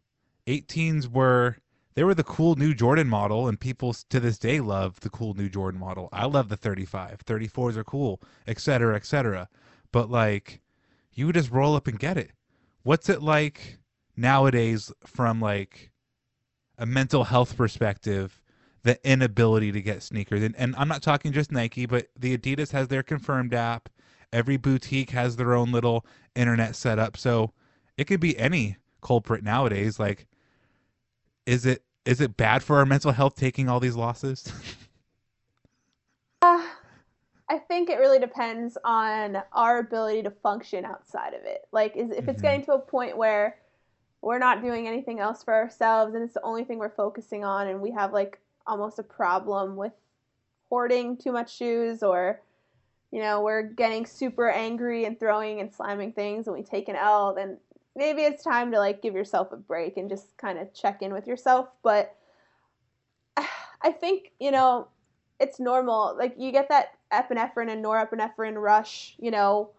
18s 0.47 1.07
were 1.07 1.57
they 1.95 2.03
were 2.03 2.15
the 2.15 2.23
cool 2.23 2.55
new 2.55 2.73
Jordan 2.73 3.07
model, 3.07 3.47
and 3.47 3.59
people 3.59 3.93
to 4.09 4.19
this 4.19 4.39
day 4.39 4.59
love 4.59 4.99
the 5.01 5.09
cool 5.09 5.33
new 5.35 5.47
Jordan 5.47 5.79
model. 5.79 6.09
I 6.11 6.25
love 6.25 6.49
the 6.49 6.57
35, 6.57 7.23
34s 7.25 7.77
are 7.77 7.83
cool, 7.83 8.19
etc., 8.47 8.95
etc. 8.95 9.47
But 9.91 10.09
like, 10.09 10.59
you 11.13 11.27
would 11.27 11.35
just 11.35 11.51
roll 11.51 11.75
up 11.75 11.87
and 11.87 11.99
get 11.99 12.17
it. 12.17 12.31
What's 12.81 13.09
it 13.09 13.21
like 13.21 13.77
nowadays 14.17 14.91
from 15.05 15.39
like 15.39 15.91
a 16.77 16.85
mental 16.85 17.25
health 17.25 17.55
perspective? 17.55 18.41
The 18.83 18.99
inability 19.09 19.71
to 19.71 19.81
get 19.81 20.03
sneakers, 20.03 20.43
and, 20.43 20.53
and 20.57 20.75
I'm 20.77 20.89
not 20.89 21.01
talking 21.01 21.31
just 21.31 21.53
Nike, 21.53 21.85
but 21.85 22.07
the 22.19 22.37
Adidas 22.37 22.71
has 22.71 22.89
their 22.89 23.01
confirmed 23.01 23.53
app. 23.53 23.87
Every 24.33 24.57
boutique 24.57 25.11
has 25.11 25.37
their 25.37 25.53
own 25.53 25.71
little 25.71 26.05
internet 26.35 26.75
setup, 26.75 27.15
so 27.15 27.53
it 27.97 28.05
could 28.05 28.19
be 28.19 28.37
any 28.37 28.75
culprit 29.01 29.41
nowadays. 29.43 29.99
Like, 29.99 30.27
is 31.45 31.65
it 31.65 31.83
is 32.05 32.19
it 32.19 32.35
bad 32.35 32.61
for 32.61 32.77
our 32.77 32.85
mental 32.85 33.13
health 33.13 33.35
taking 33.35 33.69
all 33.69 33.79
these 33.79 33.95
losses? 33.95 34.51
Uh, 36.41 36.61
I 37.47 37.57
think 37.57 37.89
it 37.89 37.99
really 37.99 38.19
depends 38.19 38.77
on 38.83 39.41
our 39.53 39.79
ability 39.79 40.23
to 40.23 40.29
function 40.29 40.83
outside 40.83 41.33
of 41.33 41.45
it. 41.45 41.61
Like, 41.71 41.95
is 41.95 42.11
if 42.11 42.27
it's 42.27 42.41
Mhm. 42.41 42.43
getting 42.43 42.65
to 42.65 42.73
a 42.73 42.79
point 42.79 43.15
where 43.15 43.59
we're 44.21 44.39
not 44.39 44.61
doing 44.61 44.85
anything 44.85 45.21
else 45.21 45.41
for 45.41 45.53
ourselves 45.53 46.13
and 46.13 46.21
it's 46.21 46.33
the 46.33 46.41
only 46.41 46.65
thing 46.65 46.79
we're 46.79 46.89
focusing 46.89 47.45
on, 47.45 47.67
and 47.67 47.81
we 47.81 47.91
have 47.91 48.11
like 48.11 48.41
almost 48.65 48.99
a 48.99 49.03
problem 49.03 49.75
with 49.75 49.93
hoarding 50.69 51.17
too 51.17 51.31
much 51.31 51.55
shoes, 51.55 52.03
or 52.03 52.41
you 53.11 53.21
know, 53.21 53.41
we're 53.41 53.63
getting 53.63 54.05
super 54.05 54.49
angry 54.49 55.05
and 55.05 55.19
throwing 55.19 55.59
and 55.59 55.73
slamming 55.73 56.13
things, 56.13 56.47
and 56.47 56.55
we 56.55 56.63
take 56.63 56.89
an 56.89 56.95
L, 56.95 57.33
then 57.35 57.57
maybe 57.95 58.23
it's 58.23 58.43
time 58.43 58.71
to 58.71 58.79
like 58.79 59.01
give 59.01 59.13
yourself 59.13 59.51
a 59.51 59.57
break 59.57 59.97
and 59.97 60.09
just 60.09 60.35
kind 60.37 60.57
of 60.57 60.73
check 60.73 61.01
in 61.01 61.13
with 61.13 61.27
yourself. 61.27 61.69
But 61.83 62.15
I 63.37 63.91
think 63.91 64.31
you 64.39 64.51
know 64.51 64.87
it's 65.39 65.59
normal. 65.59 66.15
Like 66.17 66.35
you 66.37 66.51
get 66.51 66.69
that 66.69 66.93
epinephrine 67.11 67.71
and 67.71 67.83
norepinephrine 67.83 68.61
rush. 68.61 69.15
You 69.19 69.31
know, 69.31 69.71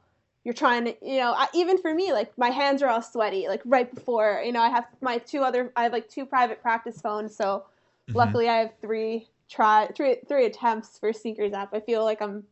you're 0.44 0.54
trying 0.54 0.84
to. 0.84 0.94
You 1.02 1.18
know, 1.18 1.34
I, 1.36 1.48
even 1.54 1.78
for 1.78 1.94
me, 1.94 2.12
like 2.12 2.36
my 2.38 2.50
hands 2.50 2.82
are 2.82 2.88
all 2.88 3.02
sweaty. 3.02 3.48
Like 3.48 3.62
right 3.64 3.92
before, 3.92 4.42
you 4.44 4.52
know, 4.52 4.62
I 4.62 4.68
have 4.68 4.86
my 5.00 5.18
two 5.18 5.42
other. 5.42 5.72
I 5.76 5.84
have 5.84 5.92
like 5.92 6.08
two 6.08 6.26
private 6.26 6.62
practice 6.62 7.00
phones, 7.00 7.34
so 7.34 7.64
Mhm. 8.08 8.14
luckily 8.14 8.48
I 8.48 8.56
have 8.56 8.72
three 8.80 9.28
try 9.48 9.88
three 9.94 10.16
three 10.28 10.46
attempts 10.46 10.98
for 10.98 11.12
sneakers 11.12 11.52
app. 11.52 11.74
I 11.74 11.80
feel 11.80 12.04
like 12.04 12.20
I'm 12.20 12.44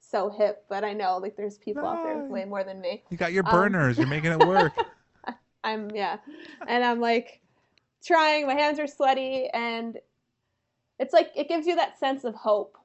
so 0.00 0.30
hip, 0.30 0.64
but 0.68 0.84
I 0.84 0.92
know 0.92 1.18
like 1.18 1.36
there's 1.36 1.58
people 1.58 1.86
out 1.86 2.02
there 2.02 2.18
with 2.18 2.30
way 2.30 2.44
more 2.44 2.64
than 2.64 2.80
me. 2.80 3.02
You 3.10 3.16
got 3.16 3.32
your 3.32 3.44
Um, 3.44 3.50
burners. 3.52 3.98
You're 3.98 4.06
making 4.06 4.32
it 4.32 4.38
work. 4.38 4.72
I'm 5.64 5.90
yeah, 5.94 6.18
and 6.68 6.84
I'm 6.84 7.00
like 7.00 7.40
trying. 8.04 8.46
My 8.46 8.54
hands 8.54 8.78
are 8.78 8.86
sweaty, 8.86 9.48
and 9.52 9.98
it's 10.98 11.12
like 11.12 11.30
it 11.34 11.48
gives 11.48 11.66
you 11.66 11.76
that 11.76 11.98
sense 11.98 12.24
of 12.24 12.34
hope. 12.34 12.78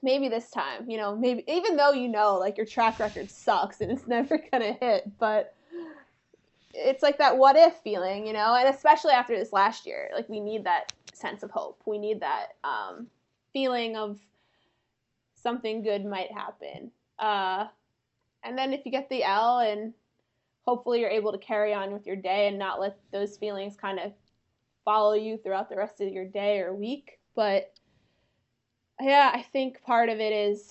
Maybe 0.00 0.28
this 0.28 0.50
time, 0.52 0.88
you 0.88 0.96
know, 0.96 1.16
maybe 1.16 1.42
even 1.48 1.76
though 1.76 1.90
you 1.90 2.06
know 2.08 2.36
like 2.36 2.56
your 2.56 2.66
track 2.66 3.00
record 3.00 3.28
sucks 3.32 3.80
and 3.80 3.90
it's 3.90 4.06
never 4.06 4.38
gonna 4.52 4.74
hit, 4.80 5.10
but 5.18 5.56
it's 6.72 7.02
like 7.02 7.18
that 7.18 7.36
what 7.36 7.56
if 7.56 7.74
feeling, 7.82 8.24
you 8.24 8.32
know, 8.32 8.54
and 8.54 8.68
especially 8.72 9.10
after 9.10 9.36
this 9.36 9.52
last 9.52 9.86
year, 9.86 10.10
like 10.14 10.28
we 10.28 10.38
need 10.38 10.64
that 10.64 10.92
sense 11.18 11.42
of 11.42 11.50
hope. 11.50 11.82
We 11.86 11.98
need 11.98 12.20
that 12.20 12.56
um, 12.64 13.08
feeling 13.52 13.96
of 13.96 14.18
something 15.34 15.82
good 15.82 16.04
might 16.04 16.32
happen. 16.32 16.90
Uh, 17.18 17.66
and 18.44 18.56
then 18.56 18.72
if 18.72 18.84
you 18.84 18.92
get 18.92 19.08
the 19.08 19.24
L 19.24 19.60
and 19.60 19.92
hopefully 20.64 21.00
you're 21.00 21.10
able 21.10 21.32
to 21.32 21.38
carry 21.38 21.72
on 21.72 21.92
with 21.92 22.06
your 22.06 22.16
day 22.16 22.48
and 22.48 22.58
not 22.58 22.80
let 22.80 22.98
those 23.12 23.36
feelings 23.36 23.76
kind 23.76 23.98
of 23.98 24.12
follow 24.84 25.14
you 25.14 25.38
throughout 25.38 25.68
the 25.68 25.76
rest 25.76 26.00
of 26.00 26.12
your 26.12 26.26
day 26.26 26.60
or 26.60 26.74
week. 26.74 27.18
But 27.34 27.72
yeah, 29.00 29.30
I 29.32 29.42
think 29.42 29.82
part 29.82 30.08
of 30.08 30.18
it 30.18 30.32
is 30.32 30.70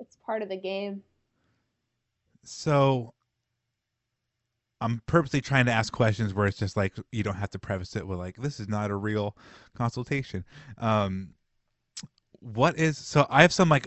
it's 0.00 0.16
part 0.24 0.42
of 0.42 0.48
the 0.48 0.56
game. 0.56 1.02
So 2.44 3.14
I'm 4.84 5.02
purposely 5.06 5.40
trying 5.40 5.66
to 5.66 5.72
ask 5.72 5.92
questions 5.92 6.34
where 6.34 6.46
it's 6.46 6.58
just 6.58 6.76
like 6.76 6.92
you 7.10 7.22
don't 7.22 7.36
have 7.36 7.50
to 7.50 7.58
preface 7.58 7.96
it 7.96 8.06
with 8.06 8.18
like 8.18 8.36
this 8.36 8.60
is 8.60 8.68
not 8.68 8.90
a 8.90 8.96
real 8.96 9.36
consultation. 9.74 10.44
Um 10.78 11.30
what 12.40 12.78
is 12.78 12.98
so 12.98 13.26
I 13.30 13.42
have 13.42 13.52
some 13.52 13.70
like 13.70 13.86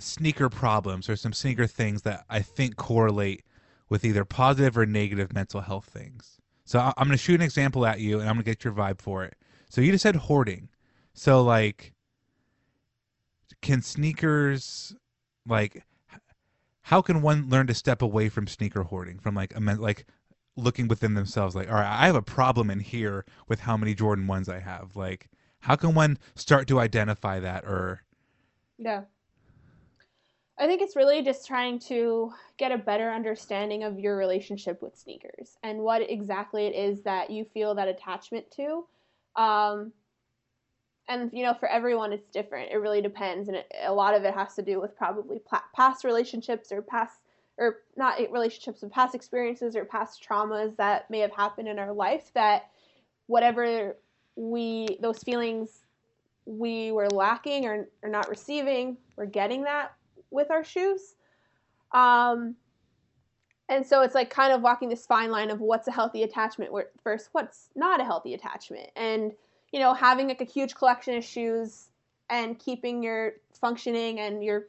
sneaker 0.00 0.48
problems 0.48 1.08
or 1.08 1.16
some 1.16 1.32
sneaker 1.32 1.66
things 1.66 2.02
that 2.02 2.24
I 2.28 2.40
think 2.40 2.76
correlate 2.76 3.44
with 3.88 4.04
either 4.04 4.24
positive 4.24 4.76
or 4.76 4.86
negative 4.86 5.32
mental 5.32 5.60
health 5.60 5.86
things. 5.86 6.40
So 6.64 6.78
I- 6.78 6.92
I'm 6.96 7.06
going 7.06 7.16
to 7.16 7.22
shoot 7.22 7.36
an 7.36 7.42
example 7.42 7.86
at 7.86 8.00
you 8.00 8.20
and 8.20 8.28
I'm 8.28 8.34
going 8.36 8.44
to 8.44 8.50
get 8.50 8.64
your 8.64 8.72
vibe 8.74 9.00
for 9.00 9.24
it. 9.24 9.36
So 9.70 9.80
you 9.80 9.92
just 9.92 10.02
said 10.02 10.16
hoarding. 10.16 10.68
So 11.14 11.42
like 11.42 11.94
can 13.62 13.82
sneakers 13.82 14.94
like 15.46 15.82
how 16.88 17.02
can 17.02 17.20
one 17.20 17.50
learn 17.50 17.66
to 17.66 17.74
step 17.74 18.00
away 18.00 18.30
from 18.30 18.46
sneaker 18.46 18.82
hoarding 18.82 19.18
from 19.18 19.34
like 19.34 19.52
like 19.78 20.06
looking 20.56 20.88
within 20.88 21.12
themselves 21.12 21.54
like 21.54 21.68
all 21.68 21.74
right 21.74 22.02
i 22.02 22.06
have 22.06 22.16
a 22.16 22.22
problem 22.22 22.70
in 22.70 22.80
here 22.80 23.26
with 23.46 23.60
how 23.60 23.76
many 23.76 23.94
jordan 23.94 24.26
ones 24.26 24.48
i 24.48 24.58
have 24.58 24.96
like 24.96 25.28
how 25.60 25.76
can 25.76 25.94
one 25.94 26.18
start 26.34 26.66
to 26.66 26.80
identify 26.80 27.38
that 27.38 27.64
or 27.64 28.02
Yeah. 28.78 29.02
I 30.60 30.66
think 30.66 30.82
it's 30.82 30.96
really 30.96 31.22
just 31.22 31.46
trying 31.46 31.78
to 31.80 32.32
get 32.56 32.72
a 32.72 32.78
better 32.78 33.10
understanding 33.10 33.84
of 33.84 33.98
your 33.98 34.16
relationship 34.16 34.82
with 34.82 34.96
sneakers 34.96 35.56
and 35.62 35.78
what 35.80 36.10
exactly 36.10 36.66
it 36.66 36.74
is 36.74 37.02
that 37.02 37.30
you 37.30 37.44
feel 37.44 37.74
that 37.76 37.86
attachment 37.86 38.50
to. 38.56 38.84
Um, 39.36 39.92
and, 41.08 41.30
you 41.32 41.42
know, 41.42 41.54
for 41.54 41.68
everyone, 41.68 42.12
it's 42.12 42.28
different. 42.28 42.70
It 42.70 42.76
really 42.76 43.00
depends. 43.00 43.48
And 43.48 43.56
it, 43.56 43.72
a 43.84 43.92
lot 43.92 44.14
of 44.14 44.24
it 44.24 44.34
has 44.34 44.54
to 44.54 44.62
do 44.62 44.80
with 44.80 44.96
probably 44.96 45.40
past 45.74 46.04
relationships 46.04 46.70
or 46.70 46.82
past, 46.82 47.20
or 47.56 47.78
not 47.96 48.20
relationships, 48.30 48.80
but 48.82 48.92
past 48.92 49.14
experiences 49.14 49.74
or 49.74 49.84
past 49.84 50.22
traumas 50.22 50.76
that 50.76 51.10
may 51.10 51.20
have 51.20 51.32
happened 51.32 51.66
in 51.66 51.78
our 51.78 51.92
life 51.92 52.30
that 52.34 52.70
whatever 53.26 53.96
we, 54.36 54.98
those 55.00 55.22
feelings 55.22 55.80
we 56.44 56.92
were 56.92 57.08
lacking 57.08 57.66
or, 57.66 57.88
or 58.02 58.08
not 58.10 58.28
receiving, 58.28 58.96
we're 59.16 59.26
getting 59.26 59.62
that 59.62 59.92
with 60.30 60.50
our 60.50 60.62
shoes. 60.62 61.14
Um, 61.92 62.54
and 63.70 63.86
so 63.86 64.02
it's 64.02 64.14
like 64.14 64.30
kind 64.30 64.52
of 64.52 64.62
walking 64.62 64.88
this 64.88 65.06
fine 65.06 65.30
line 65.30 65.50
of 65.50 65.60
what's 65.60 65.88
a 65.88 65.92
healthy 65.92 66.22
attachment 66.22 66.70
versus 67.02 67.28
what's 67.32 67.70
not 67.74 68.00
a 68.00 68.04
healthy 68.04 68.34
attachment. 68.34 68.90
And, 68.94 69.32
you 69.72 69.80
know, 69.80 69.94
having 69.94 70.28
like 70.28 70.40
a 70.40 70.44
huge 70.44 70.74
collection 70.74 71.16
of 71.16 71.24
shoes 71.24 71.88
and 72.30 72.58
keeping 72.58 73.02
your 73.02 73.34
functioning 73.60 74.20
and 74.20 74.42
you're, 74.44 74.66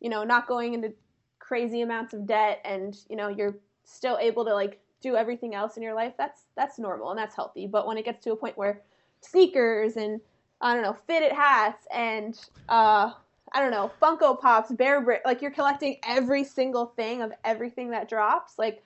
you 0.00 0.08
know, 0.08 0.24
not 0.24 0.46
going 0.46 0.74
into 0.74 0.92
crazy 1.38 1.82
amounts 1.82 2.14
of 2.14 2.26
debt 2.26 2.60
and, 2.64 2.98
you 3.08 3.16
know, 3.16 3.28
you're 3.28 3.56
still 3.84 4.18
able 4.20 4.44
to 4.44 4.54
like 4.54 4.80
do 5.00 5.16
everything 5.16 5.54
else 5.54 5.76
in 5.76 5.82
your 5.82 5.94
life, 5.94 6.14
that's 6.18 6.42
that's 6.56 6.78
normal 6.78 7.10
and 7.10 7.18
that's 7.18 7.36
healthy. 7.36 7.66
But 7.66 7.86
when 7.86 7.98
it 7.98 8.04
gets 8.04 8.24
to 8.24 8.32
a 8.32 8.36
point 8.36 8.56
where 8.56 8.82
sneakers 9.20 9.96
and 9.96 10.20
I 10.60 10.74
don't 10.74 10.82
know, 10.82 10.96
fitted 11.06 11.32
hats 11.32 11.86
and 11.94 12.38
uh 12.68 13.12
I 13.52 13.60
don't 13.60 13.70
know, 13.70 13.92
Funko 14.02 14.40
Pops, 14.40 14.72
Bear 14.72 15.00
Brick, 15.00 15.22
like 15.24 15.40
you're 15.40 15.52
collecting 15.52 15.98
every 16.06 16.42
single 16.42 16.86
thing 16.86 17.22
of 17.22 17.32
everything 17.44 17.90
that 17.90 18.08
drops, 18.08 18.58
like 18.58 18.82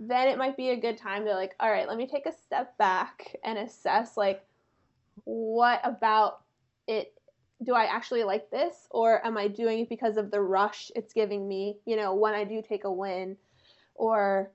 then 0.00 0.26
it 0.28 0.36
might 0.36 0.56
be 0.56 0.70
a 0.70 0.76
good 0.76 0.98
time 0.98 1.24
to 1.24 1.34
like, 1.34 1.54
all 1.60 1.70
right, 1.70 1.86
let 1.86 1.96
me 1.96 2.06
take 2.06 2.26
a 2.26 2.32
step 2.32 2.76
back 2.78 3.36
and 3.44 3.58
assess 3.58 4.16
like 4.16 4.44
what 5.24 5.80
about 5.84 6.42
it 6.86 7.14
do 7.62 7.74
I 7.74 7.84
actually 7.84 8.24
like 8.24 8.50
this 8.50 8.88
or 8.90 9.24
am 9.24 9.36
I 9.38 9.48
doing 9.48 9.80
it 9.80 9.88
because 9.88 10.16
of 10.16 10.30
the 10.30 10.40
rush 10.40 10.90
it's 10.96 11.12
giving 11.12 11.46
me, 11.46 11.78
you 11.86 11.96
know, 11.96 12.14
when 12.14 12.34
I 12.34 12.44
do 12.44 12.60
take 12.60 12.84
a 12.84 12.92
win 12.92 13.36
or 13.94 14.50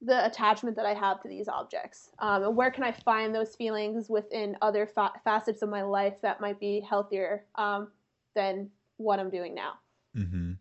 the 0.00 0.24
attachment 0.26 0.76
that 0.76 0.86
I 0.86 0.94
have 0.94 1.20
to 1.22 1.28
these 1.28 1.48
objects? 1.48 2.10
Um, 2.18 2.44
and 2.44 2.56
where 2.56 2.70
can 2.70 2.84
I 2.84 2.92
find 2.92 3.34
those 3.34 3.56
feelings 3.56 4.08
within 4.08 4.56
other 4.62 4.86
fa- 4.86 5.12
facets 5.24 5.62
of 5.62 5.68
my 5.68 5.82
life 5.82 6.14
that 6.22 6.40
might 6.40 6.60
be 6.60 6.80
healthier 6.80 7.44
um, 7.56 7.88
than 8.34 8.70
what 8.98 9.18
I'm 9.18 9.30
doing 9.30 9.54
now? 9.54 9.72
Mm-hmm. 10.16 10.52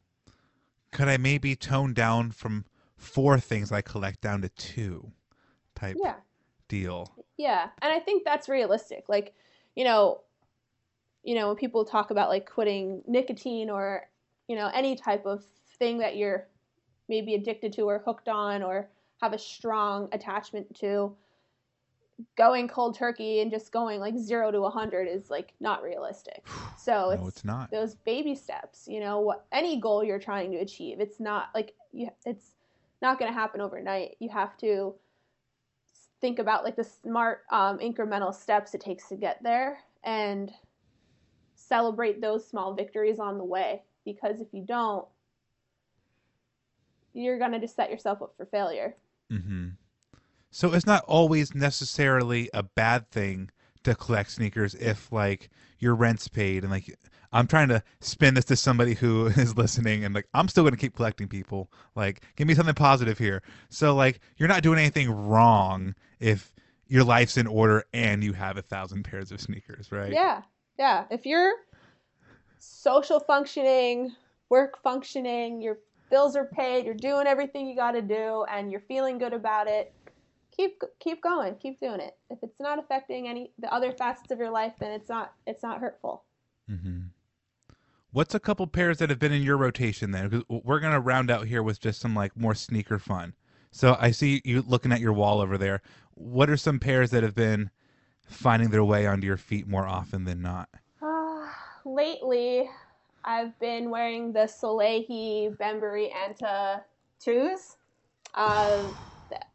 Could 0.92 1.08
I 1.08 1.18
maybe 1.18 1.56
tone 1.56 1.94
down 1.94 2.32
from 2.32 2.66
four 2.98 3.40
things 3.40 3.72
I 3.72 3.82
collect 3.82 4.22
down 4.22 4.42
to 4.42 4.50
two 4.50 5.12
type 5.76 5.98
Yeah. 6.00 6.16
Deal? 6.82 7.14
Yeah, 7.38 7.70
and 7.82 7.92
I 7.94 8.00
think 8.00 8.24
that's 8.24 8.50
realistic. 8.50 9.06
Like, 9.08 9.34
you 9.76 9.84
know, 9.84 10.22
you 11.24 11.36
know, 11.36 11.48
when 11.48 11.56
people 11.56 11.86
talk 11.86 12.12
about 12.12 12.30
like 12.30 12.50
quitting 12.50 13.02
nicotine 13.08 13.70
or, 13.70 14.04
you 14.48 14.56
know, 14.56 14.70
any 14.74 14.96
type 14.96 15.26
of 15.26 15.44
thing 15.80 16.00
that 16.00 16.18
you're 16.18 16.48
maybe 17.08 17.36
addicted 17.36 17.74
to 17.74 17.84
or 17.84 18.02
hooked 18.06 18.28
on 18.28 18.64
or 18.64 18.90
have 19.22 19.34
a 19.34 19.38
strong 19.38 20.10
attachment 20.12 20.76
to, 20.76 21.16
going 22.38 22.68
cold 22.68 22.96
turkey 22.96 23.42
and 23.42 23.50
just 23.52 23.72
going 23.72 24.00
like 24.00 24.16
0 24.18 24.52
to 24.52 24.58
a 24.60 24.62
100 24.62 25.08
is 25.08 25.30
like 25.30 25.54
not 25.60 25.82
realistic. 25.84 26.46
So 26.78 27.16
no, 27.18 27.28
it's 27.28 27.46
not. 27.46 27.72
those 27.72 27.96
baby 27.96 28.36
steps 28.36 28.88
you 28.90 29.00
know 29.00 29.22
what 29.22 29.46
any 29.54 29.80
goal 29.80 30.04
you're 30.04 30.20
trying 30.20 30.52
to 30.52 30.58
achieve 30.58 31.00
it's 31.00 31.18
not 31.18 31.48
like 31.56 31.74
you, 31.94 32.10
it's 32.26 32.52
not 33.02 33.18
going 33.18 33.32
to 33.32 33.34
happen 33.34 33.62
overnight 33.62 34.18
you 34.20 34.28
have 34.30 34.58
to 34.58 34.94
think 36.24 36.40
about 36.40 36.64
like 36.64 36.78
the 36.78 36.86
smart 36.86 37.42
um, 37.52 37.80
incremental 37.80 38.34
steps 38.34 38.74
it 38.74 38.80
takes 38.80 39.10
to 39.10 39.16
get 39.16 39.44
there 39.44 39.80
and 40.06 40.54
celebrate 41.54 42.22
those 42.22 42.48
small 42.48 42.74
victories 42.74 43.20
on 43.20 43.38
the 43.38 43.44
way 43.44 43.82
because 44.06 44.40
if 44.40 44.48
you 44.54 44.64
don't 44.64 45.06
you're 47.14 47.38
going 47.38 47.52
to 47.52 47.60
just 47.60 47.76
set 47.76 47.92
yourself 47.92 48.22
up 48.22 48.34
for 48.38 48.46
failure 48.46 48.96
Mm-hmm. 49.32 49.70
So 50.52 50.74
it's 50.74 50.86
not 50.86 51.04
always 51.06 51.56
necessarily 51.56 52.50
a 52.54 52.62
bad 52.62 53.10
thing 53.10 53.50
to 53.84 53.96
collect 53.96 54.32
sneakers 54.32 54.76
if 54.76 55.12
like 55.12 55.50
your 55.80 55.96
rent's 55.96 56.28
paid 56.28 56.64
and 56.64 56.72
like 56.72 56.96
I'm 57.34 57.48
trying 57.48 57.68
to 57.70 57.84
spin 58.00 58.36
this 58.36 58.46
to 58.46 58.56
somebody 58.56 58.94
who 58.94 59.26
is 59.38 59.58
listening 59.58 60.06
and 60.06 60.16
like 60.16 60.28
I'm 60.34 60.48
still 60.48 60.64
going 60.64 60.74
to 60.74 60.80
keep 60.80 60.96
collecting 60.96 61.28
people. 61.28 61.70
Like 61.96 62.22
give 62.36 62.48
me 62.48 62.54
something 62.54 62.76
positive 62.76 63.18
here. 63.18 63.42
So 63.70 63.96
like 63.96 64.20
you're 64.38 64.50
not 64.50 64.64
doing 64.64 64.80
anything 64.80 65.10
wrong 65.10 65.96
if 66.20 66.54
your 66.88 67.04
life's 67.04 67.38
in 67.38 67.48
order 67.48 67.84
and 67.94 68.24
you 68.24 68.34
have 68.34 68.58
a 68.58 68.62
thousand 68.62 69.04
pairs 69.04 69.32
of 69.32 69.42
sneakers, 69.42 69.92
right? 69.92 70.14
Yeah, 70.14 70.42
yeah. 70.78 71.06
If 71.10 71.26
you're 71.26 71.54
social 72.60 73.20
functioning, 73.20 74.16
work 74.50 74.82
functioning, 74.84 75.62
your 75.62 75.80
bills 76.10 76.36
are 76.36 76.46
paid, 76.46 76.86
you're 76.86 76.94
doing 76.94 77.26
everything 77.26 77.68
you 77.68 77.76
got 77.76 77.94
to 77.94 78.02
do, 78.02 78.46
and 78.50 78.72
you're 78.72 78.84
feeling 78.88 79.18
good 79.18 79.34
about 79.34 79.68
it, 79.68 79.92
keep 80.56 80.82
keep 81.00 81.22
going, 81.22 81.56
keep 81.56 81.80
doing 81.80 82.00
it. 82.00 82.16
If 82.30 82.40
it's 82.44 82.60
not 82.60 82.80
affecting 82.80 83.28
any 83.28 83.52
the 83.58 83.74
other 83.74 83.92
facets 83.92 84.32
of 84.32 84.38
your 84.38 84.52
life, 84.52 84.74
then 84.80 84.92
it's 84.92 85.10
not 85.10 85.34
it's 85.48 85.64
not 85.64 85.80
hurtful. 85.80 86.24
Mm-hmm. 86.70 87.08
What's 88.14 88.36
a 88.36 88.40
couple 88.40 88.68
pairs 88.68 89.00
that 89.00 89.10
have 89.10 89.18
been 89.18 89.32
in 89.32 89.42
your 89.42 89.58
rotation 89.58 90.12
then? 90.12 90.30
'Cause 90.30 90.44
we're 90.48 90.80
gonna 90.80 91.00
round 91.00 91.32
out 91.32 91.48
here 91.48 91.64
with 91.64 91.80
just 91.80 92.00
some 92.00 92.16
like 92.16 92.38
more 92.38 92.54
sneaker 92.54 93.00
fun. 93.00 93.34
So 93.72 93.98
I 94.00 94.12
see 94.12 94.40
you 94.46 94.62
looking 94.62 94.92
at 94.92 95.02
your 95.02 95.14
wall 95.14 95.42
over 95.42 95.58
there. 95.58 95.82
What 96.14 96.48
are 96.48 96.56
some 96.56 96.80
pairs 96.80 97.10
that 97.10 97.24
have 97.24 97.34
been 97.34 97.72
finding 98.28 98.70
their 98.70 98.84
way 98.84 99.08
onto 99.08 99.26
your 99.26 99.38
feet 99.38 99.68
more 99.68 99.88
often 99.88 100.26
than 100.26 100.44
not? 100.44 100.70
Uh, 101.02 101.50
lately, 101.86 102.70
I've 103.26 103.58
been 103.58 103.90
wearing 103.90 104.32
the 104.32 104.42
Salehe 104.42 105.58
Bembury 105.58 106.14
Anta 106.16 106.84
twos. 107.20 107.78
Uh, 108.36 108.94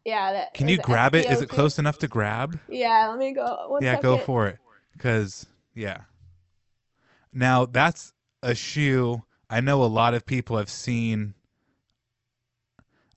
yeah, 0.05 0.33
that 0.33 0.55
Can 0.55 0.67
you 0.67 0.79
grab 0.79 1.15
it? 1.15 1.31
Is 1.31 1.41
it 1.41 1.49
close 1.49 1.79
enough 1.79 1.99
to 1.99 2.09
grab? 2.09 2.59
Yeah, 2.69 3.07
let 3.09 3.21
me 3.21 3.33
go. 3.33 3.79
Yeah, 3.81 4.01
go 4.01 4.19
for 4.19 4.49
it. 4.49 4.59
Cause 4.99 5.47
yeah. 5.75 6.01
Now 7.33 7.65
that's 7.65 8.15
a 8.43 8.55
shoe 8.55 9.23
I 9.51 9.61
know 9.61 9.83
a 9.83 9.87
lot 9.87 10.15
of 10.15 10.27
people 10.27 10.57
have 10.59 10.71
seen 10.71 11.35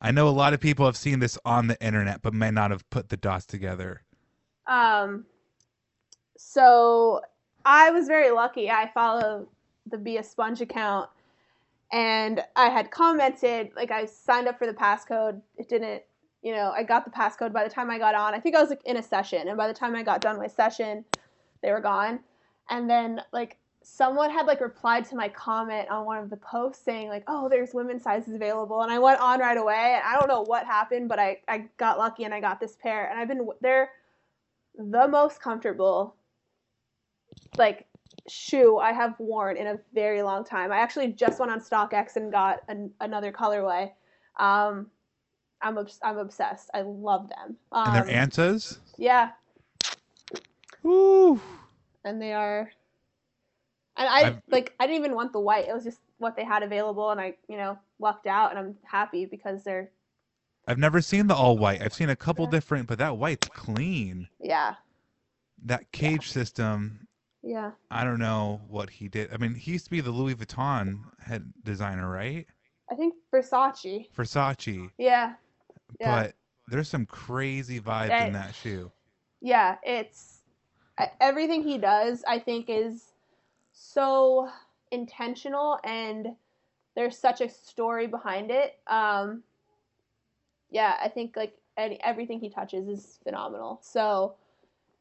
I 0.02 0.12
know 0.12 0.28
a 0.28 0.30
lot 0.30 0.54
of 0.54 0.60
people 0.60 0.86
have 0.86 0.98
seen 0.98 1.20
this 1.20 1.38
on 1.46 1.68
the 1.68 1.82
internet 1.84 2.22
but 2.22 2.34
may 2.34 2.52
not 2.52 2.72
have 2.72 2.90
put 2.90 3.10
the 3.10 3.18
dots 3.18 3.46
together. 3.46 4.02
Um, 4.68 5.26
so 6.38 7.22
I 7.66 7.92
was 7.92 8.08
very 8.08 8.32
lucky. 8.32 8.70
I 8.70 8.90
follow 8.94 9.48
the 9.90 9.98
Be 9.98 10.18
a 10.18 10.24
Sponge 10.24 10.62
account, 10.62 11.10
and 11.92 12.44
I 12.56 12.70
had 12.70 12.90
commented 12.92 13.72
like 13.76 13.92
I 13.92 14.06
signed 14.06 14.48
up 14.48 14.58
for 14.58 14.66
the 14.66 14.74
passcode. 14.74 15.42
It 15.58 15.70
didn't, 15.70 16.04
you 16.42 16.54
know, 16.54 16.72
I 16.76 16.84
got 16.84 17.06
the 17.06 17.12
passcode 17.12 17.54
by 17.54 17.64
the 17.64 17.70
time 17.70 17.92
I 17.92 18.00
got 18.00 18.16
on. 18.16 18.34
I 18.34 18.40
think 18.40 18.56
I 18.56 18.62
was 18.62 18.70
like 18.70 18.82
in 18.86 18.98
a 18.98 19.04
session, 19.04 19.48
and 19.48 19.58
by 19.58 19.68
the 19.68 19.74
time 19.74 19.96
I 19.96 20.04
got 20.04 20.22
done 20.22 20.38
my 20.38 20.48
session, 20.48 21.06
they 21.62 21.72
were 21.72 21.82
gone. 21.82 22.22
And 22.70 22.90
then 22.90 23.22
like 23.32 23.58
someone 23.84 24.30
had 24.30 24.46
like 24.46 24.62
replied 24.62 25.06
to 25.06 25.16
my 25.16 25.28
comment 25.30 25.90
on 25.90 26.06
one 26.06 26.18
of 26.18 26.30
the 26.30 26.38
posts 26.38 26.84
saying 26.84 27.10
like, 27.10 27.24
"Oh, 27.28 27.50
there's 27.50 27.74
women's 27.74 28.04
sizes 28.04 28.34
available," 28.36 28.82
and 28.82 28.92
I 28.92 29.00
went 29.00 29.20
on 29.20 29.40
right 29.40 29.58
away. 29.58 29.96
And 29.96 30.04
I 30.06 30.16
don't 30.18 30.28
know 30.28 30.42
what 30.42 30.66
happened, 30.66 31.10
but 31.10 31.20
I 31.20 31.40
I 31.48 31.70
got 31.78 31.98
lucky 31.98 32.24
and 32.24 32.34
I 32.34 32.40
got 32.40 32.60
this 32.60 32.76
pair, 32.76 33.10
and 33.10 33.20
I've 33.20 33.28
been 33.28 33.48
they're 33.62 33.90
the 34.78 35.08
most 35.08 35.42
comfortable 35.42 36.16
like 37.58 37.86
shoe 38.30 38.78
I 38.78 38.94
have 38.94 39.16
worn 39.20 39.58
in 39.58 39.68
a 39.68 39.80
very 39.94 40.22
long 40.22 40.44
time. 40.44 40.72
I 40.72 40.78
actually 40.78 41.08
just 41.14 41.40
went 41.40 41.52
on 41.52 41.60
StockX 41.60 42.16
and 42.16 42.32
got 42.32 42.60
an, 42.68 42.92
another 43.02 43.32
colorway. 43.32 43.92
Um, 44.38 44.88
I'm 45.62 45.78
obs- 45.78 46.00
I'm 46.04 46.18
obsessed. 46.18 46.70
I 46.74 46.82
love 46.82 47.30
them. 47.30 47.58
Um, 47.72 47.96
And 47.96 48.08
they're 48.08 48.16
Antas? 48.28 48.78
yeah, 48.98 49.32
Woo. 50.84 51.40
and 52.06 52.22
they 52.22 52.34
are. 52.34 52.72
And 53.98 54.08
I 54.08 54.28
I've- 54.28 54.40
like 54.50 54.74
I 54.80 54.88
didn't 54.88 55.00
even 55.04 55.16
want 55.16 55.34
the 55.34 55.40
white. 55.40 55.68
It 55.68 55.74
was 55.74 55.84
just 55.84 56.00
what 56.18 56.36
they 56.36 56.44
had 56.44 56.64
available, 56.64 57.10
and 57.12 57.20
I 57.20 57.36
you 57.48 57.58
know 57.58 57.78
lucked 58.00 58.28
out, 58.28 58.50
and 58.52 58.60
I'm 58.60 58.78
happy 58.84 59.26
because 59.26 59.64
they're 59.64 59.92
I've 60.68 60.78
never 60.78 61.02
seen 61.02 61.28
the 61.28 61.36
all 61.36 61.58
white. 61.58 61.82
I've 61.82 61.94
seen 61.94 62.10
a 62.10 62.16
couple 62.16 62.46
different, 62.48 62.88
but 62.88 63.00
that 63.00 63.18
white's 63.18 63.48
clean. 63.48 64.28
yeah 64.40 64.76
That 65.66 65.92
cage 65.92 66.30
system, 66.30 67.08
yeah 67.44 67.72
I 67.90 68.04
don't 68.04 68.20
know 68.20 68.62
what 68.68 68.90
he 68.90 69.08
did. 69.08 69.34
I 69.34 69.38
mean, 69.38 69.56
he 69.56 69.72
used 69.72 69.86
to 69.86 69.92
be 69.92 70.02
the 70.02 70.12
Louis 70.12 70.36
Vuitton 70.36 71.00
head 71.20 71.52
designer, 71.64 72.10
right? 72.10 72.46
I 72.92 72.96
think 72.96 73.16
Versace 73.34 74.08
Versace. 74.16 74.90
yeah 74.98 75.34
yeah. 76.00 76.24
But 76.24 76.36
there's 76.68 76.88
some 76.90 77.06
crazy 77.06 77.80
vibes 77.80 78.06
in 78.06 78.12
eh. 78.12 78.30
that 78.40 78.56
shoe. 78.56 78.92
yeah, 79.42 79.78
it's 79.84 80.42
everything 81.20 81.64
he 81.64 81.78
does. 81.78 82.24
I 82.28 82.40
think 82.40 82.66
is 82.70 83.11
so 83.82 84.50
intentional, 84.92 85.80
and 85.84 86.36
there's 86.96 87.18
such 87.18 87.42
a 87.42 87.50
story 87.50 88.08
behind 88.08 88.52
it. 88.52 88.78
Um, 88.88 89.44
yeah, 90.70 90.96
I 91.02 91.10
think 91.10 91.36
like 91.36 91.58
any, 91.78 92.02
everything 92.04 92.40
he 92.40 92.50
touches 92.50 92.88
is 92.88 93.20
phenomenal. 93.24 93.80
So 93.82 94.36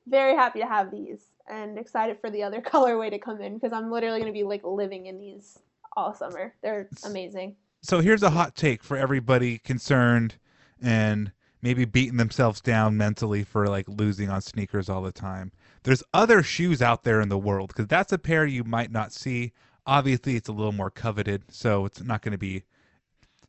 very 0.07 0.35
happy 0.35 0.61
to 0.61 0.67
have 0.67 0.91
these, 0.91 1.21
and 1.49 1.79
excited 1.79 2.19
for 2.21 2.31
the 2.31 2.43
other 2.43 2.61
colorway 2.63 3.11
to 3.11 3.19
come 3.19 3.41
in 3.41 3.55
because 3.55 3.73
I'm 3.73 3.91
literally 3.91 4.21
gonna 4.21 4.33
be 4.33 4.45
like 4.45 4.65
living 4.65 5.07
in 5.07 5.19
these 5.19 5.59
all 5.97 6.15
summer. 6.15 6.55
They're 6.63 6.89
amazing. 7.05 7.57
So 7.83 8.01
here's 8.01 8.23
a 8.23 8.31
hot 8.31 8.55
take 8.55 8.83
for 8.83 8.97
everybody 8.97 9.59
concerned 9.59 10.37
and 10.83 11.33
maybe 11.63 11.85
beating 11.85 12.17
themselves 12.17 12.61
down 12.61 12.97
mentally 12.97 13.45
for 13.45 13.69
like 13.69 13.89
losing 13.89 14.31
on 14.31 14.41
sneakers 14.41 14.89
all 14.89 15.03
the 15.03 15.13
time. 15.13 15.53
There's 15.83 16.03
other 16.13 16.43
shoes 16.43 16.83
out 16.83 17.05
there 17.05 17.21
in 17.21 17.29
the 17.29 17.39
world 17.39 17.69
because 17.69 17.87
that's 17.87 18.13
a 18.13 18.19
pair 18.19 18.47
you 18.47 18.65
might 18.65 18.91
not 18.91 19.13
see. 19.13 19.53
Obviously, 19.87 20.37
it's 20.37 20.49
a 20.49 20.53
little 20.53 20.73
more 20.73 20.91
coveted, 20.91 21.45
so 21.51 21.85
it's 21.85 22.03
not 22.03 22.23
going 22.23 22.33
to 22.33 22.39
be 22.39 22.65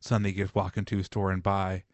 something 0.00 0.34
you 0.34 0.44
just 0.44 0.54
walk 0.54 0.76
into 0.76 0.98
a 0.98 1.04
store 1.04 1.30
and 1.30 1.42
buy. 1.42 1.84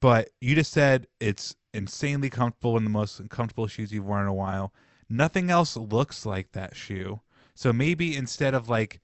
But 0.00 0.30
you 0.40 0.54
just 0.54 0.72
said 0.72 1.06
it's 1.20 1.54
insanely 1.72 2.28
comfortable 2.28 2.76
and 2.76 2.84
the 2.84 2.90
most 2.90 3.28
comfortable 3.28 3.66
shoes 3.66 3.92
you've 3.92 4.04
worn 4.04 4.22
in 4.22 4.28
a 4.28 4.34
while. 4.34 4.72
Nothing 5.08 5.50
else 5.50 5.76
looks 5.76 6.26
like 6.26 6.52
that 6.52 6.74
shoe. 6.74 7.20
So 7.54 7.72
maybe 7.72 8.16
instead 8.16 8.54
of 8.54 8.68
like 8.68 9.00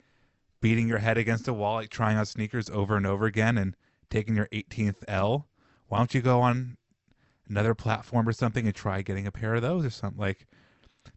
beating 0.60 0.88
your 0.88 0.98
head 0.98 1.18
against 1.18 1.48
a 1.48 1.52
wall, 1.52 1.76
like 1.76 1.90
trying 1.90 2.16
on 2.16 2.26
sneakers 2.26 2.70
over 2.70 2.96
and 2.96 3.06
over 3.06 3.26
again 3.26 3.58
and 3.58 3.76
taking 4.10 4.36
your 4.36 4.48
18th 4.48 5.04
L, 5.06 5.47
why 5.88 5.98
don't 5.98 6.14
you 6.14 6.22
go 6.22 6.40
on 6.40 6.76
another 7.48 7.74
platform 7.74 8.28
or 8.28 8.32
something 8.32 8.66
and 8.66 8.74
try 8.74 9.02
getting 9.02 9.26
a 9.26 9.32
pair 9.32 9.54
of 9.54 9.62
those 9.62 9.84
or 9.84 9.90
something? 9.90 10.20
Like, 10.20 10.46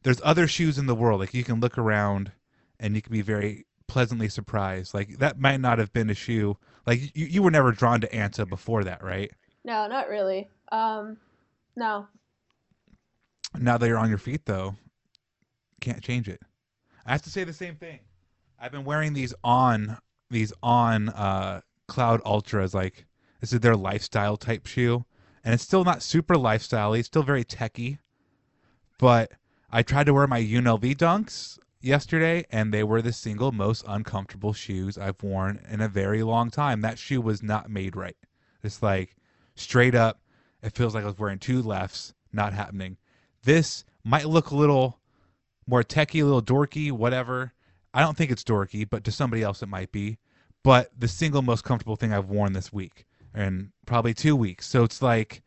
there's 0.03 0.21
other 0.23 0.47
shoes 0.47 0.77
in 0.77 0.87
the 0.87 0.95
world. 0.95 1.19
Like, 1.19 1.33
you 1.33 1.43
can 1.43 1.59
look 1.59 1.77
around 1.77 2.31
and 2.79 2.95
you 2.95 3.01
can 3.01 3.11
be 3.11 3.21
very 3.21 3.65
pleasantly 3.87 4.29
surprised. 4.29 4.93
Like, 4.93 5.17
that 5.19 5.39
might 5.39 5.59
not 5.59 5.79
have 5.79 5.93
been 5.93 6.09
a 6.09 6.15
shoe. 6.15 6.57
Like, 6.87 7.01
you, 7.15 7.25
you 7.25 7.43
were 7.43 7.51
never 7.51 7.71
drawn 7.71 8.01
to 8.01 8.07
Anta 8.07 8.47
before 8.47 8.83
that, 8.85 9.03
right? 9.03 9.31
No, 9.63 9.87
not 9.87 10.07
really. 10.07 10.49
Um, 10.71 11.17
no. 11.75 12.07
Now 13.57 13.77
that 13.77 13.87
you're 13.87 13.97
on 13.97 14.09
your 14.09 14.17
feet, 14.17 14.45
though, 14.45 14.75
can't 15.81 16.01
change 16.01 16.29
it. 16.29 16.41
I 17.05 17.11
have 17.11 17.23
to 17.23 17.29
say 17.29 17.43
the 17.43 17.53
same 17.53 17.75
thing. 17.75 17.99
I've 18.59 18.71
been 18.71 18.85
wearing 18.85 19.13
these 19.13 19.33
on 19.43 19.97
these 20.29 20.53
on 20.63 21.09
uh, 21.09 21.61
Cloud 21.87 22.21
Ultras 22.25 22.73
like 22.73 23.05
this 23.41 23.51
is 23.51 23.59
their 23.59 23.75
lifestyle 23.75 24.37
type 24.37 24.65
shoe, 24.65 25.03
and 25.43 25.53
it's 25.53 25.63
still 25.63 25.83
not 25.83 26.01
super 26.01 26.37
lifestyle. 26.37 26.93
It's 26.93 27.07
still 27.07 27.23
very 27.23 27.43
techy, 27.43 27.99
but 28.97 29.33
I 29.71 29.83
tried 29.83 30.05
to 30.05 30.13
wear 30.13 30.27
my 30.27 30.41
UNLV 30.41 30.95
Dunks 30.95 31.59
yesterday, 31.81 32.45
and 32.51 32.73
they 32.73 32.83
were 32.83 33.01
the 33.01 33.11
single 33.11 33.51
most 33.51 33.83
uncomfortable 33.87 34.53
shoes 34.53 34.97
I've 34.97 35.21
worn 35.21 35.65
in 35.69 35.81
a 35.81 35.89
very 35.89 36.23
long 36.23 36.49
time. 36.49 36.81
That 36.81 36.99
shoe 36.99 37.19
was 37.19 37.41
not 37.43 37.69
made 37.69 37.95
right. 37.95 38.17
It's 38.63 38.81
like 38.81 39.15
straight 39.55 39.95
up, 39.95 40.21
it 40.61 40.75
feels 40.75 40.93
like 40.93 41.03
I 41.03 41.07
was 41.07 41.17
wearing 41.17 41.39
two 41.39 41.61
lefts. 41.61 42.13
Not 42.31 42.53
happening. 42.53 42.97
This 43.43 43.83
might 44.05 44.29
look 44.29 44.51
a 44.51 44.55
little 44.55 44.99
more 45.67 45.83
techy, 45.83 46.19
a 46.19 46.25
little 46.25 46.41
dorky, 46.41 46.91
whatever. 46.91 47.53
I 47.93 48.01
don't 48.01 48.15
think 48.15 48.31
it's 48.31 48.43
dorky, 48.43 48.89
but 48.89 49.03
to 49.03 49.11
somebody 49.11 49.41
else 49.41 49.61
it 49.61 49.67
might 49.67 49.91
be. 49.91 50.17
But 50.63 50.91
the 50.97 51.07
single 51.07 51.41
most 51.41 51.63
comfortable 51.63 51.95
thing 51.95 52.13
I've 52.13 52.29
worn 52.29 52.53
this 52.53 52.71
week, 52.71 53.05
and 53.33 53.71
probably 53.85 54.13
two 54.13 54.35
weeks. 54.35 54.67
So 54.67 54.83
it's 54.83 55.01
like 55.01 55.41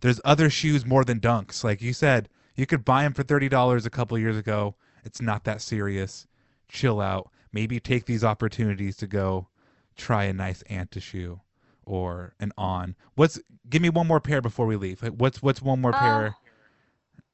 there's 0.00 0.20
other 0.24 0.50
shoes 0.50 0.86
more 0.86 1.04
than 1.04 1.20
dunks. 1.20 1.62
Like 1.64 1.82
you 1.82 1.92
said, 1.92 2.28
you 2.56 2.66
could 2.66 2.84
buy 2.84 3.02
them 3.02 3.14
for 3.14 3.22
thirty 3.22 3.48
dollars 3.48 3.86
a 3.86 3.90
couple 3.90 4.18
years 4.18 4.36
ago. 4.36 4.74
It's 5.04 5.20
not 5.20 5.44
that 5.44 5.62
serious. 5.62 6.26
Chill 6.68 7.00
out. 7.00 7.30
Maybe 7.52 7.80
take 7.80 8.06
these 8.06 8.22
opportunities 8.24 8.96
to 8.98 9.06
go 9.06 9.48
try 9.96 10.24
a 10.24 10.32
nice 10.32 10.62
Anta 10.70 11.00
shoe 11.02 11.40
or 11.84 12.34
an 12.40 12.52
on. 12.56 12.94
What's 13.14 13.40
give 13.68 13.82
me 13.82 13.88
one 13.88 14.06
more 14.06 14.20
pair 14.20 14.40
before 14.40 14.66
we 14.66 14.76
leave. 14.76 15.00
What's 15.00 15.42
what's 15.42 15.60
one 15.62 15.80
more 15.80 15.92
pair? 15.92 16.26
Uh, 16.28 16.30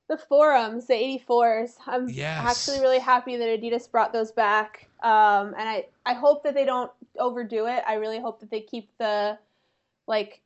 the 0.09 0.16
forums, 0.16 0.86
the 0.86 0.94
84s. 0.94 1.72
I'm 1.86 2.09
Yes. 2.09 2.44
actually 2.68 2.80
really 2.80 3.01
happy 3.01 3.36
that 3.36 3.61
Adidas 3.61 3.90
brought 3.90 4.12
those 4.12 4.30
back. 4.30 4.88
Um, 5.03 5.49
and 5.59 5.68
I, 5.68 5.86
I 6.05 6.14
hope 6.14 6.44
that 6.44 6.55
they 6.55 6.64
don't 6.64 6.90
overdo 7.18 7.66
it. 7.66 7.82
I 7.86 7.94
really 7.94 8.20
hope 8.20 8.38
that 8.40 8.51
they 8.51 8.61
keep 8.61 8.88
the 8.99 9.36
like 10.07 10.40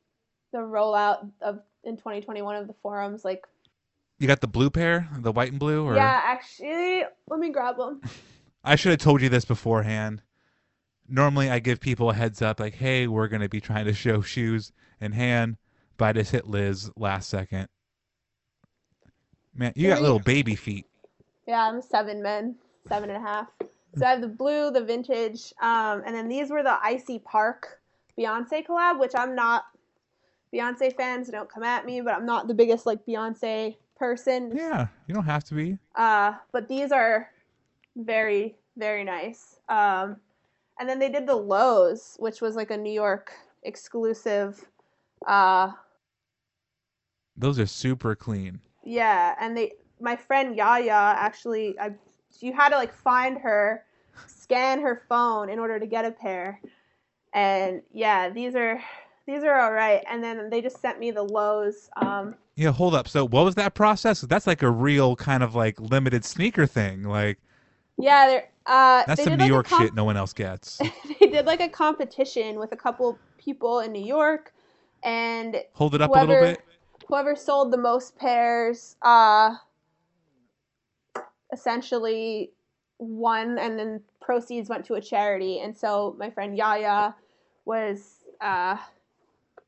the 0.51 0.59
rollout 0.59 1.29
of 1.41 1.61
in 1.83 1.97
2021 1.97 2.55
of 2.55 2.67
the 2.67 2.75
forums 2.81 3.23
like 3.25 3.45
You 4.19 4.27
got 4.27 4.41
the 4.41 4.47
blue 4.47 4.69
pair, 4.69 5.07
the 5.17 5.31
white 5.31 5.51
and 5.51 5.59
blue, 5.59 5.85
or 5.85 5.95
yeah 5.95 6.21
actually 6.23 7.03
let 7.27 7.39
me 7.39 7.49
grab 7.49 7.77
them 7.77 8.01
I 8.63 8.75
should 8.75 8.91
have 8.91 8.99
told 8.99 9.21
you 9.21 9.29
this 9.29 9.45
beforehand. 9.45 10.21
Normally, 11.07 11.49
I 11.49 11.59
give 11.59 11.79
people 11.79 12.09
a 12.11 12.13
heads 12.13 12.41
up, 12.41 12.59
like, 12.59 12.75
"Hey, 12.75 13.07
we're 13.07 13.27
going 13.27 13.41
to 13.41 13.49
be 13.49 13.59
trying 13.59 13.85
to 13.85 13.93
show 13.93 14.21
shoes 14.21 14.71
in 15.01 15.11
hand," 15.11 15.57
but 15.97 16.05
I 16.05 16.13
just 16.13 16.31
hit 16.31 16.47
Liz 16.47 16.89
last 16.95 17.29
second. 17.29 17.67
Man, 19.53 19.73
you 19.75 19.89
got 19.89 20.01
little 20.01 20.19
baby 20.19 20.55
feet. 20.55 20.85
Yeah, 21.47 21.67
I'm 21.67 21.81
seven 21.81 22.21
men, 22.21 22.55
seven 22.87 23.09
and 23.09 23.17
a 23.17 23.27
half. 23.27 23.47
So 23.97 24.05
I 24.05 24.11
have 24.11 24.21
the 24.21 24.27
blue, 24.27 24.71
the 24.71 24.83
vintage, 24.83 25.53
um, 25.61 26.03
and 26.05 26.15
then 26.15 26.29
these 26.29 26.49
were 26.49 26.63
the 26.63 26.77
Ivy 26.81 27.19
Park 27.19 27.80
Beyonce 28.17 28.65
collab, 28.65 28.99
which 28.99 29.13
I'm 29.15 29.35
not 29.35 29.65
Beyonce 30.53 30.95
fans. 30.95 31.29
Don't 31.29 31.49
come 31.49 31.63
at 31.63 31.85
me, 31.85 32.01
but 32.01 32.13
I'm 32.13 32.25
not 32.25 32.47
the 32.47 32.53
biggest 32.53 32.85
like 32.85 33.05
Beyonce 33.05 33.77
person. 33.97 34.51
Yeah, 34.55 34.87
you 35.07 35.13
don't 35.13 35.25
have 35.25 35.43
to 35.45 35.53
be. 35.53 35.77
Uh, 35.95 36.33
but 36.51 36.67
these 36.67 36.91
are 36.91 37.29
very, 37.95 38.55
very 38.77 39.03
nice. 39.03 39.59
Um, 39.69 40.17
and 40.79 40.89
then 40.89 40.99
they 40.99 41.09
did 41.09 41.27
the 41.27 41.35
lows, 41.35 42.15
which 42.19 42.41
was 42.41 42.55
like 42.55 42.71
a 42.71 42.77
New 42.77 42.91
York 42.91 43.31
exclusive. 43.63 44.65
Uh, 45.27 45.71
Those 47.37 47.59
are 47.59 47.67
super 47.67 48.15
clean. 48.15 48.59
Yeah, 48.83 49.35
and 49.39 49.55
they 49.55 49.73
my 49.99 50.15
friend 50.15 50.55
Yaya 50.55 51.13
actually 51.15 51.77
I 51.79 51.91
you 52.39 52.53
had 52.53 52.69
to 52.69 52.75
like 52.75 52.93
find 52.93 53.37
her, 53.37 53.85
scan 54.25 54.81
her 54.81 55.03
phone 55.07 55.49
in 55.49 55.59
order 55.59 55.79
to 55.79 55.85
get 55.85 56.05
a 56.05 56.11
pair. 56.11 56.61
And 57.33 57.81
yeah, 57.93 58.29
these 58.29 58.55
are 58.55 58.81
these 59.25 59.43
are 59.43 59.59
all 59.59 59.71
right. 59.71 60.03
And 60.09 60.23
then 60.23 60.49
they 60.49 60.61
just 60.61 60.81
sent 60.81 60.99
me 60.99 61.11
the 61.11 61.23
lows. 61.23 61.89
um 61.95 62.35
Yeah, 62.55 62.71
hold 62.71 62.93
up. 62.95 63.07
So, 63.07 63.25
what 63.25 63.45
was 63.45 63.55
that 63.55 63.73
process? 63.73 64.21
That's 64.21 64.47
like 64.47 64.61
a 64.61 64.69
real 64.69 65.15
kind 65.15 65.43
of 65.43 65.55
like 65.55 65.79
limited 65.79 66.25
sneaker 66.25 66.65
thing. 66.67 67.03
Like 67.03 67.37
yeah, 67.97 68.41
uh 68.65 69.03
that's 69.05 69.23
some 69.23 69.33
New 69.33 69.39
like 69.39 69.47
York 69.47 69.67
comp- 69.67 69.83
shit 69.83 69.93
no 69.95 70.03
one 70.03 70.17
else 70.17 70.33
gets. 70.33 70.77
they 71.19 71.27
did 71.27 71.45
like 71.45 71.61
a 71.61 71.69
competition 71.69 72.59
with 72.59 72.71
a 72.71 72.77
couple 72.77 73.19
people 73.37 73.79
in 73.79 73.91
New 73.91 74.03
York 74.05 74.53
and 75.03 75.57
Hold 75.73 75.95
it 75.95 76.01
up 76.01 76.09
a 76.09 76.13
little 76.13 76.35
bit. 76.35 76.61
whoever 77.07 77.35
sold 77.35 77.71
the 77.71 77.77
most 77.77 78.17
pairs 78.17 78.95
uh 79.01 79.55
essentially 81.53 82.51
won 82.99 83.57
and 83.57 83.77
then 83.79 84.01
proceeds 84.21 84.69
went 84.69 84.85
to 84.85 84.93
a 84.93 85.01
charity 85.01 85.59
and 85.59 85.75
so 85.75 86.15
my 86.19 86.29
friend 86.29 86.55
Yaya 86.55 87.13
was 87.65 88.25
uh 88.39 88.77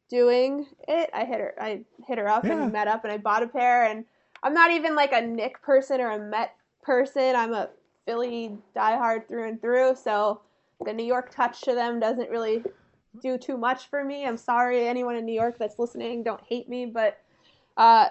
doing 0.09 0.65
it 0.87 1.09
I 1.13 1.25
hit 1.25 1.39
her 1.39 1.53
I 1.59 1.81
hit 2.07 2.17
her 2.17 2.27
up 2.27 2.43
Yeah. 2.45 2.63
and 2.63 2.71
met 2.71 2.87
up 2.87 3.03
and 3.03 3.13
I 3.13 3.17
bought 3.17 3.43
a 3.43 3.47
pair 3.47 3.85
and 3.85 4.05
I'm 4.41 4.53
not 4.53 4.71
even 4.71 4.95
like 4.95 5.13
a 5.13 5.21
Knick 5.21 5.61
person 5.61 6.01
or 6.01 6.11
a 6.11 6.19
Met 6.19 6.55
person 6.81 7.35
I'm 7.35 7.53
a 7.53 7.69
Philly 8.05 8.57
diehard 8.75 9.27
through 9.27 9.47
and 9.47 9.61
through 9.61 9.95
so 9.95 10.41
the 10.85 10.93
New 10.93 11.05
York 11.05 11.33
touch 11.33 11.61
to 11.61 11.73
them 11.73 11.99
doesn't 11.99 12.29
really 12.29 12.63
do 13.21 13.37
too 13.37 13.57
much 13.57 13.89
for 13.89 14.03
me. 14.03 14.25
I'm 14.25 14.37
sorry, 14.37 14.87
anyone 14.87 15.15
in 15.15 15.25
New 15.25 15.33
York 15.33 15.57
that's 15.59 15.79
listening, 15.79 16.23
don't 16.23 16.41
hate 16.43 16.67
me, 16.67 16.85
but 16.85 17.19
uh, 17.77 18.09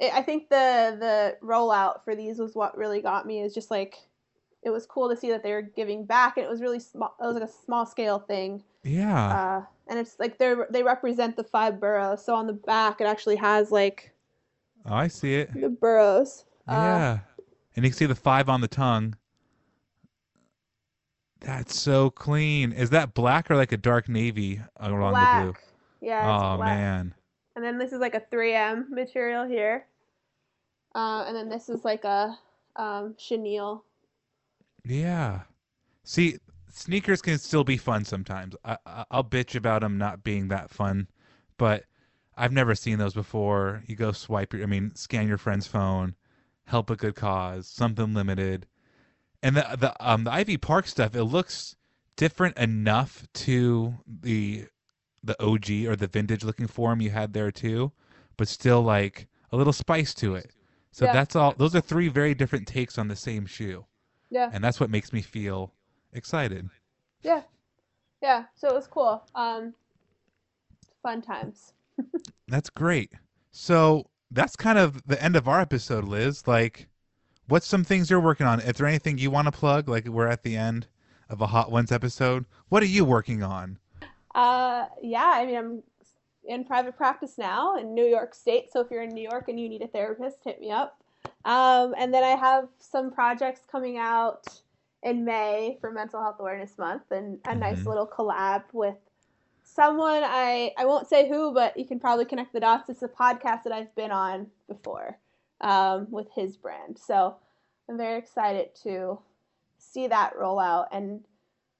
I 0.00 0.10
I 0.14 0.22
think 0.22 0.48
the 0.48 0.96
the 0.98 1.36
rollout 1.42 2.04
for 2.04 2.14
these 2.14 2.38
was 2.38 2.54
what 2.54 2.76
really 2.76 3.00
got 3.00 3.26
me. 3.26 3.40
Is 3.40 3.54
just 3.54 3.70
like 3.70 3.96
it 4.64 4.70
was 4.70 4.86
cool 4.86 5.08
to 5.10 5.16
see 5.16 5.30
that 5.30 5.42
they 5.42 5.52
were 5.52 5.62
giving 5.62 6.04
back, 6.06 6.36
and 6.36 6.44
it 6.46 6.50
was 6.50 6.60
really 6.60 6.80
small. 6.80 7.14
It 7.20 7.24
was 7.26 7.34
like 7.34 7.44
a 7.48 7.52
small 7.52 7.84
scale 7.86 8.18
thing, 8.18 8.62
Yeah. 8.82 9.26
uh, 9.28 9.62
and 9.88 9.98
it's 9.98 10.18
like 10.18 10.38
they 10.38 10.54
they 10.70 10.82
represent 10.82 11.36
the 11.36 11.44
five 11.44 11.78
boroughs. 11.80 12.24
So 12.24 12.34
on 12.34 12.46
the 12.46 12.52
back, 12.54 13.00
it 13.00 13.04
actually 13.04 13.36
has 13.36 13.70
like 13.70 14.12
oh, 14.86 14.94
I 14.94 15.08
see 15.08 15.34
it. 15.34 15.52
the 15.60 15.68
boroughs. 15.68 16.44
Uh, 16.66 16.72
Yeah. 16.72 17.18
And 17.76 17.84
you 17.84 17.90
can 17.90 17.96
see 17.98 18.06
the 18.06 18.14
five 18.14 18.48
on 18.48 18.60
the 18.60 18.68
tongue. 18.68 19.16
That's 21.40 21.78
so 21.78 22.08
clean. 22.10 22.72
Is 22.72 22.90
that 22.90 23.14
black 23.14 23.50
or 23.50 23.56
like 23.56 23.72
a 23.72 23.76
dark 23.76 24.08
navy 24.08 24.60
along 24.78 25.10
black. 25.10 25.44
the 25.46 25.52
blue? 25.52 25.60
Yeah. 26.08 26.34
It's 26.36 26.42
Oh 26.44 26.56
black. 26.56 26.68
man. 26.78 27.14
And 27.56 27.64
then 27.64 27.78
this 27.78 27.92
is 27.92 28.00
like 28.00 28.14
a 28.14 28.20
3M 28.20 28.88
material 28.90 29.44
here. 29.46 29.86
Uh, 30.94 31.24
and 31.26 31.36
then 31.36 31.48
this 31.48 31.68
is 31.68 31.84
like 31.84 32.04
a 32.04 32.38
um, 32.76 33.14
chenille. 33.18 33.84
Yeah. 34.84 35.42
See, 36.04 36.38
sneakers 36.70 37.22
can 37.22 37.38
still 37.38 37.64
be 37.64 37.76
fun 37.76 38.04
sometimes. 38.04 38.54
I, 38.64 38.78
I 38.86 39.04
I'll 39.10 39.24
bitch 39.24 39.54
about 39.54 39.82
them 39.82 39.98
not 39.98 40.24
being 40.24 40.48
that 40.48 40.70
fun, 40.70 41.08
but 41.58 41.84
I've 42.36 42.52
never 42.52 42.74
seen 42.74 42.98
those 42.98 43.14
before. 43.14 43.82
You 43.86 43.96
go 43.96 44.12
swipe 44.12 44.52
your, 44.52 44.62
I 44.62 44.66
mean, 44.66 44.94
scan 44.94 45.28
your 45.28 45.38
friend's 45.38 45.66
phone, 45.66 46.14
help 46.66 46.90
a 46.90 46.96
good 46.96 47.14
cause, 47.14 47.66
something 47.68 48.14
limited, 48.14 48.66
and 49.42 49.56
the 49.56 49.76
the 49.78 50.06
um 50.06 50.24
the 50.24 50.32
Ivy 50.32 50.56
Park 50.58 50.86
stuff. 50.86 51.14
It 51.14 51.24
looks 51.24 51.76
different 52.16 52.58
enough 52.58 53.26
to 53.34 53.94
the 54.06 54.66
the 55.22 55.40
OG 55.42 55.70
or 55.86 55.96
the 55.96 56.06
vintage 56.06 56.44
looking 56.44 56.66
form 56.66 57.00
you 57.00 57.10
had 57.10 57.32
there 57.32 57.50
too, 57.50 57.92
but 58.36 58.48
still 58.48 58.82
like 58.82 59.28
a 59.52 59.56
little 59.56 59.72
spice 59.72 60.12
to 60.14 60.34
it. 60.34 60.50
So 60.92 61.06
Yeah. 61.06 61.12
that's 61.14 61.34
all. 61.36 61.54
Those 61.56 61.74
are 61.74 61.80
three 61.80 62.08
very 62.08 62.34
different 62.34 62.68
takes 62.68 62.98
on 62.98 63.08
the 63.08 63.16
same 63.16 63.46
shoe 63.46 63.86
Yeah. 64.34 64.50
and 64.52 64.64
that's 64.64 64.80
what 64.80 64.90
makes 64.90 65.12
me 65.12 65.22
feel 65.22 65.72
excited. 66.12 66.68
Yeah. 67.22 67.42
Yeah. 68.20 68.44
So 68.56 68.68
it 68.68 68.74
was 68.74 68.88
cool. 68.88 69.22
Um, 69.36 69.74
fun 71.02 71.22
times. 71.22 71.72
That's 72.48 72.68
great. 72.68 73.12
So 73.52 74.10
that's 74.32 74.56
kind 74.56 74.78
of 74.78 75.00
the 75.06 75.22
end 75.22 75.36
of 75.36 75.46
our 75.46 75.60
episode, 75.60 76.04
Liz. 76.04 76.48
Like, 76.48 76.88
what's 77.46 77.66
some 77.68 77.84
things 77.84 78.10
you're 78.10 78.18
working 78.20 78.46
on? 78.46 78.58
Is 78.60 78.76
there 78.76 78.88
anything 78.88 79.16
you 79.18 79.30
want 79.30 79.46
to 79.46 79.52
plug? 79.52 79.88
Like, 79.88 80.08
we're 80.08 80.26
at 80.26 80.42
the 80.42 80.56
end 80.56 80.88
of 81.30 81.40
a 81.40 81.46
Hot 81.46 81.70
Ones 81.70 81.92
episode. 81.92 82.44
What 82.68 82.82
are 82.82 82.86
you 82.86 83.04
working 83.04 83.44
on? 83.44 83.78
Uh, 84.34 84.86
yeah. 85.00 85.30
I 85.36 85.46
mean, 85.46 85.56
I'm 85.56 85.82
in 86.44 86.64
private 86.64 86.96
practice 86.96 87.38
now 87.38 87.76
in 87.76 87.94
New 87.94 88.04
York 88.04 88.34
State. 88.34 88.72
So 88.72 88.80
if 88.80 88.90
you're 88.90 89.02
in 89.02 89.10
New 89.10 89.22
York 89.22 89.48
and 89.48 89.60
you 89.60 89.68
need 89.68 89.82
a 89.82 89.88
therapist, 89.88 90.38
hit 90.42 90.60
me 90.60 90.72
up. 90.72 91.03
Um, 91.44 91.94
and 91.98 92.12
then 92.12 92.24
I 92.24 92.36
have 92.36 92.68
some 92.78 93.10
projects 93.10 93.60
coming 93.70 93.98
out 93.98 94.62
in 95.02 95.24
May 95.24 95.76
for 95.80 95.90
Mental 95.90 96.20
Health 96.20 96.36
Awareness 96.40 96.78
Month 96.78 97.10
and 97.10 97.38
a 97.44 97.54
nice 97.54 97.82
Mhm. 97.82 97.86
little 97.86 98.06
collab 98.06 98.64
with 98.72 98.96
someone 99.62 100.22
I 100.24 100.72
I 100.78 100.86
won't 100.86 101.08
say 101.08 101.28
who, 101.28 101.52
but 101.52 101.76
you 101.76 101.84
can 101.84 102.00
probably 102.00 102.24
connect 102.24 102.52
the 102.52 102.60
dots. 102.60 102.88
It's 102.88 103.02
a 103.02 103.08
podcast 103.08 103.64
that 103.64 103.72
I've 103.72 103.94
been 103.94 104.10
on 104.10 104.50
before 104.68 105.18
um, 105.60 106.10
with 106.10 106.30
his 106.32 106.56
brand. 106.56 106.98
So 106.98 107.36
I'm 107.88 107.96
very 107.96 108.18
excited 108.18 108.74
to 108.82 109.18
see 109.78 110.06
that 110.06 110.36
roll 110.36 110.58
out 110.58 110.88
and 110.92 111.24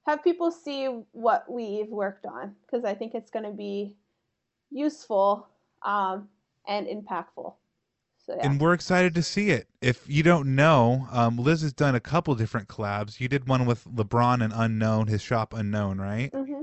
have 0.07 0.23
people 0.23 0.51
see 0.51 0.87
what 1.12 1.51
we've 1.51 1.89
worked 1.89 2.27
on 2.27 2.57
because 2.67 2.85
I 2.85 2.95
think 2.95 3.15
it's 3.15 3.31
going 3.31 3.45
to 3.45 3.51
be 3.51 3.97
useful 4.71 5.49
um, 5.83 6.29
and 6.67 6.87
impactful. 6.87 7.55
So 8.27 8.35
yeah. 8.37 8.47
And 8.49 8.61
we're 8.61 8.72
excited 8.72 9.14
to 9.16 9.22
see 9.22 9.51
it. 9.51 9.68
If 9.83 10.03
you 10.09 10.22
don't 10.22 10.55
know, 10.55 11.07
um, 11.12 11.37
Liz 11.37 11.61
has 11.62 11.72
done 11.75 11.95
a 11.95 12.01
couple 12.01 12.35
different 12.35 12.68
collabs. 12.68 13.20
You 13.20 13.29
did 13.29 13.47
one 13.49 13.66
with 13.66 13.85
LeBron 13.85 14.43
and 14.43 14.53
UNKNWN, 14.53 15.09
his 15.09 15.20
shop 15.22 15.53
UNKNWN, 15.53 16.01
right? 16.01 16.31
hmm 16.35 16.62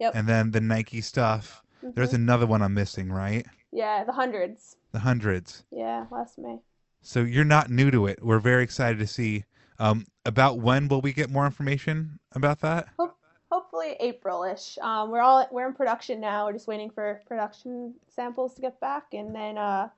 Yep. 0.00 0.14
And 0.16 0.26
then 0.26 0.50
the 0.50 0.60
Nike 0.60 1.00
stuff. 1.00 1.62
There's 1.82 2.10
Mhm. 2.10 2.14
another 2.14 2.46
one 2.46 2.62
I'm 2.62 2.74
missing, 2.74 3.12
right? 3.12 3.46
yeah, 3.70 4.04
the 4.04 4.12
hundreds. 4.12 4.76
The 4.92 4.98
hundreds. 5.00 5.64
Yeah, 5.70 6.06
last 6.10 6.38
May. 6.38 6.60
So 7.02 7.20
you're 7.20 7.44
not 7.44 7.70
new 7.70 7.90
to 7.90 8.06
it. 8.06 8.22
We're 8.22 8.38
very 8.38 8.62
excited 8.64 8.98
to 8.98 9.06
see. 9.06 9.44
Um, 9.78 10.06
about 10.24 10.60
when 10.60 10.88
will 10.88 11.00
we 11.00 11.12
get 11.12 11.30
more 11.30 11.44
information 11.46 12.18
about 12.32 12.60
that? 12.60 12.88
Hope, 12.98 13.16
hopefully 13.50 13.96
April-ish. 14.00 14.78
Um, 14.80 15.10
we're 15.10 15.20
all 15.20 15.46
we're 15.50 15.66
in 15.66 15.74
production 15.74 16.20
now. 16.20 16.46
We're 16.46 16.52
just 16.52 16.68
waiting 16.68 16.90
for 16.90 17.20
production 17.26 17.94
samples 18.08 18.54
to 18.54 18.60
get 18.60 18.78
back, 18.80 19.06
and 19.12 19.34
then 19.34 19.58
uh, 19.58 19.88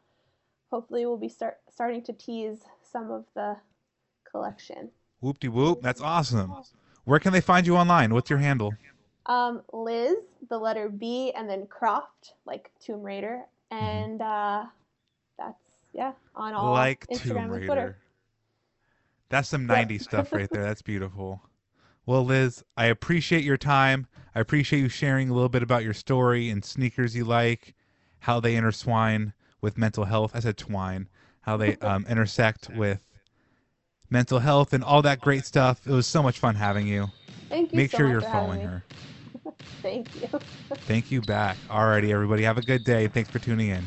hopefully 0.74 1.06
we'll 1.06 1.16
be 1.16 1.28
start 1.28 1.58
starting 1.72 2.02
to 2.02 2.12
tease 2.12 2.58
some 2.82 3.12
of 3.12 3.24
the 3.36 3.56
collection. 4.28 4.90
Whoop 5.20 5.38
de 5.38 5.46
whoop. 5.48 5.82
That's 5.82 6.00
awesome. 6.00 6.52
Where 7.04 7.20
can 7.20 7.32
they 7.32 7.40
find 7.40 7.64
you 7.64 7.76
online? 7.76 8.12
What's 8.12 8.28
your 8.28 8.40
handle? 8.40 8.74
Um, 9.26 9.62
Liz, 9.72 10.16
the 10.50 10.58
letter 10.58 10.88
B, 10.88 11.32
and 11.36 11.48
then 11.48 11.68
Croft, 11.68 12.32
like 12.44 12.70
Tomb 12.84 13.02
Raider, 13.02 13.42
Mm-hmm. 13.72 13.84
and 13.84 14.20
uh, 14.22 14.64
that's 15.38 15.62
yeah 15.92 16.12
on 16.34 16.54
all 16.54 16.72
like 16.72 17.06
Instagram 17.06 17.22
Tomb 17.22 17.36
and 17.36 17.50
Raider. 17.52 17.66
Twitter. 17.66 17.96
That's 19.28 19.48
some 19.48 19.68
Yep. 19.68 19.88
90s 19.88 20.02
stuff 20.02 20.32
right 20.32 20.50
there. 20.50 20.64
That's 20.64 20.82
beautiful. 20.82 21.40
Well, 22.06 22.22
Liz, 22.22 22.62
I 22.76 22.84
appreciate 22.88 23.44
your 23.44 23.56
time. 23.56 24.06
I 24.34 24.40
appreciate 24.40 24.80
you 24.80 24.90
sharing 24.90 25.30
a 25.30 25.32
little 25.32 25.48
bit 25.48 25.62
about 25.62 25.84
your 25.84 25.94
story 25.94 26.50
and 26.50 26.62
sneakers 26.62 27.16
you 27.16 27.24
like, 27.24 27.74
how 28.18 28.40
they 28.40 28.56
intertwine 28.56 29.32
with 29.64 29.78
mental 29.78 30.04
health. 30.04 30.32
I 30.34 30.40
said 30.40 30.56
twine. 30.56 31.08
How 31.40 31.56
they 31.56 31.76
um, 31.76 32.06
intersect 32.08 32.68
with 32.68 33.00
mental 34.10 34.38
health 34.38 34.72
and 34.72 34.84
all 34.84 35.02
that 35.02 35.20
great 35.20 35.44
stuff. 35.44 35.86
It 35.86 35.92
was 35.92 36.06
so 36.06 36.22
much 36.22 36.38
fun 36.38 36.54
having 36.54 36.86
you. 36.86 37.08
Thank 37.48 37.72
you. 37.72 37.78
Make 37.78 37.90
so 37.90 37.96
sure 37.98 38.06
much 38.06 38.12
you're 38.12 38.30
following 38.30 38.60
me. 38.60 38.66
her. 38.66 38.84
Thank 39.82 40.14
you. 40.14 40.28
Thank 40.86 41.10
you 41.10 41.22
back. 41.22 41.56
Alrighty, 41.68 42.10
everybody. 42.10 42.42
Have 42.44 42.58
a 42.58 42.62
good 42.62 42.84
day. 42.84 43.08
Thanks 43.08 43.30
for 43.30 43.38
tuning 43.38 43.68
in. 43.68 43.84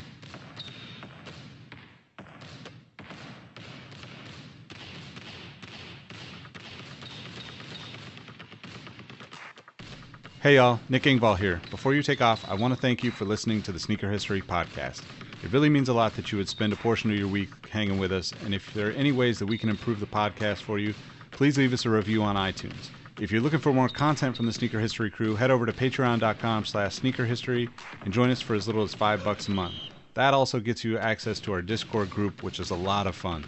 Hey 10.39 10.55
y'all, 10.55 10.79
Nick 10.87 11.03
Engvall 11.03 11.37
here. 11.37 11.59
Before 11.71 11.93
you 11.93 12.01
take 12.01 12.21
off, 12.21 12.49
I 12.49 12.53
want 12.53 12.73
to 12.73 12.79
thank 12.79 13.03
you 13.03 13.11
for 13.11 13.25
listening 13.25 13.61
to 13.63 13.71
the 13.71 13.79
Sneaker 13.79 14.09
History 14.09 14.41
Podcast. 14.41 15.01
It 15.43 15.51
really 15.51 15.69
means 15.69 15.89
a 15.89 15.93
lot 15.93 16.15
that 16.15 16.31
you 16.31 16.37
would 16.37 16.49
spend 16.49 16.73
a 16.73 16.77
portion 16.77 17.11
of 17.11 17.17
your 17.17 17.27
week 17.27 17.49
hanging 17.69 17.99
with 17.99 18.11
us, 18.11 18.33
and 18.43 18.55
if 18.55 18.73
there 18.73 18.89
are 18.89 18.93
any 18.93 19.11
ways 19.11 19.37
that 19.39 19.45
we 19.45 19.57
can 19.57 19.69
improve 19.69 19.99
the 19.99 20.07
podcast 20.07 20.63
for 20.63 20.79
you, 20.79 20.93
please 21.31 21.57
leave 21.57 21.73
us 21.73 21.85
a 21.85 21.89
review 21.89 22.23
on 22.23 22.35
iTunes. 22.35 22.89
If 23.19 23.31
you're 23.31 23.41
looking 23.41 23.59
for 23.59 23.73
more 23.73 23.89
content 23.89 24.35
from 24.35 24.45
the 24.45 24.53
Sneaker 24.53 24.79
History 24.79 25.09
crew, 25.09 25.35
head 25.35 25.51
over 25.51 25.65
to 25.65 25.73
patreon.com 25.73 26.65
slash 26.65 26.99
sneakerhistory 26.99 27.69
and 28.03 28.13
join 28.13 28.29
us 28.29 28.41
for 28.41 28.55
as 28.55 28.67
little 28.67 28.83
as 28.83 28.93
five 28.93 29.23
bucks 29.23 29.47
a 29.47 29.51
month. 29.51 29.75
That 30.15 30.33
also 30.33 30.59
gets 30.59 30.83
you 30.83 30.97
access 30.97 31.39
to 31.41 31.53
our 31.53 31.61
Discord 31.61 32.09
group, 32.09 32.41
which 32.43 32.59
is 32.59 32.71
a 32.71 32.75
lot 32.75 33.07
of 33.07 33.15
fun. 33.15 33.43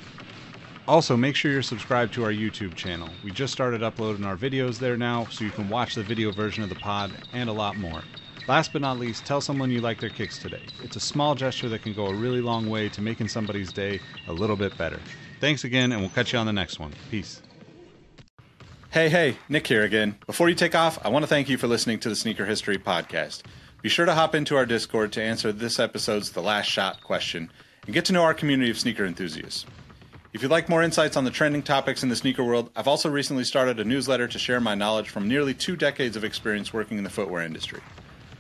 Also, 0.88 1.16
make 1.16 1.36
sure 1.36 1.52
you're 1.52 1.62
subscribed 1.62 2.14
to 2.14 2.24
our 2.24 2.32
YouTube 2.32 2.74
channel. 2.74 3.10
We 3.24 3.32
just 3.32 3.54
started 3.54 3.84
uploading 3.84 4.26
our 4.26 4.36
videos 4.36 4.80
there 4.80 4.98
now, 4.98 5.26
so 5.26 5.44
you 5.44 5.52
can 5.52 5.70
watch 5.70 5.94
the 5.94 6.04
video 6.04 6.32
version 6.32 6.64
of 6.64 6.70
the 6.70 6.76
pod 6.76 7.12
and 7.34 7.48
a 7.48 7.54
lot 7.54 7.78
more. 7.78 8.02
Last 8.50 8.74
but 8.74 8.82
not 8.82 8.98
least, 8.98 9.28
tell 9.28 9.42
someone 9.42 9.70
you 9.70 9.80
like 9.80 10.00
their 10.00 10.10
kicks 10.10 10.40
today. 10.40 10.64
It's 10.82 10.96
a 10.96 11.00
small 11.00 11.36
gesture 11.36 11.70
that 11.70 11.84
can 11.84 11.94
go 11.94 12.08
a 12.08 12.14
really 12.16 12.42
long 12.42 12.68
way 12.68 12.90
to 12.90 13.00
making 13.00 13.28
somebody's 13.28 13.72
day 13.72 14.00
a 14.28 14.34
little 14.34 14.56
bit 14.56 14.76
better. 14.76 15.00
Thanks 15.40 15.66
again, 15.66 15.92
and 15.92 16.02
we'll 16.02 16.10
catch 16.10 16.34
you 16.34 16.40
on 16.40 16.48
the 16.48 16.52
next 16.52 16.80
one. 16.80 16.92
Peace. 17.12 17.44
Hey, 18.90 19.08
hey, 19.08 19.38
Nick 19.50 19.68
here 19.68 19.84
again. 19.84 20.18
Before 20.26 20.50
you 20.50 20.56
take 20.56 20.74
off, 20.74 20.98
I 21.06 21.10
want 21.10 21.22
to 21.22 21.28
thank 21.28 21.48
you 21.48 21.60
for 21.60 21.68
listening 21.68 22.00
to 22.00 22.10
the 22.10 22.16
Sneaker 22.16 22.48
History 22.48 22.80
Podcast. 22.80 23.44
Be 23.84 23.90
sure 23.90 24.08
to 24.08 24.16
hop 24.16 24.34
into 24.34 24.56
our 24.56 24.66
Discord 24.66 25.12
to 25.12 25.22
answer 25.22 25.52
this 25.52 25.78
episode's 25.78 26.32
The 26.32 26.42
Last 26.42 26.66
Shot 26.66 27.04
question 27.04 27.52
and 27.86 27.94
get 27.94 28.06
to 28.06 28.14
know 28.14 28.24
our 28.24 28.34
community 28.34 28.72
of 28.72 28.80
sneaker 28.80 29.06
enthusiasts. 29.06 29.68
If 30.34 30.42
you'd 30.42 30.50
like 30.50 30.70
more 30.70 30.82
insights 30.82 31.18
on 31.18 31.24
the 31.24 31.30
trending 31.30 31.62
topics 31.62 32.02
in 32.02 32.10
the 32.10 32.16
sneaker 32.16 32.44
world, 32.44 32.72
I've 32.76 32.88
also 32.88 33.12
recently 33.12 33.44
started 33.44 33.80
a 33.80 33.86
newsletter 33.86 34.28
to 34.28 34.40
share 34.40 34.60
my 34.60 34.74
knowledge 34.74 35.10
from 35.10 35.28
nearly 35.28 35.54
two 35.54 35.76
decades 35.76 36.16
of 36.16 36.24
experience 36.24 36.74
working 36.74 36.98
in 36.98 37.04
the 37.04 37.12
footwear 37.12 37.44
industry. 37.44 37.82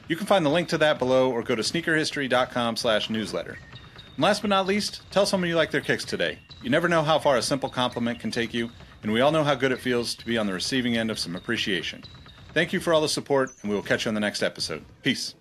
You 0.10 0.16
can 0.16 0.26
find 0.26 0.44
the 0.46 0.50
link 0.50 0.68
to 0.70 0.78
that 0.80 1.00
below 1.00 1.32
or 1.32 1.44
go 1.44 1.56
to 1.56 1.62
sneakerhistory.com 1.62 2.76
slash 2.76 3.10
newsletter. 3.10 3.58
And 4.16 4.24
last 4.24 4.42
but 4.42 4.50
not 4.50 4.66
least, 4.66 5.04
tell 5.12 5.26
someone 5.26 5.50
you 5.50 5.56
like 5.56 5.72
their 5.72 5.82
kicks 5.82 6.04
today. 6.04 6.40
You 6.64 6.70
never 6.70 6.90
know 6.90 7.04
how 7.04 7.20
far 7.20 7.38
a 7.38 7.42
simple 7.42 7.70
compliment 7.70 8.20
can 8.20 8.32
take 8.32 8.54
you, 8.54 8.72
and 9.04 9.14
we 9.14 9.22
all 9.22 9.32
know 9.32 9.44
how 9.44 9.56
good 9.56 9.72
it 9.72 9.80
feels 9.80 10.16
to 10.16 10.26
be 10.26 10.38
on 10.38 10.48
the 10.48 10.54
receiving 10.54 10.98
end 10.98 11.12
of 11.12 11.20
some 11.20 11.36
appreciation. 11.36 12.04
Thank 12.54 12.74
you 12.74 12.80
for 12.80 12.92
all 12.92 13.02
the 13.02 13.08
support, 13.08 13.52
and 13.62 13.70
we 13.70 13.76
will 13.76 13.84
catch 13.84 14.06
you 14.06 14.10
on 14.10 14.16
the 14.16 14.20
next 14.20 14.42
episode. 14.42 14.84
Peace. 15.04 15.36